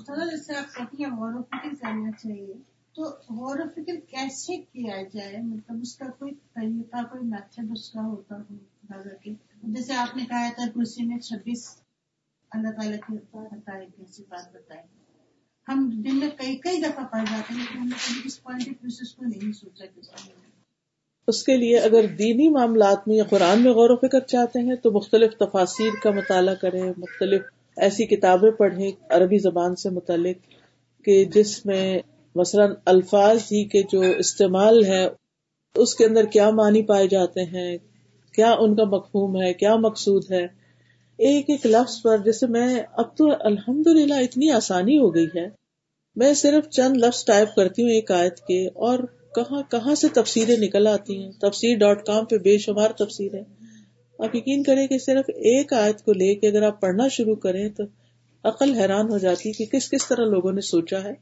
جیسے 0.05 0.55
آپ 0.55 0.75
کہتی 0.75 1.03
ہیں 1.03 2.76
تو 2.97 3.03
غور 3.29 3.59
و 3.59 3.67
فکر 3.75 3.95
کیسے 4.07 4.55
کیا 4.57 5.01
جائے؟ 5.13 5.41
مطلب 5.43 5.81
اس 5.81 5.95
کا 5.97 6.05
کوئی 6.19 6.31
طریقہ، 6.53 7.03
کوئی 7.03 7.23
میتھڈ 7.23 7.71
اس 7.71 7.89
کا 7.89 8.01
ہوتا 8.01 8.35
ہو 8.35 8.55
اگر 8.89 9.73
جیسے 9.73 9.93
آپ 9.93 10.15
نے 10.17 10.23
کہا 10.29 10.49
تھا 10.55 10.65
کرسی 10.75 11.05
میں 11.05 11.19
چھبیس 11.19 11.65
اللہ 12.51 12.71
تعالیٰ 12.71 12.99
کی 13.07 13.17
بتائے 13.33 13.85
کیسی 13.97 14.23
بات 14.29 14.55
بتائیں 14.55 14.83
ہم 15.67 15.89
دن 16.05 16.19
میں 16.19 16.29
کئی 16.37 16.55
کئی 16.55 16.81
دفعہ 16.81 17.05
پڑھ 17.05 17.25
جاتے 17.31 17.53
ہیں، 17.53 17.59
لیکن 17.59 17.79
ہم 17.79 17.87
نے 17.87 17.95
کبھی 18.07 18.21
اس 18.25 18.41
پوائنٹ 18.43 18.67
آف 18.69 18.83
ویو 18.83 19.05
کو 19.15 19.25
نہیں 19.25 19.51
سوچا 19.51 19.85
کہ 19.85 19.99
اس 19.99 20.09
اس 21.27 21.43
کے 21.43 21.57
لیے 21.57 21.79
اگر 21.79 22.05
دینی 22.19 22.49
معاملات 22.49 23.07
میں 23.07 23.15
یا 23.15 23.23
قرآن 23.23 23.63
میں 23.63 23.71
غور 23.71 23.89
و 23.89 23.95
فکر 23.97 24.19
چاہتے 24.27 24.59
ہیں 24.59 24.75
تو 24.75 24.91
مختلف 24.91 25.37
تفاصیر 25.37 26.03
کا 26.03 26.11
مطالعہ 26.11 26.55
کریں، 26.55 26.83
مختلف 26.97 27.41
ایسی 27.77 28.05
کتابیں 28.05 28.51
پڑھیں 28.51 28.89
عربی 29.09 29.37
زبان 29.39 29.75
سے 29.75 29.89
متعلق 29.89 30.37
کہ 31.07 31.23
جس 31.25 31.65
میں 31.65 31.99
مثلاً 32.37 32.73
الفاظ 32.85 33.37
ہی 33.37 33.63
کے 33.65 33.81
جو 33.91 34.01
استعمال 34.17 34.85
ہے، 34.85 35.07
اس 35.75 35.95
کے 35.95 36.05
اندر 36.05 36.25
کیا 36.25 36.49
معنی 36.49 36.81
پائے 36.81 37.07
جاتے 37.07 37.43
ہیں؟ 37.43 37.77
کیا 38.33 38.51
ان 38.59 38.75
کا 38.75 38.83
مفہوم 38.83 39.41
ہے؟ 39.41 39.53
کیا 39.53 39.75
مقصود 39.75 40.31
ہے؟ 40.31 40.45
ایک 41.19 41.49
ایک 41.49 41.65
لفظ 41.65 42.01
پر 42.01 42.17
جیسے 42.17 42.47
میں 42.47 42.81
اب 42.93 43.17
تو 43.17 43.29
الحمد 43.39 43.87
للہ 43.87 44.13
اتنی 44.13 44.49
آسانی 44.51 44.97
ہو 44.97 45.15
گئی 45.15 45.27
ہے۔ 45.35 45.47
میں 46.15 46.33
صرف 46.33 46.69
چند 46.69 46.97
لفظ 46.97 47.25
ٹائپ 47.25 47.55
کرتی 47.55 47.81
ہوں 47.83 47.89
ایک 47.89 48.11
آیت 48.11 48.39
کے 48.39 48.67
اور 48.67 48.99
کہاں 49.35 49.61
کہاں 49.71 49.95
سے 49.95 50.07
تفسیریں 50.13 50.57
نکل 50.57 50.87
آتی 50.87 51.23
ہیں؟ 51.23 51.31
تفسیر 51.31 51.77
ڈاٹ 51.77 52.05
کام 52.05 52.25
پہ 52.25 52.37
بے 52.37 52.57
شمار 52.57 52.91
تفسیر 52.91 53.33
ہے 53.33 53.43
آپ 54.19 54.35
یقین 54.35 54.63
کریں 54.63 54.87
کہ 54.87 54.97
صرف 54.97 55.25
ایک 55.27 55.73
آیت 55.73 56.01
کو 56.01 56.13
لے 56.13 56.35
کے 56.35 56.47
اگر 56.47 56.63
آپ 56.63 56.81
پڑھنا 56.81 57.07
شروع 57.07 57.35
کریں 57.35 57.69
تو 57.69 57.83
عقل 58.43 58.73
حیران 58.73 59.09
ہو 59.09 59.17
جاتی 59.17 59.51
کہ 59.51 59.65
کس 59.65 59.89
کس 59.89 60.07
طرح 60.07 60.25
لوگوں 60.25 60.51
نے 60.51 60.61
سوچا 60.61 61.03
ہے۔ 61.03 61.13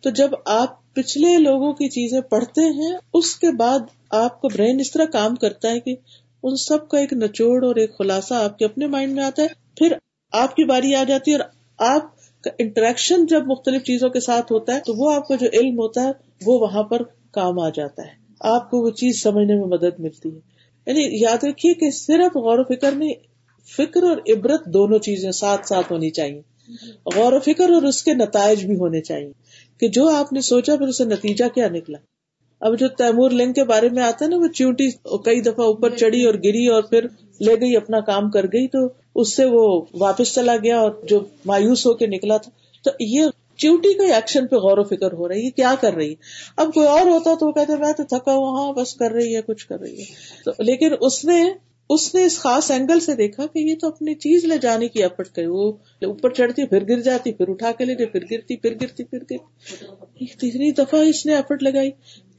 تو 0.00 0.10
جب 0.10 0.30
آپ 0.44 0.94
پچھلے 0.94 1.38
لوگوں 1.38 1.72
کی 1.72 1.88
چیزیں 1.88 2.20
پڑھتے 2.20 2.60
ہیں، 2.60 2.96
اس 3.14 3.36
کے 3.36 3.50
بعد 3.50 3.78
آپ 4.10 4.42
کا 4.42 4.48
برین 4.54 4.80
اس 4.80 4.90
طرح 4.90 5.04
کام 5.04 5.34
کرتا 5.34 5.70
ہے 5.70 5.80
کہ 5.80 5.94
ان 6.42 6.56
سب 6.56 6.88
کا 6.88 6.98
ایک 6.98 7.12
نچوڑ 7.12 7.64
اور 7.64 7.76
ایک 7.76 7.98
خلاصہ 7.98 8.34
آپ 8.34 8.58
کے 8.58 8.64
اپنے 8.64 8.86
مائنڈ 8.86 9.12
میں 9.12 9.24
آتا 9.24 9.42
ہے، 9.42 9.46
پھر 9.76 9.92
آپ 10.32 10.56
کی 10.56 10.64
باری 10.64 10.94
آ 10.94 11.04
جاتی 11.04 11.32
ہے 11.32 11.36
اور 11.36 11.44
آپ 11.78 12.02
کا 12.42 12.50
انٹریکشن 12.58 13.26
جب 13.26 13.46
مختلف 13.46 13.82
چیزوں 13.82 14.10
کے 14.10 14.20
ساتھ 14.20 14.52
ہوتا 14.52 14.74
ہے 14.74 14.80
تو 14.80 14.94
وہ 14.94 15.12
آپ 15.12 15.28
کا 15.28 15.34
جو 15.34 15.46
علم 15.52 15.78
ہوتا 15.78 16.02
ہے، 16.02 16.10
وہ 16.46 16.58
وہاں 16.58 16.82
پر 16.82 17.02
کام 17.30 17.58
آ 17.58 17.68
جاتا 17.68 18.02
ہے۔ 18.02 18.12
آپ 18.40 18.70
کو 18.70 18.78
وہ 18.78 18.90
چیز 18.90 19.22
سمجھنے 19.22 19.54
میں 19.54 19.64
مدد 19.64 20.00
ملتی 20.00 20.28
ہے۔ 20.28 20.40
یعنی 20.86 21.22
یاد 21.22 21.44
رکھیے 21.44 21.74
کہ 21.74 21.90
صرف 21.90 22.36
غور 22.36 22.58
و 22.58 22.64
فکر 22.64 22.92
میں 22.92 23.12
فکر 23.76 24.02
اور 24.02 24.16
عبرت 24.28 24.66
دونوں 24.66 24.98
چیزیں 24.98 25.30
ساتھ 25.30 25.66
ساتھ 25.68 25.92
ہونی 25.92 26.10
چاہیے۔ 26.10 26.42
غور 27.16 27.32
و 27.32 27.40
فکر 27.40 27.70
اور 27.70 27.82
اس 27.82 28.02
کے 28.02 28.14
نتائج 28.14 28.66
بھی 28.66 28.76
ہونے 28.76 29.00
چاہیے۔ 29.00 29.32
کہ 29.80 29.88
جو 29.88 30.08
آپ 30.08 30.32
نے 30.32 30.40
سوچا 30.40 30.76
پھر 30.76 30.88
اسے 30.88 31.04
نتیجہ 31.04 31.44
کیا 31.54 31.68
نکلا۔ 31.68 31.98
اب 32.60 32.78
جو 32.78 32.88
تیمور 32.88 33.30
لنگ 33.30 33.52
کے 33.52 33.64
بارے 33.64 33.88
میں 33.88 34.02
آتا 34.02 34.24
ہے 34.24 34.30
نا، 34.30 34.36
وہ 34.36 34.48
چیونٹی 34.48 34.90
کئی 35.24 35.40
دفعہ 35.40 35.64
اوپر 35.64 35.90
چڑھی 35.90 36.26
اور 36.26 36.34
گری 36.34 36.66
اور 36.66 36.82
پھر 36.82 37.06
لے 37.40 37.60
گئی، 37.60 37.76
اپنا 37.76 38.00
کام 38.00 38.30
کر 38.30 38.46
گئی، 38.46 38.68
تو 38.68 38.78
اس 39.14 39.36
سے 39.36 39.44
وہ 39.44 39.82
واپس 39.94 40.34
چلا 40.34 40.56
گیا 40.56 40.78
اور 40.78 40.90
جو 41.08 41.20
مایوس 41.46 41.86
ہو 41.86 41.94
کے 41.94 42.06
نکلا 42.06 42.36
تھا۔ 42.36 42.50
تو 42.84 42.90
یہ 43.00 43.26
چیوٹی 43.56 43.94
کا 43.94 44.14
ایکشن 44.14 44.46
پہ 44.46 44.56
غور 44.56 44.78
و 44.78 44.84
فکر 44.84 45.12
ہو 45.12 45.28
رہی 45.28 45.44
ہے 45.44 45.50
کیا 45.50 45.74
کر 45.80 45.94
رہی 45.94 46.10
ہے؟ 46.10 46.14
اب 46.56 46.70
کوئی 46.74 46.86
اور 46.86 47.06
ہوتا 47.06 47.34
تو 47.40 47.46
وہ 47.46 47.52
کہتے 47.52 47.76
میں 47.76 47.92
تو 47.92 48.02
تھکا 48.02 48.34
ہوا 48.34 48.60
ہاں 48.60 48.72
بس 48.72 48.94
کر 48.94 49.10
رہی 49.10 49.36
ہے، 49.36 49.40
کچھ 49.42 49.66
کر 49.66 49.80
رہی 49.80 50.00
ہے۔ 50.00 50.04
تو 50.44 50.50
لیکن 50.58 50.88
اس 51.00 51.24
نے 51.24 51.42
اس 51.90 52.14
نے 52.14 52.24
اس 52.24 52.38
خاص 52.38 52.70
اینگل 52.70 53.00
سے 53.00 53.14
دیکھا 53.14 53.46
کہ 53.46 53.58
یہ 53.58 53.74
تو 53.80 53.86
اپنی 53.86 54.14
چیز 54.14 54.44
لے 54.44 54.58
جانے 54.58 54.88
کی 54.88 55.02
ایفرٹ 55.02 55.28
کری 55.28 55.46
وہ 55.46 55.72
اوپر 56.02 56.30
چڑھتی 56.30 56.66
پھر 56.66 56.88
گر 56.88 57.00
جاتی، 57.00 57.32
پھر 57.32 57.48
اٹھا 57.48 57.72
کے 57.72 57.84
لے 57.84 57.94
جائے 57.94 58.06
پھر 58.06 58.20
گرتی 58.30 58.56
پھر 58.56 58.74
گرتی 58.80 59.04
پھر 59.04 59.18
گرتی۔ 59.30 60.26
تیسری 60.26 60.70
دفعہ 60.70 61.00
اس 61.00 61.26
نے 61.26 61.36
ایفرٹ 61.36 61.62
لگائی۔ 61.62 61.90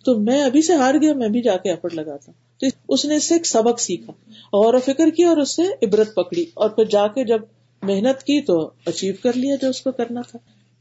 تو 0.06 0.20
میں 0.20 0.44
ابھی 0.44 0.62
سے 0.62 0.74
ہار 0.74 0.96
گیا، 1.02 1.14
میں 1.14 1.30
بھی 1.30 1.42
جا 1.42 1.58
کے 1.58 1.70
ایفرٹ 1.70 1.94
لگاتا۔ 1.94 2.32
تو 2.60 2.68
اس 2.90 3.06
نے 3.06 3.16
اس 3.16 3.28
سے 3.28 3.34
ایک 3.34 3.46
سبق 3.46 3.80
سیکھا، 3.80 4.14
غور 4.54 4.74
و 4.74 4.80
فکر 4.80 5.10
کیا 5.10 5.30
اور 5.30 5.38
اس 5.38 5.56
سے 5.56 5.62
عبرت 5.86 6.16
پکڑی۔ 6.16 6.46
اور 6.54 6.70
پھر 6.70 6.86
جا 6.86 7.08
کے 7.08 7.24
جب 7.24 7.42
محنت 7.82 8.24
کی 8.24 8.42
تو 8.42 8.72
اچیو 8.86 9.14
کر 9.24 9.34
لیا 9.34 9.56
جو 9.62 9.70
اس 9.70 9.82
کو 9.82 9.92
کرنا 9.92 10.22
تھا۔ 10.22 10.38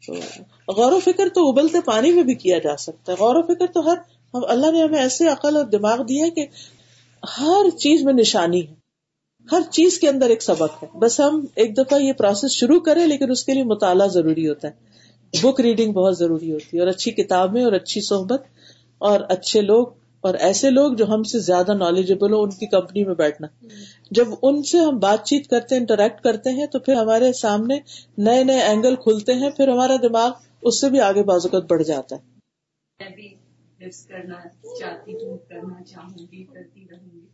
تو 0.06 0.12
غور 0.72 0.92
و 0.92 1.00
فکر 1.00 1.28
تو 1.28 1.48
ابلتے 1.48 1.78
پانی 1.84 2.12
میں 2.12 2.22
بھی 2.22 2.34
کیا 2.34 2.58
جا 2.58 2.76
سکتا 2.76 3.12
ہے۔ 3.12 3.16
غور 3.20 3.34
و 3.34 3.54
فکر 3.54 3.66
تو 3.66 3.92
ہر 3.92 3.98
اللہ 4.34 4.70
نے 4.70 4.82
ہمیں 4.82 4.98
ایسے 4.98 5.28
عقل 5.28 5.56
اور 5.56 5.64
دماغ 5.64 6.02
دیا 6.02 6.26
کہ 6.28 6.46
ہر 7.22 7.70
چیز 7.78 8.02
میں 8.02 8.12
نشانی 8.12 8.68
ہے۔ 8.68 8.74
ہر 9.52 9.60
چیز 9.70 9.98
کے 9.98 10.08
اندر 10.08 10.28
ایک 10.28 10.42
سبق 10.42 10.82
ہے۔ 10.82 10.98
بس 10.98 11.20
ہم 11.20 11.44
ایک 11.54 11.76
دفعہ 11.76 12.00
یہ 12.00 12.12
پروسیس 12.12 12.50
شروع 12.50 12.80
کریں، 12.80 13.06
لیکن 13.06 13.30
اس 13.30 13.44
کے 13.44 13.54
لیے 13.54 13.64
مطالعہ 13.64 14.06
ضروری 14.06 14.48
ہوتا 14.48 14.68
ہے۔ 14.68 15.40
بک 15.42 15.60
ریڈنگ 15.60 15.92
بہت 15.92 16.18
ضروری 16.18 16.52
ہوتی 16.52 16.76
ہے، 16.76 16.80
اور 16.80 16.88
اچھی 16.88 17.10
کتابیں 17.10 17.64
اور 17.64 17.72
اچھی 17.72 18.00
صحبت، 18.00 18.42
اور 18.98 19.20
اچھے 19.28 19.60
لوگ، 19.60 19.86
اور 20.20 20.34
ایسے 20.34 20.70
لوگ 20.70 20.92
جو 20.92 21.08
ہم 21.08 21.22
سے 21.22 21.38
زیادہ 21.38 21.74
نالجبل 21.74 22.32
ہو 22.32 22.42
ان 22.42 22.50
کی 22.50 22.66
کمپنی 22.66 23.04
میں 23.04 23.14
بیٹھنا۔ 23.14 23.46
جب 24.10 24.28
ان 24.42 24.62
سے 24.62 24.78
ہم 24.78 24.98
بات 24.98 25.24
چیت 25.24 25.46
کرتے 25.46 25.74
ہیں 25.74 25.80
انٹریکٹ 25.80 26.20
کرتے 26.20 26.50
ہیں، 26.50 26.66
تو 26.66 26.78
پھر 26.78 26.94
ہمارے 26.94 27.32
سامنے 27.32 27.78
نئے 28.18 28.44
نئے 28.44 28.60
اینگل 28.60 28.96
کھلتے 28.96 29.34
ہیں، 29.34 29.50
پھر 29.50 29.68
ہمارا 29.68 29.96
دماغ 30.02 30.30
اس 30.62 30.80
سے 30.80 30.90
بھی 30.90 31.00
آگے 31.00 31.22
بازوقت 31.22 31.70
بڑھ 31.70 31.82
جاتا 31.82 32.16
ہے۔ 32.16 33.39
کرنا 33.80 34.48
چاہتی 34.80 35.12
ہوں 35.14 35.38
کرنا 35.38 35.84
چاہوں 35.84 36.18
گی 36.32 36.44
کرتی 36.44 36.84
رہوں 36.90 37.08
گی۔ 37.14 37.26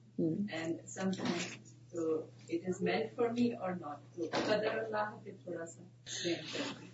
اینڈ 0.53 0.77
سم 0.89 1.11
تو 1.93 2.15
اٹ 2.49 2.69
از 2.69 2.83
فار 3.17 3.29
می 3.29 3.53
اور 3.53 3.71
ناٹ 3.71 4.17
قدر 4.17 4.79
اللہ 4.79 5.17
پہ 5.25 5.31
تھوڑا 5.31 5.67
سا 5.67 5.83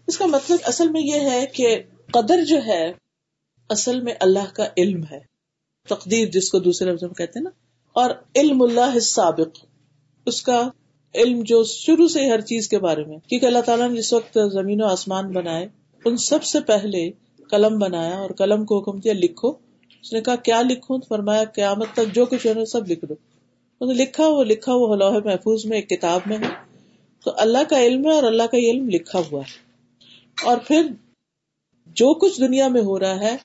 اس 0.07 0.19
کا 0.19 0.27
مطلب 0.27 0.59
اصل 0.65 0.89
میں 0.89 1.01
یہ 1.01 1.21
ہے 1.31 1.47
کہ 1.47 1.83
قدر 2.13 2.45
جو 2.45 2.57
ہے 2.67 2.93
اصل 3.69 4.01
میں 4.01 4.15
اللہ 4.21 4.55
کا 4.55 4.67
علم 4.77 5.05
ہے۔ 5.11 5.19
تقدیر 5.89 6.29
جس 6.29 6.51
کو 6.51 6.59
دوسرے 6.59 6.93
لفظ 6.93 7.03
میں 7.03 7.15
کہتے 7.15 7.39
ہیں 7.39 7.45
نا۔ 7.45 7.51
اور 7.93 8.11
علم 8.35 8.63
اللہ 8.63 8.99
سابق 8.99 9.65
اس 10.27 10.43
کا 10.43 10.71
علم 11.15 11.43
جو 11.43 11.65
شروع 11.65 12.09
سے 12.09 12.29
ہر 12.31 12.41
چیز 12.41 12.69
کے 12.69 12.79
بارے 12.79 13.05
میں۔ 13.05 13.19
کیونکہ 13.19 13.47
اللہ 13.47 13.59
تعالیٰ 13.59 13.91
نے 13.91 13.99
جس 13.99 14.13
وقت 14.13 14.39
زمین 14.53 14.83
و 14.83 14.87
آسمان 14.87 15.33
بنائے 15.33 15.69
ان 16.05 16.17
سب 16.17 16.45
سے 16.45 16.61
پہلے 16.61 17.11
قلم 17.53 17.79
بنایا 17.79 18.19
اور 18.19 18.31
قلم 18.31 18.65
کو 18.65 18.79
حکم 18.79 18.99
دیا 18.99 19.13
لکھو۔ 19.13 19.49
اس 20.03 20.13
نے 20.13 20.21
کہا، 20.21 20.37
کیا 20.37 20.63
لکھوں؟ 20.63 20.99
فرمایا، 21.09 21.45
قیامت 21.45 21.87
تک 21.93 22.15
جو 22.15 22.25
کچھ 22.25 22.47
ہے، 22.47 22.65
سب 22.65 22.87
لکھ 22.89 23.05
دو۔ 23.05 23.15
لکھا، 23.93 24.27
وہ 24.27 24.45
لکھا، 24.45 24.75
وہ 24.75 24.97
لوہے 24.97 25.19
محفوظ 25.25 25.67
میں، 25.67 25.79
ایک 25.79 25.89
کتاب 25.89 26.21
میں 26.27 26.37
ہے۔ 26.37 26.49
تو 27.25 27.31
اللہ 27.37 27.59
کا 27.69 27.83
علم 27.83 28.05
ہے 28.05 28.15
اور 28.15 28.23
اللہ 28.23 28.43
کا 28.43 28.57
علم 28.57 28.89
لکھا 28.89 29.19
ہوا 29.19 29.41
ہے۔ 29.41 29.73
اور 30.45 30.57
پھر 30.67 30.87
جو 31.87 32.15
کچھ 32.15 32.41
دنیا 32.41 32.69
میں 32.69 32.83
ہو 32.83 32.99
رہا 32.99 33.21
ہے، 33.21 33.37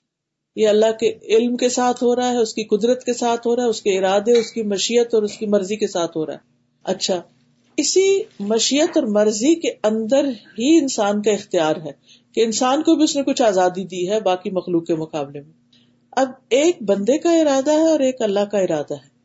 یہ 0.55 0.67
اللہ 0.67 0.91
کے 0.99 1.17
علم 1.23 1.57
کے 1.57 1.69
ساتھ 1.69 2.03
ہو 2.03 2.15
رہا 2.15 2.31
ہے، 2.31 2.37
اس 2.37 2.53
کی 2.53 2.63
قدرت 2.63 3.03
کے 3.03 3.13
ساتھ 3.13 3.47
ہو 3.47 3.55
رہا 3.55 3.63
ہے، 3.63 3.67
اس 3.67 3.81
کے 3.81 3.97
ارادے، 3.97 4.39
اس 4.39 4.51
کی 4.51 4.63
مشیت 4.63 5.13
اور 5.13 5.23
اس 5.23 5.37
کی 5.37 5.45
مرضی 5.45 5.75
کے 5.75 5.87
ساتھ 5.87 6.17
ہو 6.17 6.25
رہا 6.25 6.33
ہے۔ 6.33 6.39
اچھا 6.83 7.21
اسی 7.77 8.21
مشیت 8.39 8.89
اور 8.95 9.03
مرضی 9.03 9.55
کے 9.55 9.69
اندر 9.83 10.25
ہی 10.59 10.77
انسان 10.77 11.21
کا 11.21 11.31
اختیار 11.31 11.75
ہے 11.75 11.91
کہ 12.31 12.41
انسان 12.41 12.81
کو 12.81 12.95
بھی 12.95 13.03
اس 13.03 13.15
نے 13.15 13.23
کچھ 13.23 13.41
آزادی 13.41 13.83
دی 13.83 14.09
ہے 14.09 14.19
باقی 14.19 14.49
مخلوق 14.49 14.85
کے 14.85 14.95
مقابلے 14.95 15.41
میں۔ 15.41 15.53
اب 16.11 16.29
ایک 16.49 16.77
بندے 16.81 17.17
کا 17.17 17.31
ارادہ 17.31 17.71
ہے 17.71 17.91
اور 17.91 17.99
ایک 17.99 18.21
اللہ 18.21 18.39
کا 18.39 18.57
ارادہ 18.57 18.93
ہے۔ 18.93 19.17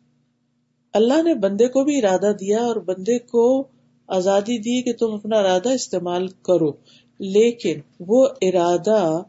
اللہ 0.93 1.23
نے 1.23 1.35
بندے 1.35 1.69
کو 1.69 1.85
بھی 1.85 1.99
ارادہ 1.99 2.33
دیا 2.41 2.63
اور 2.63 2.77
بندے 2.77 3.19
کو 3.19 3.65
آزادی 4.07 4.59
دی 4.59 4.83
کہ 4.83 4.93
تم 4.93 5.15
اپنا 5.15 5.37
ارادہ 5.39 5.69
استعمال 5.69 6.29
کرو۔ 6.29 6.71
لیکن 7.19 7.81
وہ 8.01 8.29
ارادہ 8.43 9.23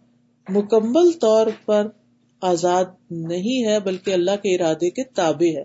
مکمل 0.49 1.11
طور 1.11 1.47
پر 1.65 1.87
آزاد 2.41 2.85
نہیں 3.11 3.65
ہے 3.65 3.79
بلکہ 3.79 4.11
اللہ 4.11 4.31
کے 4.31 4.55
ارادے 4.55 4.89
کے 4.89 5.03
تابع 5.03 5.57
ہے۔ 5.57 5.63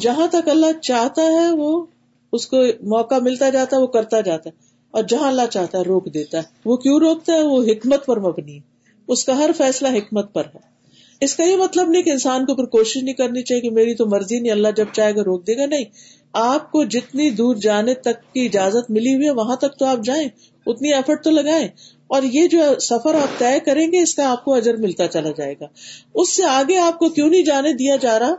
جہاں 0.00 0.26
تک 0.26 0.48
اللہ 0.48 0.80
چاہتا 0.82 1.22
ہے 1.22 1.50
وہ 1.52 1.86
اس 2.32 2.46
کو 2.46 2.56
موقع 2.80 3.14
ملتا 3.14 3.48
جاتا 3.48 3.76
ہے، 3.76 3.82
وہ 3.82 3.86
کرتا 3.86 4.20
جاتا 4.20 4.50
ہے۔ 4.50 4.54
اور 4.90 5.02
جہاں 5.02 5.28
اللہ 5.28 5.42
چاہتا 5.50 5.78
ہے، 5.78 5.82
روک 5.82 6.14
دیتا 6.14 6.38
ہے۔ 6.38 6.42
وہ 6.64 6.76
کیوں 6.76 6.98
روکتا 6.98 7.32
ہے؟ 7.32 7.42
وہ 7.42 7.62
حکمت 7.62 8.06
پر 8.06 8.20
مبنی 8.20 8.54
ہے۔ 8.54 8.60
اس 9.08 9.24
کا 9.24 9.38
ہر 9.38 9.50
فیصلہ 9.56 9.88
حکمت 9.88 10.34
پر 10.34 10.42
ہے۔ 10.44 10.70
اس 11.20 11.34
کا 11.34 11.44
یہ 11.44 11.56
مطلب 11.56 11.90
نہیں 11.90 12.02
کہ 12.02 12.10
انسان 12.10 12.46
کو 12.46 12.54
پھر 12.54 12.64
کوشش 12.64 12.96
نہیں 12.96 13.14
کرنی 13.14 13.42
چاہیے 13.42 13.60
کہ 13.60 13.70
میری 13.70 13.94
تو 13.94 14.06
مرضی 14.06 14.38
نہیں، 14.38 14.52
اللہ 14.52 14.68
جب 14.76 14.84
چاہے 14.92 15.14
گا 15.16 15.24
روک 15.24 15.46
دے 15.46 15.56
گا۔ 15.56 15.66
نہیں، 15.66 15.84
آپ 16.32 16.72
کو 16.72 16.84
جتنی 16.84 17.30
دور 17.30 17.56
جانے 17.56 17.94
تک 17.94 18.32
کی 18.32 18.46
اجازت 18.46 18.90
ملی 18.90 19.14
ہوئی 19.14 19.26
ہے، 19.26 19.30
وہاں 19.30 19.56
تک 19.56 19.78
تو 19.78 19.86
آپ 19.86 19.98
جائیں، 20.04 20.28
اتنی 20.66 20.94
ایفرٹ 20.94 21.24
تو 21.24 21.30
لگائیں۔ 21.30 21.68
اور 22.06 22.22
یہ 22.22 22.46
جو 22.46 22.58
سفر 22.80 23.14
آپ 23.14 23.38
طے 23.38 23.60
کریں 23.60 23.92
گے، 23.92 24.02
اس 24.02 24.14
کا 24.14 24.30
آپ 24.30 24.44
کو 24.44 24.54
اجر 24.54 24.76
ملتا 24.76 25.06
چلا 25.06 25.28
جائے 25.36 25.54
گا۔ 25.60 25.66
اس 26.14 26.36
سے 26.36 26.44
آگے 26.44 26.76
آپ 26.76 26.98
کو 26.98 27.08
کیوں 27.08 27.30
نہیں 27.30 27.42
جانے 27.42 27.72
دیا 27.72 27.96
جا 27.96 28.18
رہا؟ 28.18 28.34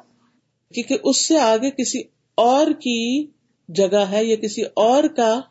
کیونکہ 0.74 0.98
اس 1.04 1.28
سے 1.28 1.40
آگے 1.40 1.70
کسی 1.72 2.02
اور 2.36 2.68
کی 2.72 3.28
جگہ 3.74 4.06
ہے 4.12 4.26
یا 4.26 4.36
کسی 4.36 4.62
اور 4.74 5.04
کا 5.04 5.42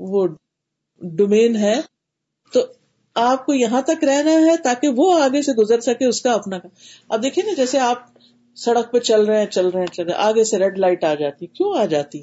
وہ 0.00 0.26
ڈومین 1.02 1.56
ہے، 1.56 1.80
تو 2.52 2.60
آپ 3.14 3.46
کو 3.46 3.54
یہاں 3.54 3.82
تک 3.82 4.04
رہنا 4.04 4.32
ہے 4.32 4.56
تاکہ 4.64 4.88
وہ 4.88 5.20
آگے 5.20 5.42
سے 5.42 5.52
گزر 5.52 5.80
سکے 5.80 6.06
اس 6.06 6.22
کا 6.22 6.32
اپنا 6.32 6.58
کا۔ 6.58 6.68
اب 7.08 7.22
دیکھیے 7.22 7.46
نا، 7.46 7.52
جیسے 7.56 7.78
آپ 7.78 7.98
سڑک 8.54 8.92
پہ 8.92 8.98
چل 8.98 9.24
رہے 9.24 9.38
ہیں، 9.38 9.46
چل 9.46 9.68
رہے 9.68 9.80
ہیں، 9.80 9.86
چل 9.86 10.02
رہے 10.02 10.12
ہیں، 10.12 10.20
آگے 10.20 10.44
سے 10.44 10.58
ریڈ 10.58 10.78
لائٹ 10.78 11.04
آ 11.04 11.14
جاتی۔ 11.14 11.46
کیوں 11.46 11.78
آ 11.78 11.84
جاتی؟ 11.84 12.22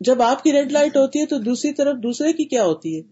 جب 0.00 0.22
آپ 0.22 0.42
کی 0.42 0.52
ریڈ 0.52 0.72
لائٹ 0.72 0.96
ہوتی 0.96 1.20
ہے 1.20 1.26
تو 1.26 1.38
دوسری 1.38 1.72
طرف 1.72 1.96
دوسرے 1.96 2.32
کی 2.32 2.44
کیا 2.44 2.64
ہوتی 2.64 3.00
ہے؟ 3.00 3.02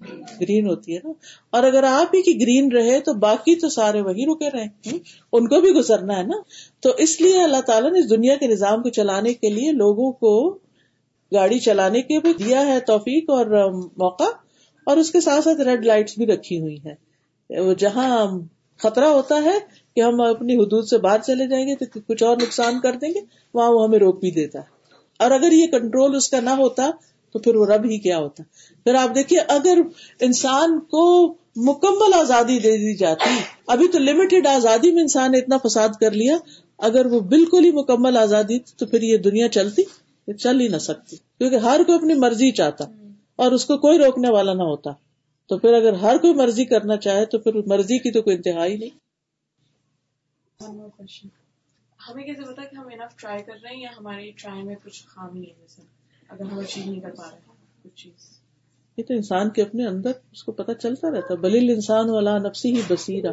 گرین 0.40 0.66
ہوتی 0.66 0.94
ہے 0.94 1.00
نا۔ 1.04 1.12
اور 1.50 1.62
اگر 1.62 1.82
آپ 1.82 2.14
ہی 2.14 2.22
کی 2.22 2.40
گرین 2.40 2.72
رہے 2.72 3.00
تو 3.00 3.14
باقی 3.14 3.56
تو 3.56 3.68
سارے 3.68 4.00
وہی 4.00 4.26
رکے 4.26 4.50
رہے 4.50 4.96
ان 5.32 5.48
کو 5.48 5.60
بھی 5.60 5.70
گزرنا 5.70 6.16
ہے 6.16 6.22
نا۔ 6.22 6.36
تو 6.80 6.90
اس 6.98 7.20
لیے 7.20 7.42
اللہ 7.42 7.60
تعالیٰ 7.60 7.92
نے 7.92 7.98
اس 7.98 8.10
دنیا 8.10 8.36
کے 8.36 8.46
نظام 8.46 8.82
کو 8.82 8.88
چلانے 8.88 9.34
کے 9.34 9.50
لیے 9.50 9.72
لوگوں 9.72 10.12
کو 10.12 10.58
گاڑی 11.32 11.58
چلانے 11.58 12.02
کے 12.02 12.18
بھی 12.20 12.32
دیا 12.34 12.66
ہے 12.66 12.78
توفیق 12.86 13.30
اور 13.30 13.46
موقع، 13.96 14.30
اور 14.86 14.96
اس 14.96 15.10
کے 15.10 15.20
ساتھ 15.20 15.44
ساتھ 15.44 15.60
ریڈ 15.60 15.84
لائٹس 15.86 16.18
بھی 16.18 16.26
رکھی 16.26 16.60
ہوئی 16.60 16.76
ہیں۔ 16.84 16.94
جہاں 17.78 18.26
خطرہ 18.80 19.04
ہوتا 19.06 19.36
ہے 19.44 19.58
کہ 19.96 20.00
ہم 20.00 20.20
اپنی 20.20 20.54
حدود 20.56 20.86
سے 20.88 20.98
باہر 20.98 21.20
چلے 21.26 21.46
جائیں 21.48 21.66
گے 21.66 21.74
تو 21.76 22.00
کچھ 22.08 22.22
اور 22.22 22.36
نقصان 22.36 22.80
کر 22.80 22.96
دیں 22.96 23.08
گے، 23.08 23.20
وہاں 23.54 23.70
وہ 23.70 23.84
ہمیں 23.84 23.98
روک 23.98 24.20
بھی 24.20 24.30
دیتا۔ 24.32 24.58
ہے 24.58 24.76
اور 25.20 25.30
اگر 25.30 25.52
یہ 25.52 25.66
کنٹرول 25.68 26.14
اس 26.16 26.28
کا 26.28 26.40
نہ 26.40 26.50
ہوتا 26.58 26.90
تو 27.34 27.38
پھر 27.38 27.56
وہ 27.56 27.66
رب 27.66 27.84
ہی 27.84 27.98
کیا 27.98 28.18
ہوتا۔ 28.18 28.42
پھر 28.86 28.94
آپ 28.94 29.14
دیکھیے، 29.14 29.38
اگر 29.48 29.78
انسان 30.20 30.78
کو 30.92 31.04
مکمل 31.64 32.12
آزادی 32.14 32.58
دے 32.58 32.76
دی 32.76 32.94
جاتی، 32.96 33.34
ابھی 33.66 33.88
تو 33.88 33.98
لمیٹڈ 33.98 34.46
آزادی 34.46 34.90
میں 34.92 35.02
انسان 35.02 35.32
نے 35.32 35.38
اتنا 35.38 35.56
فساد 35.58 36.00
کر 36.00 36.10
لیا، 36.12 36.36
اگر 36.80 37.06
وہ 37.06 37.20
بالکل 37.28 37.64
ہی 37.64 37.70
مکمل 37.72 38.16
آزادی 38.16 38.58
تو 38.76 38.86
پھر 38.86 39.02
یہ 39.02 39.16
دنیا 39.18 39.48
چلتی۔ 39.50 39.82
چل 40.34 40.60
ہی 40.60 40.68
نہ 40.68 40.76
سکتی۔ 40.76 41.16
کیونکہ 41.16 41.56
ہر 41.56 41.80
کوئی 41.86 41.98
اپنی 41.98 42.14
مرضی 42.14 42.50
چاہتا 42.50 42.84
اور 43.36 43.52
اس 43.52 43.64
کو 43.64 43.78
کوئی 43.78 43.98
روکنے 43.98 44.30
والا 44.30 44.52
نہ 44.52 44.62
ہوتا۔ 44.62 44.90
تو 45.46 45.58
پھر 45.58 45.72
اگر 45.72 45.92
ہر 45.92 46.16
کوئی 46.16 46.34
مرضی 46.34 46.64
کرنا 46.64 46.96
چاہے 46.96 47.26
تو 47.26 47.38
پھر 47.38 47.52
مرضی 47.66 47.98
کی 47.98 48.12
تو 48.12 48.22
کوئی 48.22 48.36
انتہا 48.36 48.66
ہی 48.66 48.76
نہیں۔ 48.76 48.90
ہمیں 52.08 52.24
کیسے 52.24 52.42
پتا 52.42 52.64
کہ 52.64 52.76
ہم 52.76 52.86
انف 52.92 53.16
ٹرائی 53.16 53.42
کر 53.42 53.52
رہے 53.62 53.74
ہیں 53.74 53.82
یا 53.82 53.88
ہماری 53.98 54.30
ٹرائی 54.30 54.62
میں 54.62 54.74
کچھ 54.84 55.02
خامی 55.06 55.44
ہے؟ 55.44 55.82
اگر 56.28 56.44
ہم 56.44 56.58
اچیو 56.58 56.90
نہیں 56.90 57.00
کر 57.00 57.10
پا 57.10 57.30
رہے 57.30 57.38
کچھ 57.82 58.02
چیز۔ 58.02 58.40
یہ 58.96 59.04
تو 59.04 59.14
انسان 59.14 59.50
کے 59.50 59.62
اپنے 59.62 59.86
اندر 59.86 60.10
اس 60.32 60.44
کو 60.44 60.52
پتا 60.52 60.74
چلتا 60.74 61.10
رہتا۔ 61.10 61.34
بلیل 61.34 61.70
انسان 61.70 62.10
والا 62.10 62.38
نفسی 62.38 62.76
ہی 62.76 62.82
بسیرا 62.88 63.30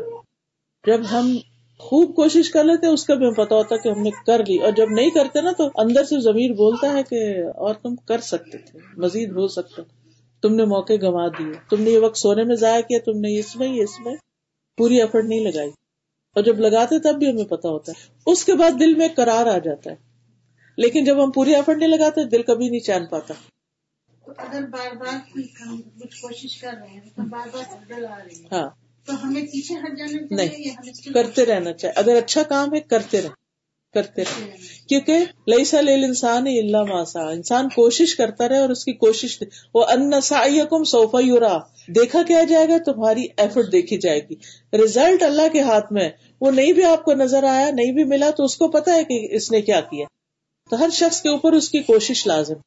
جب 0.87 0.99
ہم 1.11 1.37
خوب 1.77 2.15
کوشش 2.15 2.49
کر 2.49 2.63
لیتے 2.63 2.87
اس 2.87 3.03
کا 3.05 3.15
بھی 3.15 3.33
پتا 3.33 3.55
ہوتا 3.55 3.77
کہ 3.77 3.89
ہم 3.89 4.01
نے 4.01 4.09
کر 4.25 4.41
لی۔ 4.47 4.57
اور 4.57 4.71
جب 4.71 4.89
نہیں 4.89 5.09
کرتے 5.09 5.41
نا 5.41 5.51
تو 5.51 5.69
اندر 5.75 6.03
سے 6.03 6.19
ضمیر 6.19 6.51
بولتا 6.51 6.93
ہے 6.93 7.03
کہ 7.03 7.43
اور 7.55 7.75
تم 7.75 7.95
کر 7.95 8.21
سکتے 8.21 8.57
تھے 8.57 8.79
مزید 8.97 9.31
ہو 9.31 9.47
سکتا۔ 9.47 9.81
تم 10.41 10.55
نے 10.55 10.65
موقع 10.65 10.93
گنوا 10.93 11.27
دیے۔ 11.27 11.53
تم 11.69 11.81
نے 11.81 11.89
یہ 11.89 11.99
وقت 11.99 12.17
سونے 12.17 12.43
میں 12.43 12.55
ضائع 12.55 12.81
کیا 12.81 12.99
تم 13.05 13.19
نے 13.19 13.39
اس 13.39 13.55
میں 13.55 13.67
اس 13.67 13.99
میں 13.99 14.15
پوری 14.77 15.01
ایفرٹ 15.01 15.25
نہیں 15.25 15.39
لگائی۔ 15.39 15.69
اور 16.35 16.43
جب 16.43 16.59
لگاتے 16.59 16.99
تب 16.99 17.19
بھی 17.19 17.29
ہمیں 17.31 17.45
پتا 17.45 17.69
ہوتا 17.69 17.91
ہے۔ 17.91 18.13
اس 18.25 18.45
کے 18.45 18.53
بعد 18.53 18.79
دل 18.79 18.95
میں 18.95 19.07
کرار 19.07 19.45
آ 19.45 19.57
جاتا 19.57 19.91
ہے۔ 19.91 19.95
لیکن 20.77 21.03
جب 21.03 21.23
ہم 21.23 21.31
پوری 21.31 21.55
ایفرٹ 21.55 21.77
نہیں 21.77 21.89
لگاتے 21.89 22.23
دل 22.23 22.41
کبھی 22.41 22.69
نہیں 22.69 22.79
چین 22.79 23.05
پاتا۔ 23.05 23.33
اگر 24.37 24.61
بار 24.61 24.95
بار 24.95 25.17
کوشش 26.21 26.61
کر 26.61 26.73
رہے 26.81 26.87
ہیں 26.87 27.01
تو 27.15 27.21
بار 27.29 27.47
بار 27.53 28.27
ہاں۔ 28.51 28.84
تو 29.07 29.13
ہمیں 29.23 29.41
پیچھے 29.41 29.75
ہٹ 29.75 29.97
جانا 29.97 30.35
نہیں 30.35 31.13
کرتے 31.13 31.45
رہنا 31.45 31.73
چاہیے۔ 31.73 31.93
اگر 31.95 32.15
اچھا 32.15 32.43
کام 32.43 32.73
ہے 32.73 32.79
کرتے 32.79 33.21
رہ 33.21 33.27
کرتے 33.93 34.21
رہے 34.21 34.51
کیونکہ 34.89 35.17
لئی 35.47 35.65
سا 35.65 35.79
انسان 35.79 36.47
اللہ 36.47 36.83
ماسا 36.83 37.29
انسان 37.29 37.69
کوشش 37.69 38.15
کرتا 38.15 38.49
رہے 38.49 38.59
اور 38.59 38.69
اس 38.69 38.85
کی 38.85 38.93
کوشش 38.93 39.37
وہ 39.73 39.83
ان 39.83 40.11
کم 40.69 40.83
سوفا 40.83 41.19
یورا 41.19 41.57
دیکھا 41.87 42.23
کیا 42.23 42.43
جائے 42.43 42.67
گا؟ 42.67 42.77
تمہاری 42.85 43.25
ایفرٹ 43.37 43.71
دیکھی 43.71 43.97
جائے 43.97 44.19
گی۔ 44.29 44.35
ریزلٹ 44.73 45.23
اللہ 45.23 45.47
کے 45.53 45.61
ہاتھ 45.61 45.93
میں 45.93 46.09
وہ 46.41 46.51
نہیں 46.51 46.73
بھی 46.73 46.83
آپ 46.83 47.03
کو 47.03 47.13
نظر 47.13 47.43
آیا 47.43 47.69
نہیں 47.71 47.91
بھی 47.91 48.03
ملا 48.03 48.29
تو 48.29 48.43
اس 48.43 48.57
کو 48.57 48.67
پتا 48.67 48.93
ہے 48.93 49.03
کہ 49.03 49.27
اس 49.35 49.51
نے 49.51 49.61
کیا 49.61 49.81
کیا۔ 49.81 50.05
تو 50.69 50.79
ہر 50.79 50.89
شخص 50.91 51.21
کے 51.21 51.29
اوپر 51.29 51.53
اس 51.53 51.69
کی 51.69 51.79
کوشش 51.79 52.27
لازم 52.27 52.59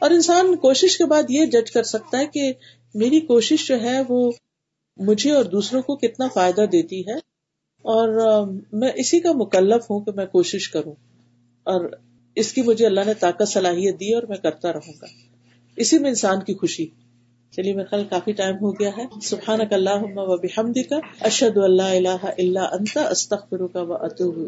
اور 0.00 0.10
انسان 0.10 0.56
کوشش 0.56 0.98
کے 0.98 1.04
بعد 1.04 1.22
یہ 1.28 1.46
جج 1.46 1.70
کر 1.70 1.82
سکتا 1.82 2.18
ہے 2.18 2.26
کہ 2.26 2.52
میری 2.94 3.20
کوشش 3.20 3.68
جو 3.68 3.82
ہے 3.82 4.00
وہ 4.08 4.30
مجھے 4.96 5.30
اور 5.30 5.44
دوسروں 5.44 5.82
کو 5.82 5.96
کتنا 5.96 6.28
فائدہ 6.34 6.60
دیتی 6.60 7.00
ہے 7.00 7.14
اور 7.82 8.46
میں 8.72 8.92
اسی 8.94 9.20
کا 9.20 9.32
مکلف 9.32 9.90
ہوں 9.90 10.00
کہ 10.00 10.12
میں 10.16 10.26
کوشش 10.26 10.68
کروں 10.68 10.92
اور 11.62 11.90
اس 12.36 12.52
کی 12.52 12.62
مجھے 12.62 12.86
اللہ 12.86 13.00
نے 13.06 13.14
طاقت، 13.14 13.48
صلاحیت 13.48 13.94
دی 13.94 14.14
اور 14.14 14.22
میں 14.22 14.36
کرتا 14.36 14.72
رہوں 14.72 14.92
گا۔ 15.02 15.06
اسی 15.76 15.98
میں 15.98 16.08
انسان 16.08 16.42
کی 16.42 16.54
خوشی۔ 16.54 16.86
چلیے 17.50 17.72
میرا 17.72 17.86
خیال 17.90 18.04
کافی 18.10 18.32
ٹائم 18.32 18.56
ہو 18.56 18.72
گیا 18.72 18.90
ہے۔ 18.96 19.02
سبحان 19.22 19.60
اللہ 19.70 20.02
و 20.02 20.36
بحمد 20.36 20.90
کا 20.90 20.96
اشد 21.20 21.56
اللہ 21.56 21.82
اللہ 21.82 22.24
اللہ 22.38 22.58
انت 22.58 22.96
استخر 22.96 23.66
کا 23.66 23.82
و 23.82 23.92
اطوب 23.92 24.38